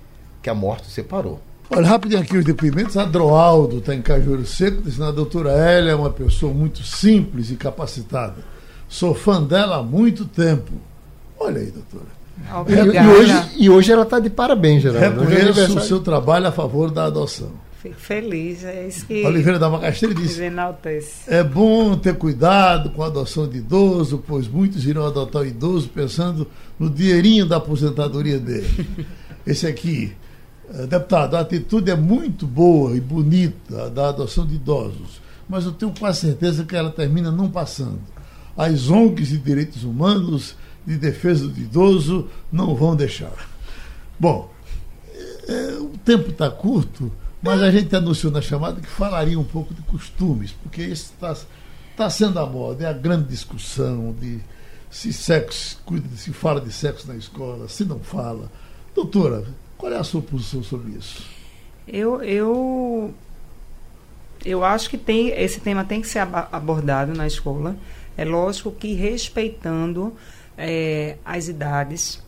que 0.42 0.50
a 0.50 0.54
morte 0.54 0.90
separou. 0.90 1.40
Olha, 1.70 1.86
rapidinho 1.86 2.20
aqui 2.20 2.36
os 2.36 2.44
depoimentos. 2.44 2.96
Adroaldo 2.96 3.78
está 3.78 3.94
em 3.94 4.02
Cajueiro 4.02 4.44
Seco, 4.44 4.82
dizendo 4.82 5.04
a 5.04 5.12
doutora 5.12 5.52
Hélia 5.52 5.92
é 5.92 5.94
uma 5.94 6.10
pessoa 6.10 6.52
muito 6.52 6.82
simples 6.82 7.50
e 7.50 7.54
capacitada. 7.54 8.36
Sou 8.88 9.14
fã 9.14 9.40
dela 9.40 9.76
há 9.76 9.82
muito 9.82 10.24
tempo. 10.24 10.72
Olha 11.38 11.60
aí, 11.60 11.70
doutora. 11.70 12.20
Obrigada. 12.60 12.92
E 12.92 13.08
hoje, 13.08 13.50
e 13.56 13.70
hoje 13.70 13.92
ela 13.92 14.02
está 14.02 14.18
de 14.18 14.28
parabéns, 14.28 14.82
Geraldo. 14.82 15.20
Hoje 15.22 15.36
é 15.36 15.42
Reconheço 15.42 15.78
o 15.78 15.80
seu 15.80 16.00
trabalho 16.00 16.48
a 16.48 16.52
favor 16.52 16.90
da 16.90 17.04
adoção. 17.04 17.52
Fico 17.80 17.98
feliz. 17.98 18.64
É 18.64 18.88
isso 18.88 19.06
que 19.06 19.24
Oliveira 19.24 19.58
da 19.58 19.70
Macaxeira 19.70 20.14
disse. 20.14 20.42
É 21.26 21.42
bom 21.42 21.96
ter 21.96 22.14
cuidado 22.16 22.90
com 22.90 23.02
a 23.02 23.06
adoção 23.06 23.48
de 23.48 23.58
idoso, 23.58 24.22
pois 24.26 24.46
muitos 24.46 24.84
irão 24.84 25.06
adotar 25.06 25.42
o 25.42 25.46
idoso 25.46 25.88
pensando 25.88 26.46
no 26.78 26.90
dinheirinho 26.90 27.46
da 27.46 27.56
aposentadoria 27.56 28.38
dele. 28.38 28.68
Esse 29.46 29.66
aqui, 29.66 30.12
deputado, 30.88 31.36
a 31.36 31.40
atitude 31.40 31.90
é 31.90 31.96
muito 31.96 32.46
boa 32.46 32.96
e 32.96 33.00
bonita 33.00 33.90
da 33.90 34.08
adoção 34.08 34.46
de 34.46 34.54
idosos, 34.54 35.20
mas 35.48 35.64
eu 35.64 35.72
tenho 35.72 35.92
quase 35.98 36.20
certeza 36.20 36.64
que 36.64 36.76
ela 36.76 36.90
termina 36.90 37.30
não 37.30 37.50
passando. 37.50 38.00
As 38.56 38.88
ONGs 38.88 39.28
de 39.28 39.38
direitos 39.38 39.82
humanos, 39.82 40.54
de 40.86 40.96
defesa 40.96 41.48
do 41.48 41.58
idoso, 41.58 42.28
não 42.52 42.74
vão 42.74 42.94
deixar. 42.94 43.32
Bom, 44.18 44.50
eh, 45.48 45.78
o 45.80 45.98
tempo 46.04 46.30
está 46.30 46.50
curto, 46.50 47.10
mas 47.42 47.62
a 47.62 47.70
gente 47.70 47.94
anunciou 47.96 48.32
na 48.32 48.40
chamada 48.40 48.80
que 48.80 48.86
falaria 48.86 49.38
um 49.38 49.44
pouco 49.44 49.74
de 49.74 49.82
costumes, 49.82 50.52
porque 50.52 50.82
isso 50.82 51.12
está 51.14 51.34
tá 51.96 52.08
sendo 52.08 52.38
a 52.38 52.46
moda, 52.46 52.84
é 52.84 52.86
a 52.86 52.92
grande 52.92 53.28
discussão 53.28 54.14
de 54.20 54.40
se 54.90 55.12
sexo, 55.12 55.78
se 56.16 56.32
fala 56.32 56.60
de 56.60 56.72
sexo 56.72 57.08
na 57.08 57.16
escola, 57.16 57.68
se 57.68 57.84
não 57.84 58.00
fala. 58.00 58.50
Doutora, 58.94 59.44
qual 59.80 59.92
é 59.92 59.96
a 59.96 60.04
sua 60.04 60.20
posição 60.20 60.62
sobre 60.62 60.92
isso? 60.92 61.26
Eu, 61.88 62.22
eu, 62.22 63.14
eu 64.44 64.62
acho 64.62 64.90
que 64.90 64.98
tem, 64.98 65.30
esse 65.30 65.58
tema 65.58 65.84
tem 65.84 66.02
que 66.02 66.06
ser 66.06 66.18
abordado 66.20 67.14
na 67.14 67.26
escola. 67.26 67.74
É 68.16 68.24
lógico 68.24 68.70
que 68.70 68.92
respeitando 68.92 70.14
eh, 70.56 71.16
as 71.24 71.48
idades, 71.48 72.22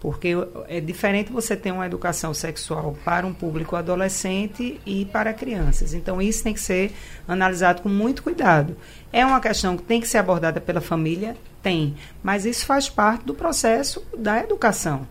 porque 0.00 0.34
é 0.68 0.80
diferente 0.80 1.32
você 1.32 1.56
ter 1.56 1.72
uma 1.72 1.86
educação 1.86 2.34
sexual 2.34 2.96
para 3.04 3.26
um 3.26 3.32
público 3.32 3.76
adolescente 3.76 4.80
e 4.84 5.04
para 5.06 5.32
crianças. 5.32 5.94
Então, 5.94 6.20
isso 6.20 6.44
tem 6.44 6.54
que 6.54 6.60
ser 6.60 6.92
analisado 7.26 7.82
com 7.82 7.88
muito 7.88 8.22
cuidado. 8.22 8.76
É 9.12 9.24
uma 9.24 9.40
questão 9.40 9.76
que 9.76 9.82
tem 9.82 10.00
que 10.00 10.08
ser 10.08 10.18
abordada 10.18 10.60
pela 10.60 10.80
família? 10.80 11.36
Tem. 11.62 11.94
Mas 12.22 12.44
isso 12.44 12.66
faz 12.66 12.88
parte 12.88 13.24
do 13.24 13.34
processo 13.34 14.02
da 14.16 14.38
educação. 14.40 15.08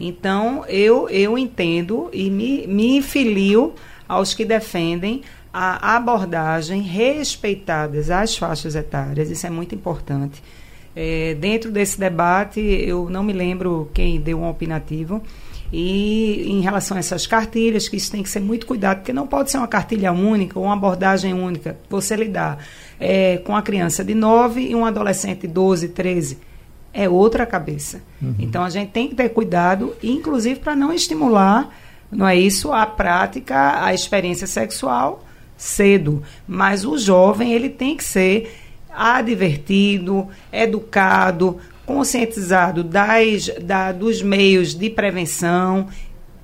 Então, 0.00 0.64
eu, 0.68 1.08
eu 1.08 1.38
entendo 1.38 2.10
e 2.12 2.28
me, 2.28 2.66
me 2.66 3.00
filio 3.00 3.74
aos 4.08 4.34
que 4.34 4.44
defendem 4.44 5.22
a 5.52 5.94
abordagem 5.96 6.82
respeitadas 6.82 8.10
às 8.10 8.36
faixas 8.36 8.74
etárias. 8.74 9.30
Isso 9.30 9.46
é 9.46 9.50
muito 9.50 9.74
importante. 9.74 10.42
É, 10.96 11.34
dentro 11.34 11.70
desse 11.70 11.98
debate, 11.98 12.60
eu 12.60 13.08
não 13.10 13.22
me 13.22 13.32
lembro 13.32 13.90
quem 13.92 14.20
deu 14.20 14.38
um 14.38 14.48
opinativo. 14.48 15.22
E 15.72 16.46
em 16.52 16.60
relação 16.60 16.96
a 16.96 17.00
essas 17.00 17.26
cartilhas, 17.26 17.88
que 17.88 17.96
isso 17.96 18.12
tem 18.12 18.22
que 18.22 18.28
ser 18.28 18.40
muito 18.40 18.64
cuidado, 18.64 18.98
porque 18.98 19.12
não 19.12 19.26
pode 19.26 19.50
ser 19.50 19.58
uma 19.58 19.66
cartilha 19.66 20.12
única 20.12 20.56
ou 20.58 20.66
uma 20.66 20.74
abordagem 20.74 21.34
única. 21.34 21.76
Você 21.90 22.14
lidar 22.14 22.64
é, 23.00 23.38
com 23.38 23.56
a 23.56 23.62
criança 23.62 24.04
de 24.04 24.14
9 24.14 24.60
e 24.60 24.74
um 24.74 24.84
adolescente 24.84 25.42
de 25.42 25.48
12, 25.48 25.88
13. 25.88 26.38
É 26.92 27.08
outra 27.08 27.44
cabeça. 27.44 28.00
Então 28.38 28.62
a 28.62 28.70
gente 28.70 28.90
tem 28.90 29.08
que 29.08 29.16
ter 29.16 29.30
cuidado, 29.30 29.96
inclusive 30.00 30.60
para 30.60 30.76
não 30.76 30.92
estimular, 30.92 31.68
não 32.08 32.28
é 32.28 32.36
isso, 32.36 32.72
a 32.72 32.86
prática, 32.86 33.84
a 33.84 33.92
experiência 33.92 34.46
sexual 34.46 35.24
cedo. 35.56 36.22
Mas 36.46 36.84
o 36.84 36.96
jovem, 36.96 37.52
ele 37.52 37.68
tem 37.68 37.96
que 37.96 38.04
ser 38.04 38.54
advertido, 38.96 40.28
educado, 40.52 41.58
conscientizado 41.86 42.82
das, 42.82 43.48
da, 43.62 43.92
dos 43.92 44.22
meios 44.22 44.74
de 44.74 44.90
prevenção 44.90 45.88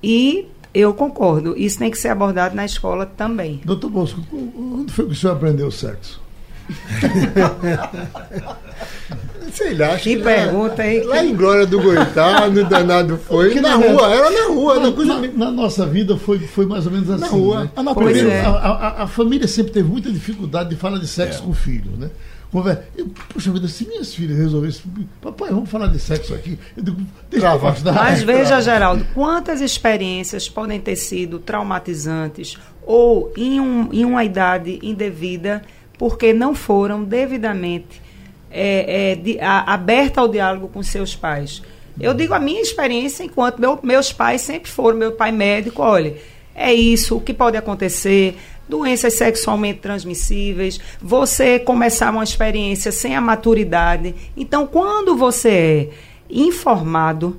e 0.03 0.47
eu 0.73 0.93
concordo, 0.93 1.53
isso 1.57 1.79
tem 1.79 1.91
que 1.91 1.97
ser 1.97 2.07
abordado 2.09 2.55
na 2.55 2.65
escola 2.65 3.05
também. 3.05 3.59
Doutor 3.65 3.89
Bosco, 3.89 4.21
onde 4.31 4.93
foi 4.93 5.05
que 5.05 5.11
o 5.11 5.15
senhor 5.15 5.33
aprendeu 5.33 5.69
sexo? 5.69 6.21
Sei 9.51 9.75
lá, 9.75 9.93
acho 9.93 10.03
que, 10.03 10.15
que 10.15 10.23
pergunta 10.23 10.81
aí. 10.81 11.03
Lá 11.03 11.25
em 11.25 11.35
Glória 11.35 11.65
do 11.65 11.81
Goitá, 11.81 12.49
no 12.49 12.63
danado 12.63 13.17
foi. 13.17 13.59
na, 13.59 13.75
rua, 13.75 14.09
era 14.09 14.31
na 14.31 14.47
rua. 14.47 14.79
Na, 14.79 14.93
coisa... 14.93 15.19
na, 15.19 15.27
na, 15.27 15.51
nossa 15.51 15.85
vida 15.85 16.15
foi, 16.15 16.39
foi 16.39 16.65
mais 16.65 16.85
ou 16.85 16.93
menos 16.93 17.09
assim. 17.09 17.21
Na 17.21 17.27
rua. 17.27 17.63
Né? 17.65 17.71
A, 17.75 17.93
Primeiro, 17.93 18.29
é. 18.29 18.45
a, 18.45 18.49
a, 18.49 19.03
a, 19.03 19.07
família 19.07 19.49
sempre 19.49 19.73
teve 19.73 19.89
muita 19.89 20.09
dificuldade 20.09 20.69
de 20.69 20.77
falar 20.77 20.99
de 20.99 21.07
sexo 21.07 21.39
é. 21.39 21.41
com 21.43 21.51
o 21.51 21.53
filho, 21.53 21.91
né? 21.97 22.09
Conversa. 22.51 22.83
Eu, 22.97 23.07
puxa 23.29 23.51
vida, 23.51 23.67
se 23.67 23.87
minhas 23.87 24.13
filhas 24.13 24.37
resolvessem, 24.37 24.83
papai, 25.21 25.51
vamos 25.51 25.69
falar 25.69 25.87
de 25.87 25.99
sexo 25.99 26.33
aqui. 26.33 26.59
Eu 26.75 26.83
digo, 26.83 27.01
deixa 27.29 27.45
eu 27.47 27.51
afastar. 27.51 27.93
Mas 27.93 28.21
veja, 28.23 28.59
Geraldo, 28.59 29.05
quantas 29.13 29.61
experiências 29.61 30.49
podem 30.49 30.79
ter 30.79 30.97
sido 30.97 31.39
traumatizantes 31.39 32.57
ou 32.85 33.31
em, 33.37 33.59
um, 33.61 33.89
em 33.93 34.03
uma 34.03 34.23
idade 34.25 34.79
indevida 34.83 35.61
porque 35.97 36.33
não 36.33 36.53
foram 36.53 37.03
devidamente 37.03 38.01
é, 38.49 39.11
é, 39.11 39.15
de, 39.15 39.39
a, 39.39 39.73
aberta 39.73 40.19
ao 40.19 40.27
diálogo 40.27 40.67
com 40.67 40.83
seus 40.83 41.15
pais. 41.15 41.61
Eu 41.99 42.13
digo 42.13 42.33
a 42.33 42.39
minha 42.39 42.61
experiência 42.61 43.23
enquanto 43.23 43.59
meu, 43.59 43.79
meus 43.81 44.11
pais 44.11 44.41
sempre 44.41 44.69
foram, 44.69 44.97
meu 44.97 45.11
pai 45.13 45.31
médico, 45.31 45.81
olha, 45.81 46.17
é 46.53 46.73
isso, 46.73 47.15
o 47.15 47.21
que 47.21 47.33
pode 47.33 47.55
acontecer, 47.55 48.37
doenças 48.71 49.15
sexualmente 49.15 49.79
transmissíveis, 49.79 50.79
você 51.01 51.59
começar 51.59 52.09
uma 52.09 52.23
experiência 52.23 52.89
sem 52.89 53.17
a 53.17 53.19
maturidade. 53.19 54.15
Então, 54.35 54.65
quando 54.65 55.13
você 55.13 55.49
é 55.49 55.89
informado, 56.29 57.37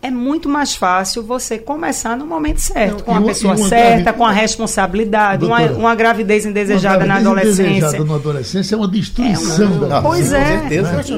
é 0.00 0.10
muito 0.10 0.48
mais 0.48 0.76
fácil 0.76 1.22
você 1.22 1.58
começar 1.58 2.16
no 2.16 2.24
momento 2.24 2.60
certo, 2.60 2.98
Não, 2.98 3.04
com 3.04 3.14
a 3.16 3.22
pessoa 3.22 3.56
certa, 3.56 4.12
com 4.12 4.24
a 4.24 4.30
responsabilidade, 4.30 5.40
doutora, 5.40 5.72
uma, 5.72 5.78
uma, 5.78 5.94
gravidez 5.94 6.46
indesejada 6.46 7.04
uma 7.04 7.06
gravidez 7.06 7.24
na 7.24 7.30
adolescência. 7.30 7.70
Indesejada 7.70 8.04
na 8.04 8.14
adolescência 8.14 8.74
é 8.74 8.78
uma 8.78 8.88
destruição 8.88 9.84
é 9.84 9.88
da 9.88 10.00
Pois 10.00 10.32
é. 10.32 10.62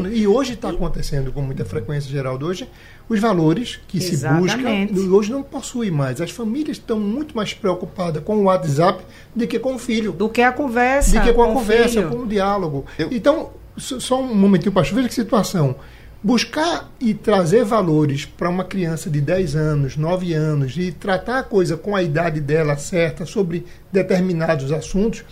Né? 0.00 0.10
E 0.12 0.26
hoje 0.26 0.54
está 0.54 0.70
acontecendo 0.70 1.30
com 1.30 1.42
muita 1.42 1.64
frequência 1.64 2.10
geral 2.10 2.38
de 2.38 2.44
hoje, 2.44 2.68
os 3.08 3.20
valores 3.20 3.78
que 3.86 3.98
Exatamente. 3.98 4.94
se 4.94 4.94
busca 4.94 5.14
hoje 5.14 5.32
não 5.32 5.42
possui 5.42 5.90
mais. 5.90 6.20
As 6.20 6.30
famílias 6.30 6.78
estão 6.78 6.98
muito 6.98 7.36
mais 7.36 7.52
preocupadas 7.52 8.22
com 8.24 8.36
o 8.36 8.42
WhatsApp 8.44 9.04
do 9.34 9.46
que 9.46 9.58
com 9.58 9.74
o 9.74 9.78
filho. 9.78 10.12
Do 10.12 10.28
que 10.28 10.40
a 10.40 10.52
conversa. 10.52 11.18
Do 11.18 11.26
que 11.26 11.32
com 11.34 11.42
a 11.42 11.46
com 11.48 11.54
conversa, 11.54 12.02
com 12.04 12.20
o 12.20 12.26
diálogo. 12.26 12.86
Eu... 12.98 13.08
Então, 13.10 13.50
só 13.76 14.20
um 14.20 14.34
momentinho, 14.34 14.72
pastor, 14.72 14.96
veja 14.96 15.08
que 15.08 15.14
situação 15.14 15.76
buscar 16.22 16.90
e 17.00 17.14
trazer 17.14 17.64
valores 17.64 18.26
para 18.26 18.48
uma 18.48 18.64
criança 18.64 19.08
de 19.08 19.20
10 19.20 19.56
anos, 19.56 19.96
9 19.96 20.34
anos 20.34 20.76
e 20.76 20.92
tratar 20.92 21.38
a 21.38 21.42
coisa 21.42 21.76
com 21.76 21.96
a 21.96 22.02
idade 22.02 22.40
dela 22.40 22.76
certa 22.76 23.24
sobre 23.24 23.64
determinados 23.90 24.70
assuntos, 24.70 25.24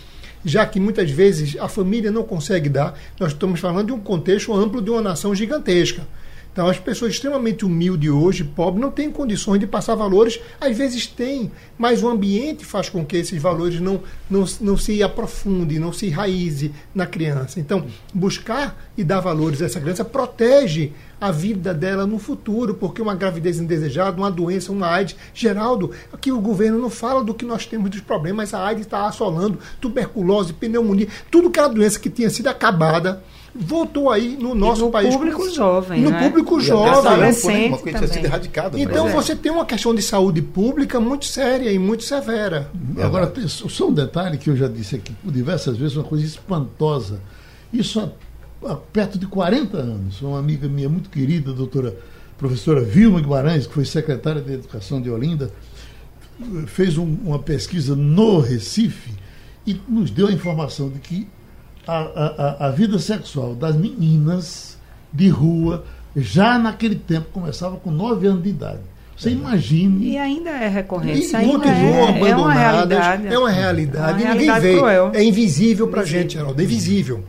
já 0.45 0.65
que 0.65 0.81
muitas 0.81 1.11
vezes 1.11 1.57
a 1.61 1.69
família 1.69 2.11
não 2.11 2.23
consegue 2.23 2.69
dar. 2.69 2.99
Nós 3.21 3.33
estamos 3.33 3.61
falando 3.61 3.89
de 3.89 3.93
um 3.93 4.01
contexto 4.01 4.55
amplo 4.55 4.81
de 4.81 4.91
uma 4.91 5.03
nação 5.03 5.35
gigantesca. 5.35 6.07
Então, 6.59 6.69
as 6.69 6.77
pessoas 6.77 7.13
extremamente 7.13 7.65
humildes 7.65 8.11
hoje, 8.11 8.43
pobres, 8.43 8.83
não 8.83 8.91
têm 8.91 9.13
condições 9.13 9.61
de 9.61 9.67
passar 9.69 9.95
valores. 9.95 10.41
Às 10.61 10.77
vezes 10.77 11.07
têm, 11.07 11.53
mas 11.79 12.03
o 12.03 12.09
ambiente 12.09 12.65
faz 12.65 12.89
com 12.89 13.07
que 13.07 13.17
esses 13.17 13.41
valores 13.41 13.79
não, 13.79 14.01
não, 14.29 14.45
não 14.61 14.77
se 14.77 15.01
aprofundem, 15.01 15.79
não 15.79 15.93
se 15.93 16.07
enraize 16.07 16.75
na 16.93 17.07
criança. 17.07 17.61
Então, 17.61 17.87
buscar 18.13 18.77
e 18.97 19.05
dar 19.05 19.21
valores 19.21 19.63
a 19.63 19.67
essa 19.67 19.81
criança 19.81 20.05
protege 20.05 20.91
a 21.21 21.31
vida 21.31 21.73
dela 21.73 22.09
no 22.09 22.19
futuro, 22.19 22.75
porque 22.75 23.01
uma 23.01 23.15
gravidez 23.15 23.61
indesejada, 23.61 24.17
uma 24.17 24.29
doença, 24.29 24.73
uma 24.73 24.89
AIDS. 24.89 25.15
Geraldo, 25.33 25.93
aqui 26.13 26.33
o 26.33 26.41
governo 26.41 26.77
não 26.77 26.91
fala 26.91 27.23
do 27.23 27.35
que 27.35 27.45
nós 27.45 27.67
temos 27.67 27.89
dos 27.89 28.01
problemas, 28.01 28.53
a 28.53 28.67
AIDS 28.67 28.85
está 28.85 29.07
assolando, 29.07 29.61
tuberculose, 29.81 30.53
pneumonia, 30.55 31.07
tudo 31.31 31.51
que 31.53 31.61
era 31.61 31.69
doença 31.69 32.01
que 32.01 32.11
tinha 32.11 32.31
sido 32.31 32.49
acabada 32.49 33.23
voltou 33.59 34.11
aí 34.11 34.37
no 34.41 34.55
nosso 34.55 34.87
no 34.87 34.91
país. 34.91 35.15
Público 35.15 35.51
jovem, 35.51 36.01
no 36.01 36.11
né? 36.11 36.23
público 36.23 36.61
jovem. 36.61 37.13
Adolescente 37.13 37.69
uma 37.69 37.79
coisa 37.79 38.07
sido 38.07 38.25
erradicada. 38.25 38.81
Então 38.81 39.09
você 39.09 39.35
tem 39.35 39.51
uma 39.51 39.67
questão 39.67 39.95
de 39.95 40.01
saúde 40.01 40.41
pública 40.41 41.01
muito 41.01 41.27
séria 41.27 41.73
e 41.73 41.79
muito 41.79 42.05
severa. 42.05 42.71
Uhum. 42.75 43.05
Agora, 43.05 43.33
só 43.49 43.89
um 43.89 43.93
detalhe 43.93 44.39
que 44.39 44.49
eu 44.49 44.57
já 44.57 44.69
disse 44.69 44.97
aqui 44.97 45.13
por 45.13 45.33
diversas 45.33 45.77
vezes, 45.77 45.97
uma 45.97 46.05
coisa 46.05 46.25
espantosa. 46.25 47.21
Isso 47.73 48.01
há, 48.01 48.71
há 48.71 48.77
perto 48.77 49.19
de 49.19 49.27
40 49.27 49.77
anos. 49.77 50.23
Uma 50.23 50.39
amiga 50.39 50.69
minha 50.69 50.89
muito 50.89 51.11
querida, 51.11 51.51
a 51.51 51.55
doutora 51.55 51.97
professora 52.37 52.81
Vilma 52.81 53.21
Guimarães, 53.21 53.67
que 53.67 53.75
foi 53.75 53.85
secretária 53.85 54.41
de 54.41 54.53
Educação 54.53 55.03
de 55.03 55.11
Olinda, 55.11 55.51
fez 56.69 56.97
um, 56.97 57.17
uma 57.25 57.41
pesquisa 57.41 57.97
no 57.97 58.39
Recife 58.39 59.13
e 59.67 59.79
nos 59.89 60.11
deu 60.11 60.29
a 60.29 60.33
informação 60.33 60.89
de 60.89 61.01
que 61.01 61.27
a, 61.89 61.97
a, 61.97 62.67
a 62.67 62.71
vida 62.71 62.99
sexual 62.99 63.55
das 63.55 63.75
meninas 63.75 64.77
de 65.11 65.29
rua 65.29 65.85
já 66.15 66.59
naquele 66.59 66.97
tempo 66.97 67.29
começava 67.33 67.77
com 67.77 67.91
9 67.91 68.27
anos 68.27 68.43
de 68.43 68.51
idade. 68.51 68.81
Você 69.17 69.31
imagine. 69.31 70.11
E 70.11 70.19
ainda 70.19 70.51
é 70.51 70.69
recorrente. 70.69 71.27
E 71.27 71.31
continuam 71.31 72.09
é, 72.09 72.09
abandonadas. 72.11 72.31
É 72.31 72.37
uma 72.37 72.55
realidade. 72.55 73.27
É 73.27 73.39
uma 73.39 73.51
realidade. 73.51 74.23
É 74.23 74.27
uma 74.27 74.35
ninguém 74.35 74.61
vê. 74.61 74.77
Cruel. 74.77 75.11
É 75.13 75.25
invisível 75.25 75.89
para 75.89 76.03
a 76.03 76.05
gente, 76.05 76.35
Geraldo. 76.35 76.61
É 76.61 76.65
invisível. 76.65 77.25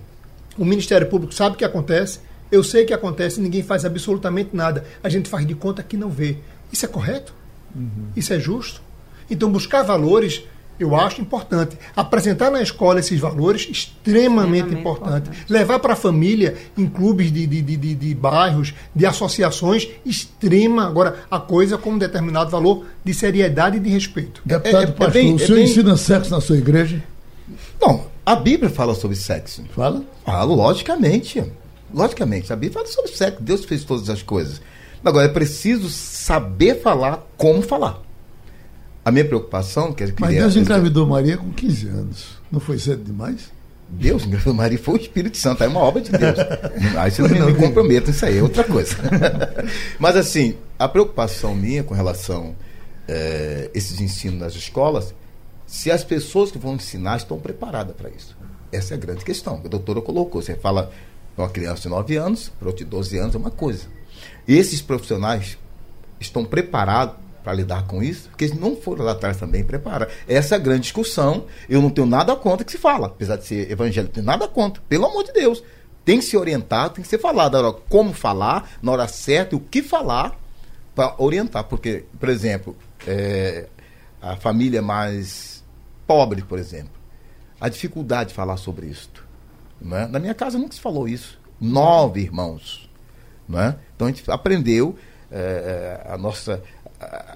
O 0.58 0.65
Ministério 0.65 1.08
Público 1.08 1.34
sabe 1.34 1.56
o 1.56 1.58
que 1.58 1.65
acontece. 1.65 2.19
Eu 2.52 2.63
sei 2.63 2.86
que 2.86 2.93
acontece. 2.93 3.41
Ninguém 3.41 3.63
faz 3.63 3.86
absolutamente 3.86 4.50
nada. 4.54 4.84
A 5.02 5.10
gente 5.10 5.30
faz 5.30 5.48
de 5.48 5.56
conta 5.56 5.82
que 5.82 5.98
não 5.98 6.10
vê. 6.10 6.38
Isso 6.72 6.86
é 6.86 6.88
correto? 6.88 7.34
Uhum. 7.76 8.10
Isso 8.15 8.34
é 8.34 8.39
justo? 8.39 8.82
Então, 9.30 9.52
buscar 9.52 9.82
valores 9.82 10.43
eu 10.79 10.95
acho 10.95 11.21
importante. 11.21 11.77
Apresentar 11.95 12.49
na 12.49 12.61
escola 12.61 12.99
esses 12.99 13.19
valores, 13.19 13.67
extremamente, 13.69 13.99
extremamente 13.99 14.79
importante. 14.79 15.29
importante. 15.29 15.51
Levar 15.51 15.79
para 15.79 15.93
a 15.93 15.95
família, 15.95 16.55
em 16.77 16.87
clubes 16.87 17.31
de, 17.31 17.45
de, 17.45 17.61
de, 17.61 17.77
de, 17.77 17.95
de 17.95 18.15
bairros, 18.15 18.73
de 18.95 19.05
associações, 19.05 19.87
extrema. 20.05 20.87
Agora, 20.87 21.23
a 21.29 21.39
coisa 21.39 21.77
com 21.77 21.91
um 21.91 21.97
determinado 21.97 22.49
valor 22.49 22.85
de 23.03 23.13
seriedade 23.13 23.77
e 23.77 23.79
de 23.79 23.89
respeito. 23.89 24.41
Deputado 24.45 24.81
é, 24.81 24.83
é, 24.83 24.87
pastor, 24.87 25.09
é 25.09 25.11
bem, 25.11 25.33
o 25.33 25.39
senhor 25.39 25.55
bem... 25.55 25.65
ensina 25.65 25.97
sexo 25.97 26.31
na 26.31 26.41
sua 26.41 26.57
igreja? 26.57 27.03
Não, 27.81 28.05
a 28.25 28.35
Bíblia 28.35 28.69
fala 28.69 28.95
sobre 28.95 29.17
sexo. 29.17 29.63
Fala? 29.75 30.03
Fala, 30.25 30.53
logicamente. 30.53 31.43
Logicamente. 31.93 32.53
A 32.53 32.55
Bíblia 32.55 32.81
fala 32.81 32.87
sobre 32.87 33.11
sexo. 33.11 33.41
Deus 33.41 33.65
fez 33.65 33.83
todas 33.83 34.09
as 34.09 34.21
coisas. 34.21 34.61
Agora, 35.03 35.25
é 35.25 35.29
preciso 35.29 35.89
saber 35.89 36.81
falar 36.81 37.25
como 37.37 37.61
falar. 37.61 38.01
A 39.03 39.12
minha 39.12 39.25
preocupação, 39.25 39.93
que 39.93 40.05
Mas 40.19 40.35
Deus 40.35 40.55
engravidou 40.55 41.07
Maria 41.07 41.38
com 41.38 41.51
15 41.51 41.88
anos. 41.88 42.25
Não 42.51 42.59
foi 42.59 42.77
cedo 42.77 43.03
demais? 43.03 43.51
Deus 43.89 44.23
engravidou 44.25 44.53
Maria 44.53 44.77
foi 44.77 44.95
o 44.95 45.01
Espírito 45.01 45.38
Santo, 45.38 45.63
é 45.63 45.67
uma 45.67 45.79
obra 45.79 46.01
de 46.01 46.12
Deus. 46.12 46.38
Aí 46.97 47.09
você 47.09 47.21
não 47.21 47.29
me, 47.29 47.53
me 47.53 47.55
comprometa, 47.55 48.12
isso 48.12 48.25
aí 48.25 48.38
é 48.38 48.43
outra 48.43 48.63
coisa. 48.63 48.95
Mas 49.97 50.15
assim, 50.15 50.55
a 50.77 50.88
preocupação 50.88 51.55
minha 51.55 51.83
com 51.83 51.95
relação 51.95 52.55
a 53.07 53.12
é, 53.12 53.71
esses 53.73 53.99
ensinos 53.99 54.39
nas 54.39 54.53
escolas, 54.53 55.15
se 55.65 55.89
as 55.89 56.03
pessoas 56.03 56.51
que 56.51 56.59
vão 56.59 56.75
ensinar 56.75 57.17
estão 57.17 57.39
preparadas 57.39 57.95
para 57.95 58.09
isso. 58.09 58.38
Essa 58.71 58.93
é 58.93 58.97
a 58.97 58.99
grande 58.99 59.25
questão. 59.25 59.62
A 59.65 59.67
doutora 59.67 60.01
colocou. 60.01 60.41
Você 60.41 60.55
fala 60.55 60.91
para 61.35 61.45
uma 61.45 61.49
criança 61.49 61.83
de 61.83 61.89
9 61.89 62.15
anos, 62.17 62.49
para 62.59 62.67
outra 62.67 62.83
de 62.83 62.89
12 62.89 63.17
anos, 63.17 63.35
é 63.35 63.38
uma 63.38 63.49
coisa. 63.49 63.85
Esses 64.47 64.81
profissionais 64.81 65.57
estão 66.19 66.45
preparados 66.45 67.15
para 67.49 67.55
lidar 67.55 67.88
com 67.88 68.03
isso, 68.03 68.29
porque 68.29 68.45
eles 68.45 68.59
não 68.59 68.75
foram 68.75 69.05
lá 69.05 69.13
atrás 69.13 69.38
também 69.38 69.63
preparados. 69.63 70.13
Essa 70.27 70.55
é 70.55 70.59
grande 70.59 70.81
discussão. 70.81 71.47
Eu 71.67 71.81
não 71.81 71.89
tenho 71.89 72.05
nada 72.05 72.35
contra 72.35 72.63
que 72.63 72.71
se 72.71 72.77
fala, 72.77 73.07
apesar 73.07 73.38
de 73.38 73.45
ser 73.45 73.71
evangélico, 73.71 74.13
tenho 74.13 74.25
nada 74.25 74.47
contra. 74.47 74.83
Pelo 74.88 75.07
amor 75.07 75.23
de 75.23 75.33
Deus. 75.33 75.63
Tem 76.05 76.19
que 76.19 76.25
ser 76.25 76.38
orientado, 76.38 76.93
tem 76.93 77.03
que 77.03 77.09
ser 77.09 77.17
falado. 77.17 77.57
Agora, 77.57 77.81
como 77.89 78.13
falar, 78.13 78.69
na 78.83 78.91
hora 78.91 79.07
certa, 79.07 79.55
o 79.55 79.59
que 79.59 79.81
falar 79.81 80.39
para 80.93 81.15
orientar. 81.17 81.63
Porque, 81.63 82.05
por 82.19 82.29
exemplo, 82.29 82.75
é, 83.07 83.67
a 84.21 84.35
família 84.35 84.81
mais 84.81 85.63
pobre, 86.05 86.43
por 86.43 86.59
exemplo, 86.59 86.93
a 87.59 87.67
dificuldade 87.67 88.29
de 88.29 88.35
falar 88.35 88.57
sobre 88.57 88.85
isso. 88.85 89.09
Né? 89.81 90.07
Na 90.07 90.19
minha 90.19 90.35
casa 90.35 90.59
nunca 90.59 90.73
se 90.73 90.81
falou 90.81 91.07
isso. 91.07 91.39
Nove 91.59 92.21
irmãos. 92.21 92.88
Né? 93.47 93.75
Então 93.95 94.07
a 94.07 94.12
gente 94.12 94.29
aprendeu 94.29 94.95
é, 95.31 96.01
a 96.09 96.17
nossa 96.17 96.61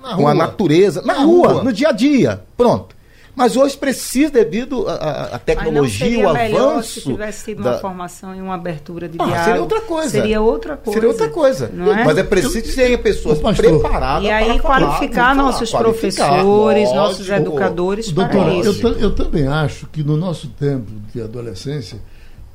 na 0.02 0.10
com 0.10 0.24
rua. 0.24 0.32
a 0.32 0.34
natureza, 0.34 1.02
na, 1.02 1.14
na 1.14 1.24
rua, 1.24 1.54
rua, 1.54 1.64
no 1.64 1.74
dia 1.74 1.90
a 1.90 1.92
dia. 1.92 2.42
Pronto. 2.58 2.96
Mas 3.36 3.58
hoje 3.58 3.76
precisa, 3.76 4.30
devido 4.30 4.88
à 4.88 5.40
tecnologia, 5.44 6.28
o 6.28 6.30
avanço. 6.30 7.02
Se 7.02 7.02
tivesse 7.02 7.46
tido 7.46 7.64
da... 7.64 7.72
uma 7.72 7.80
formação 7.80 8.36
e 8.36 8.40
uma 8.40 8.54
abertura 8.54 9.10
de 9.10 9.18
ah, 9.20 9.26
diálogo. 9.26 9.44
Seria 9.44 9.62
outra 9.62 9.82
coisa. 9.82 10.10
Seria 10.10 10.42
outra 10.42 10.78
coisa. 10.78 10.94
Seria 10.94 11.10
outra 11.10 11.30
coisa. 11.30 11.72
Não 11.74 11.98
é? 11.98 12.04
Mas 12.06 12.18
é 12.20 12.24
preciso 12.24 12.62
que 12.62 12.76
tenha 12.76 12.98
pessoas 12.98 13.40
preparadas. 13.58 14.24
E 14.24 14.30
aí 14.30 14.60
qualificar 14.60 15.30
falar, 15.30 15.36
nossos 15.36 15.72
professores, 15.72 16.90
lógico, 16.90 16.96
nossos 16.96 17.30
educadores 17.30 18.12
doutora, 18.12 18.44
para 18.44 18.54
isso. 18.54 18.88
Eu, 18.88 19.00
eu 19.00 19.16
também 19.16 19.48
acho 19.48 19.88
que 19.88 20.04
no 20.04 20.16
nosso 20.16 20.48
tempo 20.50 20.92
de 21.12 21.20
adolescência, 21.20 21.98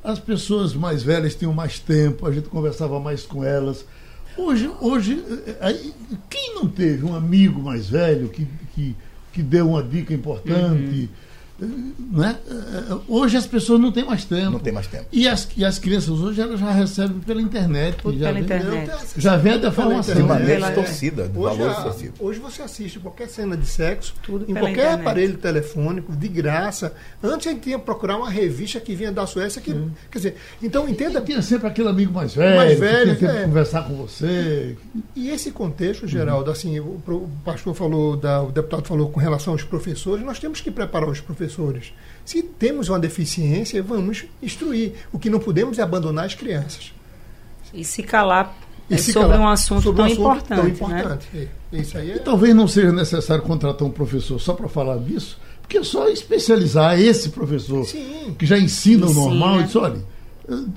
as 0.01 0.17
pessoas 0.17 0.73
mais 0.73 1.03
velhas 1.03 1.35
tinham 1.35 1.51
mais 1.51 1.77
tempo, 1.77 2.25
a 2.25 2.31
gente 2.31 2.47
conversava 2.47 3.01
mais 3.01 3.23
com 3.23 3.43
elas 3.43 3.83
Hoje, 4.39 4.71
hoje 4.79 5.23
aí, 5.59 5.93
quem 6.29 6.55
não 6.55 6.65
teve 6.65 7.05
um 7.05 7.13
amigo 7.13 7.61
mais 7.61 7.89
velho 7.89 8.29
que, 8.29 8.47
que, 8.73 8.95
que 9.33 9.43
deu 9.43 9.69
uma 9.69 9.83
dica 9.83 10.13
importante? 10.13 11.09
Né? 11.59 12.37
Hoje 13.07 13.37
as 13.37 13.45
pessoas 13.45 13.79
não 13.79 13.91
têm 13.91 14.05
mais 14.05 14.23
tempo. 14.25 14.51
Não 14.51 14.59
tem 14.59 14.73
mais 14.73 14.87
tempo. 14.87 15.05
E 15.11 15.27
as, 15.27 15.47
e 15.57 15.65
as 15.65 15.77
crianças 15.77 16.09
hoje 16.19 16.39
elas 16.41 16.59
já 16.59 16.71
recebem 16.71 17.19
pela 17.19 17.41
internet. 17.41 17.97
Tudo 18.01 18.17
já 18.17 18.27
pela 18.27 18.33
vem, 18.33 18.43
internet. 18.43 18.91
Já 19.17 19.35
vem 19.37 19.53
até 19.53 19.69
formação. 19.71 20.15
De 20.15 20.23
maneira 20.23 20.65
distorcida, 20.67 21.27
de 21.27 21.37
Hoje, 21.37 21.57
valor 21.57 21.69
a- 21.71 21.73
distorcido. 21.75 22.13
hoje 22.19 22.39
você 22.39 22.61
assiste 22.61 22.99
qualquer 22.99 23.27
cena 23.27 23.57
de 23.57 23.65
sexo 23.65 24.13
Tudo 24.23 24.45
em 24.49 24.53
qualquer 24.53 24.71
internet. 24.71 25.01
aparelho 25.01 25.37
telefônico, 25.37 26.11
de 26.15 26.27
graça. 26.27 26.93
Antes 27.21 27.47
a 27.47 27.51
gente 27.51 27.61
tinha 27.63 27.77
que 27.77 27.85
procurar 27.85 28.17
uma 28.17 28.29
revista 28.29 28.79
que 28.79 28.95
vinha 28.95 29.11
da 29.11 29.27
Suécia. 29.27 29.61
Que, 29.61 29.73
Quer 30.09 30.17
dizer, 30.17 30.35
então 30.63 30.87
entenda. 30.87 31.19
Tinha 31.21 31.41
sempre 31.41 31.67
aquele 31.67 31.89
amigo 31.89 32.13
mais 32.13 32.33
velho, 32.33 32.55
Mais 32.57 32.73
que 32.73 32.79
velho, 32.79 33.15
tinha 33.17 33.29
tempo 33.31 33.41
é. 33.41 33.43
conversar 33.45 33.83
com 33.87 33.95
você. 33.97 34.77
E 35.15 35.29
esse 35.29 35.51
contexto, 35.51 36.07
Geraldo, 36.07 36.49
assim, 36.49 36.79
o, 36.79 37.01
o 37.07 37.29
pastor 37.43 37.73
falou, 37.75 38.15
da- 38.15 38.41
o 38.41 38.51
deputado 38.51 38.85
falou 38.87 39.09
com 39.09 39.19
relação 39.19 39.53
aos 39.53 39.63
professores, 39.63 40.23
nós 40.25 40.39
temos 40.39 40.61
que 40.61 40.71
preparar 40.71 41.09
os 41.09 41.19
professores. 41.19 41.48
Se 42.25 42.43
temos 42.43 42.89
uma 42.89 42.99
deficiência, 42.99 43.81
vamos 43.81 44.25
instruir. 44.41 44.93
O 45.11 45.17
que 45.17 45.29
não 45.29 45.39
podemos 45.39 45.79
é 45.79 45.81
abandonar 45.81 46.25
as 46.25 46.35
crianças. 46.35 46.93
E 47.73 47.83
se 47.83 48.03
calar 48.03 48.55
E 48.89 48.95
é 48.95 48.97
se 48.97 49.11
sobre 49.11 49.29
calar 49.29 49.41
um 49.45 49.49
assunto 49.49 49.81
sobre 49.83 49.97
tão 49.97 50.05
um 50.05 50.11
assunto 50.11 50.21
importante. 50.21 50.77
Tão 50.77 50.87
né? 50.89 50.99
importante. 50.99 51.27
É, 51.73 51.77
Isso 51.77 51.97
aí 51.97 52.07
E 52.07 52.11
é. 52.11 52.17
talvez 52.19 52.55
não 52.55 52.67
seja 52.67 52.91
necessário 52.91 53.43
contratar 53.43 53.87
um 53.87 53.91
professor 53.91 54.39
só 54.39 54.53
para 54.53 54.67
falar 54.67 54.97
disso, 54.97 55.39
porque 55.61 55.77
é 55.77 55.83
só 55.83 56.07
especializar 56.09 56.99
esse 56.99 57.29
professor 57.29 57.85
Sim. 57.85 58.35
que 58.37 58.45
já 58.45 58.57
ensina 58.57 59.05
o 59.05 59.09
Ensina. 59.09 59.25
normal 59.25 59.61
e 59.61 59.63
diz, 59.63 59.75
olha, 59.75 60.01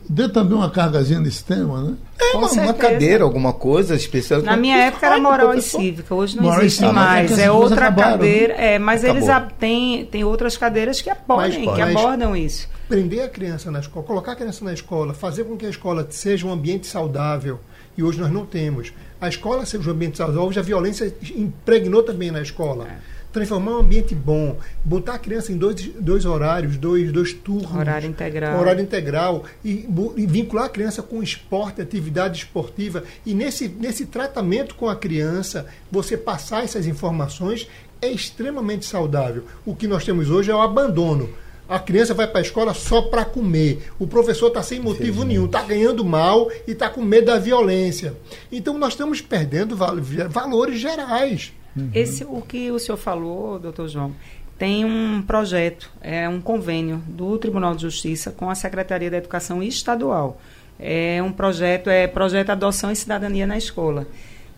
dê 0.09 0.29
também 0.29 0.55
uma 0.57 0.71
cargazinha 0.71 1.19
nesse 1.21 1.45
tema, 1.45 1.83
né? 1.83 1.95
É 2.21 2.37
uma, 2.37 2.51
uma 2.51 2.75
cadeira, 2.75 3.25
alguma 3.25 3.53
coisa 3.53 3.95
especial. 3.95 4.43
Na 4.43 4.57
minha 4.57 4.77
época 4.77 5.07
era 5.07 5.19
moral 5.19 5.55
e 5.55 5.63
cívica, 5.63 6.15
hoje 6.15 6.37
não 6.37 6.45
Moral 6.45 6.63
e 6.63 6.67
existe 6.67 6.85
é 6.85 6.93
mais. 6.93 7.39
É, 7.39 7.51
outra 7.51 7.87
acabaram, 7.87 8.13
cadeira, 8.13 8.55
é, 8.55 8.79
mas 8.79 9.03
eles 9.05 9.29
Acabou. 9.29 9.49
a- 9.49 9.53
têm 9.59 10.05
tem 10.07 10.25
outras 10.25 10.57
cadeiras 10.57 11.01
que 11.01 11.11
apoiam, 11.11 11.65
Mas- 11.65 11.75
que 11.75 11.81
abordam 11.81 12.37
isso. 12.37 12.69
prender 12.89 13.25
a 13.25 13.29
criança 13.29 13.71
na 13.71 13.81
escola, 13.81 14.05
colocar 14.07 14.33
a 14.33 14.37
criança 14.37 14.65
na 14.65 14.73
escola, 14.73 15.15
fazer 15.15 15.45
com 15.45 15.57
que 15.57 15.67
a 15.67 15.71
escola 15.71 16.07
seja 16.11 16.47
um 16.47 16.53
ambiente 16.53 16.87
saudável. 16.87 17.59
E 17.97 18.03
hoje 18.03 18.19
nós 18.21 18.31
não 18.33 18.47
temos. 18.47 18.93
A 19.21 19.29
escola 19.29 19.67
seja 19.67 19.89
um 19.89 19.93
ambiente 19.93 20.17
saudável, 20.17 20.43
hoje 20.43 20.59
a 20.59 20.63
violência 20.63 21.15
impregnou 21.37 22.03
também 22.03 22.31
na 22.31 22.41
escola. 22.41 22.87
Transformar 23.33 23.73
um 23.73 23.79
ambiente 23.79 24.15
bom, 24.15 24.59
botar 24.85 25.15
a 25.15 25.19
criança 25.19 25.51
em 25.53 25.57
dois, 25.57 25.77
dois 25.99 26.25
horários, 26.27 26.77
dois, 26.77 27.11
dois 27.11 27.33
turnos. 27.33 27.75
Horário 27.75 28.09
integral. 28.09 28.61
Horário 28.61 28.83
integral. 28.83 29.45
E, 29.65 29.89
e 30.17 30.27
vincular 30.27 30.67
a 30.67 30.69
criança 30.69 31.03
com 31.03 31.23
esporte, 31.23 31.81
atividade 31.81 32.39
esportiva. 32.39 33.05
E 33.25 33.33
nesse, 33.33 33.69
nesse 33.69 34.05
tratamento 34.07 34.75
com 34.75 34.89
a 34.89 34.95
criança, 34.97 35.67
você 35.91 36.17
passar 36.17 36.63
essas 36.65 36.87
informações 36.87 37.67
é 38.03 38.11
extremamente 38.11 38.85
saudável. 38.85 39.45
O 39.65 39.75
que 39.75 39.87
nós 39.89 40.05
temos 40.05 40.29
hoje 40.29 40.51
é 40.51 40.55
o 40.55 40.61
abandono. 40.61 41.31
A 41.69 41.79
criança 41.79 42.13
vai 42.13 42.27
para 42.27 42.41
a 42.41 42.43
escola 42.43 42.75
só 42.75 43.01
para 43.01 43.25
comer. 43.25 43.89
O 43.99 44.07
professor 44.07 44.49
está 44.49 44.63
sem 44.63 44.79
motivo 44.79 45.25
nenhum, 45.25 45.47
está 45.47 45.63
ganhando 45.63 46.05
mal 46.05 46.51
e 46.67 46.73
está 46.73 46.91
com 46.91 47.01
medo 47.01 47.27
da 47.27 47.39
violência. 47.39 48.15
Então 48.51 48.77
nós 48.77 48.93
estamos 48.93 49.23
perdendo 49.23 49.75
val- 49.75 49.97
valores 50.29 50.79
gerais. 50.79 51.53
Esse, 51.95 52.25
o 52.25 52.43
que 52.43 52.71
o 52.71 52.79
senhor 52.79 52.99
falou, 52.99 53.59
doutor 53.59 53.89
João, 53.89 54.15
tem 54.59 54.85
um 54.85 55.23
projeto, 55.23 55.91
é 56.01 56.29
um 56.29 56.41
convênio 56.41 57.03
do 57.07 57.37
Tribunal 57.39 57.75
de 57.75 57.83
Justiça 57.83 58.31
com 58.31 58.49
a 58.49 58.55
Secretaria 58.55 59.11
da 59.11 59.17
Educação 59.17 59.63
Estadual. 59.63 60.41
É 60.79 61.23
um 61.23 61.33
projeto, 61.33 61.89
é 61.89 62.07
projeto 62.07 62.51
Adoção 62.51 62.91
e 62.93 62.97
Cidadania 62.97 63.47
na 63.47 63.57
Escola. 63.57 64.07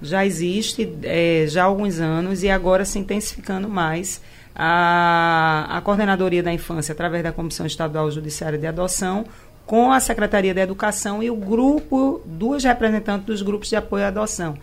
Já 0.03 0.27
existe 0.27 0.93
é, 1.03 1.47
já 1.49 1.63
há 1.63 1.67
alguns 1.67 2.01
anos 2.01 2.43
e 2.43 2.51
agora 2.51 2.85
se 2.85 2.99
intensificando 2.99 3.69
mais 3.69 4.21
a, 4.55 5.67
a 5.71 5.81
Coordenadoria 5.81 6.43
da 6.43 6.53
Infância, 6.53 6.93
através 6.93 7.23
da 7.23 7.33
Comissão 7.33 7.65
Estadual 7.65 8.11
Judiciária 8.11 8.59
de 8.59 8.67
Adoção, 8.67 9.25
com 9.65 9.91
a 9.91 10.01
Secretaria 10.01 10.53
da 10.53 10.61
Educação 10.61 11.23
e 11.23 11.31
o 11.31 11.37
grupo, 11.37 12.21
duas 12.25 12.65
representantes 12.65 13.27
dos 13.27 13.43
grupos 13.43 13.69
de 13.69 13.77
apoio 13.77 14.05
à 14.05 14.09
adoção. 14.09 14.57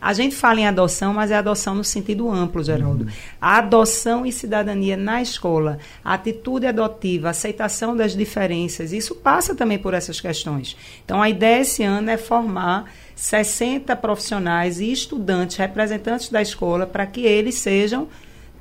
A 0.00 0.12
gente 0.12 0.34
fala 0.34 0.60
em 0.60 0.66
adoção, 0.66 1.12
mas 1.12 1.30
é 1.30 1.36
adoção 1.36 1.74
no 1.74 1.82
sentido 1.82 2.30
amplo, 2.30 2.62
Geraldo. 2.62 3.08
A 3.40 3.58
adoção 3.58 4.24
e 4.24 4.32
cidadania 4.32 4.96
na 4.96 5.20
escola, 5.20 5.78
a 6.04 6.14
atitude 6.14 6.66
adotiva, 6.66 7.28
a 7.28 7.30
aceitação 7.30 7.96
das 7.96 8.14
diferenças, 8.16 8.92
isso 8.92 9.14
passa 9.14 9.54
também 9.54 9.78
por 9.78 9.94
essas 9.94 10.20
questões. 10.20 10.76
Então, 11.04 11.20
a 11.20 11.28
ideia 11.28 11.62
esse 11.62 11.82
ano 11.82 12.10
é 12.10 12.16
formar 12.16 12.92
60 13.16 13.94
profissionais 13.96 14.78
e 14.78 14.92
estudantes, 14.92 15.56
representantes 15.56 16.28
da 16.28 16.40
escola, 16.40 16.86
para 16.86 17.06
que 17.06 17.22
eles 17.22 17.56
sejam 17.56 18.08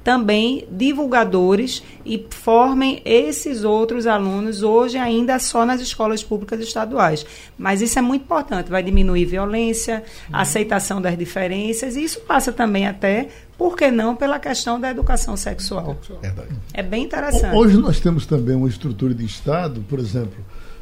também 0.07 0.65
divulgadores 0.71 1.83
e 2.05 2.25
formem 2.29 3.01
esses 3.03 3.65
outros 3.65 4.07
alunos 4.07 4.63
hoje 4.63 4.97
ainda 4.97 5.37
só 5.37 5.65
nas 5.65 5.81
escolas 5.81 6.23
públicas 6.23 6.61
estaduais. 6.61 7.25
Mas 7.57 7.81
isso 7.81 7.99
é 7.99 8.01
muito 8.01 8.21
importante, 8.21 8.69
vai 8.69 8.81
diminuir 8.81 9.25
violência, 9.25 10.01
aceitação 10.31 11.01
das 11.01 11.17
diferenças, 11.17 11.97
e 11.97 12.05
isso 12.05 12.21
passa 12.21 12.53
também 12.53 12.87
até, 12.87 13.27
por 13.57 13.75
que 13.75 13.91
não, 13.91 14.15
pela 14.15 14.39
questão 14.39 14.79
da 14.79 14.89
educação 14.89 15.35
sexual. 15.35 15.97
Verdade. 16.21 16.55
É 16.73 16.81
bem 16.81 17.03
interessante. 17.03 17.53
Hoje 17.53 17.75
nós 17.75 17.99
temos 17.99 18.25
também 18.25 18.55
uma 18.55 18.69
estrutura 18.69 19.13
de 19.13 19.25
Estado, 19.25 19.83
por 19.89 19.99
exemplo, 19.99 20.37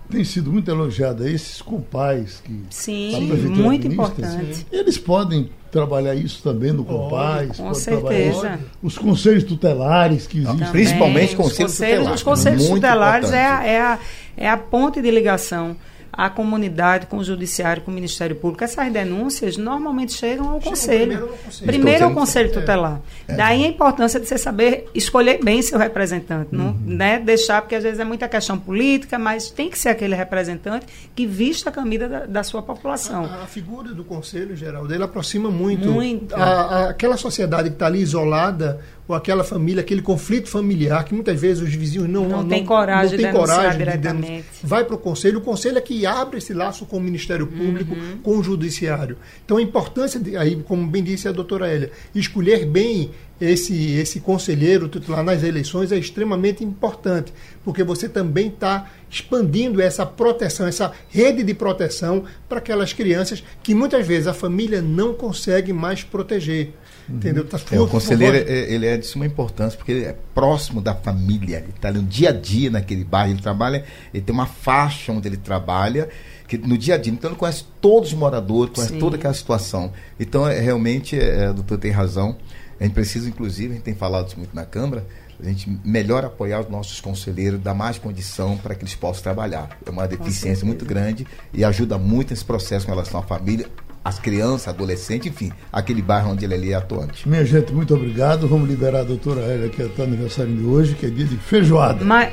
tem 0.10 0.24
sido 0.24 0.52
muito 0.52 0.70
elogiada 0.70 1.30
esses 1.30 1.62
compais 1.62 2.42
que 2.44 2.64
Sim, 2.70 3.16
a 3.16 3.28
prefeitura 3.28 3.64
muito 3.64 3.88
administra. 3.88 4.26
importante. 4.26 4.68
Eles 4.72 4.98
podem 4.98 5.50
trabalhar 5.72 6.16
isso 6.16 6.42
também 6.42 6.72
no 6.72 6.86
compais, 6.86 7.58
com 7.58 7.64
podem 7.64 7.80
certeza. 7.82 8.40
trabalhar 8.40 8.60
os 8.82 8.98
conselhos 8.98 9.44
tutelares 9.44 10.26
que 10.28 10.38
existem. 10.38 10.58
Também, 10.58 10.72
Principalmente 10.72 11.30
os 11.30 11.36
conselhos 11.36 11.74
tutelares, 11.74 12.12
Os 12.16 12.24
conselhos 12.24 12.62
muito 12.64 12.76
tutelares 12.76 13.32
é 13.32 13.46
a, 13.46 13.66
é, 13.66 13.82
a, 13.82 14.00
é 14.38 14.50
a 14.50 14.58
ponte 14.58 15.02
de 15.02 15.12
ligação 15.12 15.76
à 16.18 16.30
comunidade, 16.30 17.08
com 17.08 17.18
o 17.18 17.24
judiciário, 17.24 17.82
com 17.84 17.92
o 17.92 17.94
Ministério 17.94 18.36
Público. 18.36 18.64
Essas 18.64 18.92
denúncias 18.92 19.58
normalmente 19.58 20.14
chegam 20.14 20.50
ao 20.50 20.60
conselho. 20.62 21.00
primeiro 21.08 21.26
no 21.32 21.38
conselho. 21.38 21.66
Primeiro 21.68 22.06
ao 22.06 22.12
Conselho- 22.14 22.52
tutelar. 22.52 23.02
Daí 23.28 23.64
a 23.66 23.68
importância 23.68 24.20
de 24.20 24.28
você 24.28 24.38
saber 24.38 24.90
escolher 24.94 25.40
bem 25.44 25.62
seu 25.62 25.78
representante. 25.78 26.50
Não 26.52 26.74
né, 26.86 27.20
deixar, 27.20 27.62
porque 27.62 27.76
às 27.76 27.84
vezes 27.84 28.00
é 28.00 28.04
muita 28.06 28.28
questão 28.28 28.58
política, 28.58 29.18
mas 29.20 29.50
tem 29.52 29.70
que 29.70 29.78
ser 29.78 29.90
aquele 29.90 30.16
representante 30.16 30.86
que 31.16 31.26
vista 31.28 31.70
a 31.70 31.74
camisa 31.74 32.08
da, 32.08 32.26
da 32.26 32.44
sua 32.44 32.62
população. 32.62 33.26
A, 33.26 33.44
a 33.44 33.48
figura 33.48 33.94
do 33.94 34.04
conselho, 34.04 34.56
Geraldo, 34.56 34.94
ele 34.94 35.04
aproxima 35.04 35.50
muito, 35.52 35.90
Muito. 35.92 36.34
A, 36.36 36.44
a- 36.44 36.90
aquela 36.90 37.18
sociedade 37.18 37.70
que 37.70 37.76
está 37.76 37.88
ali 37.88 38.00
isolada, 38.00 38.80
ou 39.08 39.16
aquela 39.16 39.44
família, 39.44 39.82
aquele 39.82 40.02
conflito 40.02 40.50
familiar, 40.50 41.04
que 41.06 41.14
muitas 41.14 41.40
vezes 41.40 41.62
os 41.62 41.74
vizinhos 41.74 42.10
não, 42.10 42.28
Não 42.28 42.48
tem 42.48 42.66
coragem 42.66 43.18
de 43.18 43.24
têm 43.24 43.32
denunciar 43.32 43.58
coragem 43.58 43.86
de 43.86 43.98
denunciar. 43.98 44.44
Vai 44.64 44.84
para 44.84 44.96
o 44.96 44.98
conselho, 44.98 45.38
o 45.38 45.42
conselho 45.42 45.78
é 45.78 45.82
que 45.82 46.06
abre 46.06 46.40
esse 46.40 46.54
laço 46.54 46.86
com 46.86 46.98
o 46.98 47.02
Ministério 47.02 47.46
Público, 47.46 47.94
Uhum. 47.94 48.18
com 48.24 48.38
o 48.40 48.44
Judiciário. 48.44 49.18
Então 49.46 49.58
a 49.58 49.62
importância, 49.62 50.20
de, 50.20 50.36
aí, 50.36 50.56
como 50.68 50.88
bem 50.88 51.04
disse 51.04 51.28
a 51.28 51.32
doutora 51.32 51.68
Hélia, 51.68 51.92
escolher 52.16 52.66
bem 52.66 53.12
esse, 53.40 53.92
esse 53.98 54.22
conselheiro 54.22 54.88
titular 54.88 55.22
nas 55.24 55.44
eleições 55.44 55.92
é 55.92 55.98
extremamente 55.98 56.64
importante, 56.64 57.34
porque 57.64 57.84
você 57.84 58.08
também 58.08 58.48
está 58.48 58.90
expandindo 59.10 59.82
essa 59.82 60.06
proteção, 60.06 60.66
essa 60.68 60.92
rede 61.10 61.44
de 61.44 61.54
proteção 61.54 62.24
para 62.48 62.58
aquelas 62.60 62.94
crianças 62.94 63.44
que 63.62 63.76
muitas 63.76 64.08
vezes 64.08 64.28
a 64.28 64.34
família 64.34 64.82
não 64.82 65.14
consegue 65.14 65.74
mais 65.74 66.04
proteger. 66.04 66.74
Entendeu? 67.10 67.46
Tá 67.46 67.60
É, 67.72 67.80
o 67.80 67.88
conselheiro 67.88 68.36
é, 68.36 68.74
ele 68.74 68.86
é 68.86 68.98
de 68.98 69.06
suma 69.06 69.26
importância 69.26 69.78
porque 69.78 69.92
ele 69.92 70.06
é 70.06 70.16
próximo 70.34 70.82
da 70.82 70.96
família, 70.96 71.58
ele 71.58 71.74
está 71.76 71.90
ali 71.90 72.00
no 72.00 72.06
dia 72.06 72.30
a 72.30 72.32
dia 72.32 72.70
naquele 72.70 73.04
bairro, 73.04 73.34
ele 73.34 73.42
trabalha, 73.42 73.86
ele 74.14 74.24
tem 74.24 74.34
uma 74.34 74.48
faixa 74.48 75.12
onde 75.12 75.28
ele 75.28 75.38
trabalha, 75.38 76.10
que 76.48 76.58
no 76.58 76.78
dia 76.78 76.96
a 76.96 76.98
dia, 76.98 77.14
então 77.14 77.30
ele 77.30 77.38
conhece 77.38 77.66
todos 77.80 78.10
os 78.10 78.18
moradores, 78.18 78.74
conhece 78.74 78.94
Sim. 78.94 79.00
toda 79.00 79.16
aquela 79.18 79.34
situação. 79.34 79.92
Então, 80.20 80.48
é, 80.48 80.60
realmente, 80.60 81.20
é, 81.20 81.50
o 81.50 81.54
doutor 81.54 81.78
tem 81.78 81.92
razão. 81.92 82.38
A 82.80 82.84
gente 82.84 82.94
precisa, 82.94 83.30
inclusive, 83.30 83.72
a 83.72 83.74
gente 83.76 83.84
tem 83.84 83.96
falado 83.96 84.28
isso 84.28 84.38
muito 84.38 84.54
na 84.54 84.66
Câmara, 84.66 85.06
a 85.40 85.46
gente 85.46 85.70
melhor 85.84 86.24
apoiar 86.24 86.62
os 86.62 86.70
nossos 86.70 87.00
conselheiros, 87.02 87.60
dar 87.60 87.74
mais 87.74 87.98
condição 87.98 88.58
para 88.58 88.76
que 88.76 88.84
eles 88.84 88.96
possam 88.96 89.24
trabalhar. 89.24 89.78
É 89.86 89.90
uma 89.90 90.08
deficiência 90.08 90.66
muito 90.66 90.86
grande 90.86 91.26
e 91.54 91.64
ajuda 91.64 91.98
muito 91.98 92.32
nesse 92.32 92.46
processo 92.46 92.86
com 92.86 92.92
relação 92.92 93.20
à 93.20 93.24
família, 93.24 93.68
às 94.06 94.20
crianças, 94.20 94.68
adolescentes, 94.68 95.32
enfim, 95.32 95.52
aquele 95.74 96.00
bairro 96.00 96.30
onde 96.30 96.46
ele 96.46 96.54
ali 96.54 96.72
é 96.72 96.76
atuante. 96.76 97.28
Minha 97.28 97.44
gente, 97.44 97.74
muito 97.74 97.96
obrigado. 97.96 98.48
Vamos 98.48 98.70
liberar 98.70 99.00
a 99.00 99.04
doutora 99.04 99.42
Hélia, 99.42 99.68
que 99.68 99.82
está 99.82 100.04
aniversário 100.04 100.56
de 100.56 100.64
hoje, 100.64 100.94
que 100.94 101.08
é 101.08 101.10
dia 101.10 101.26
de 101.26 101.36
feijoada. 101.38 102.06
Mas. 102.06 102.32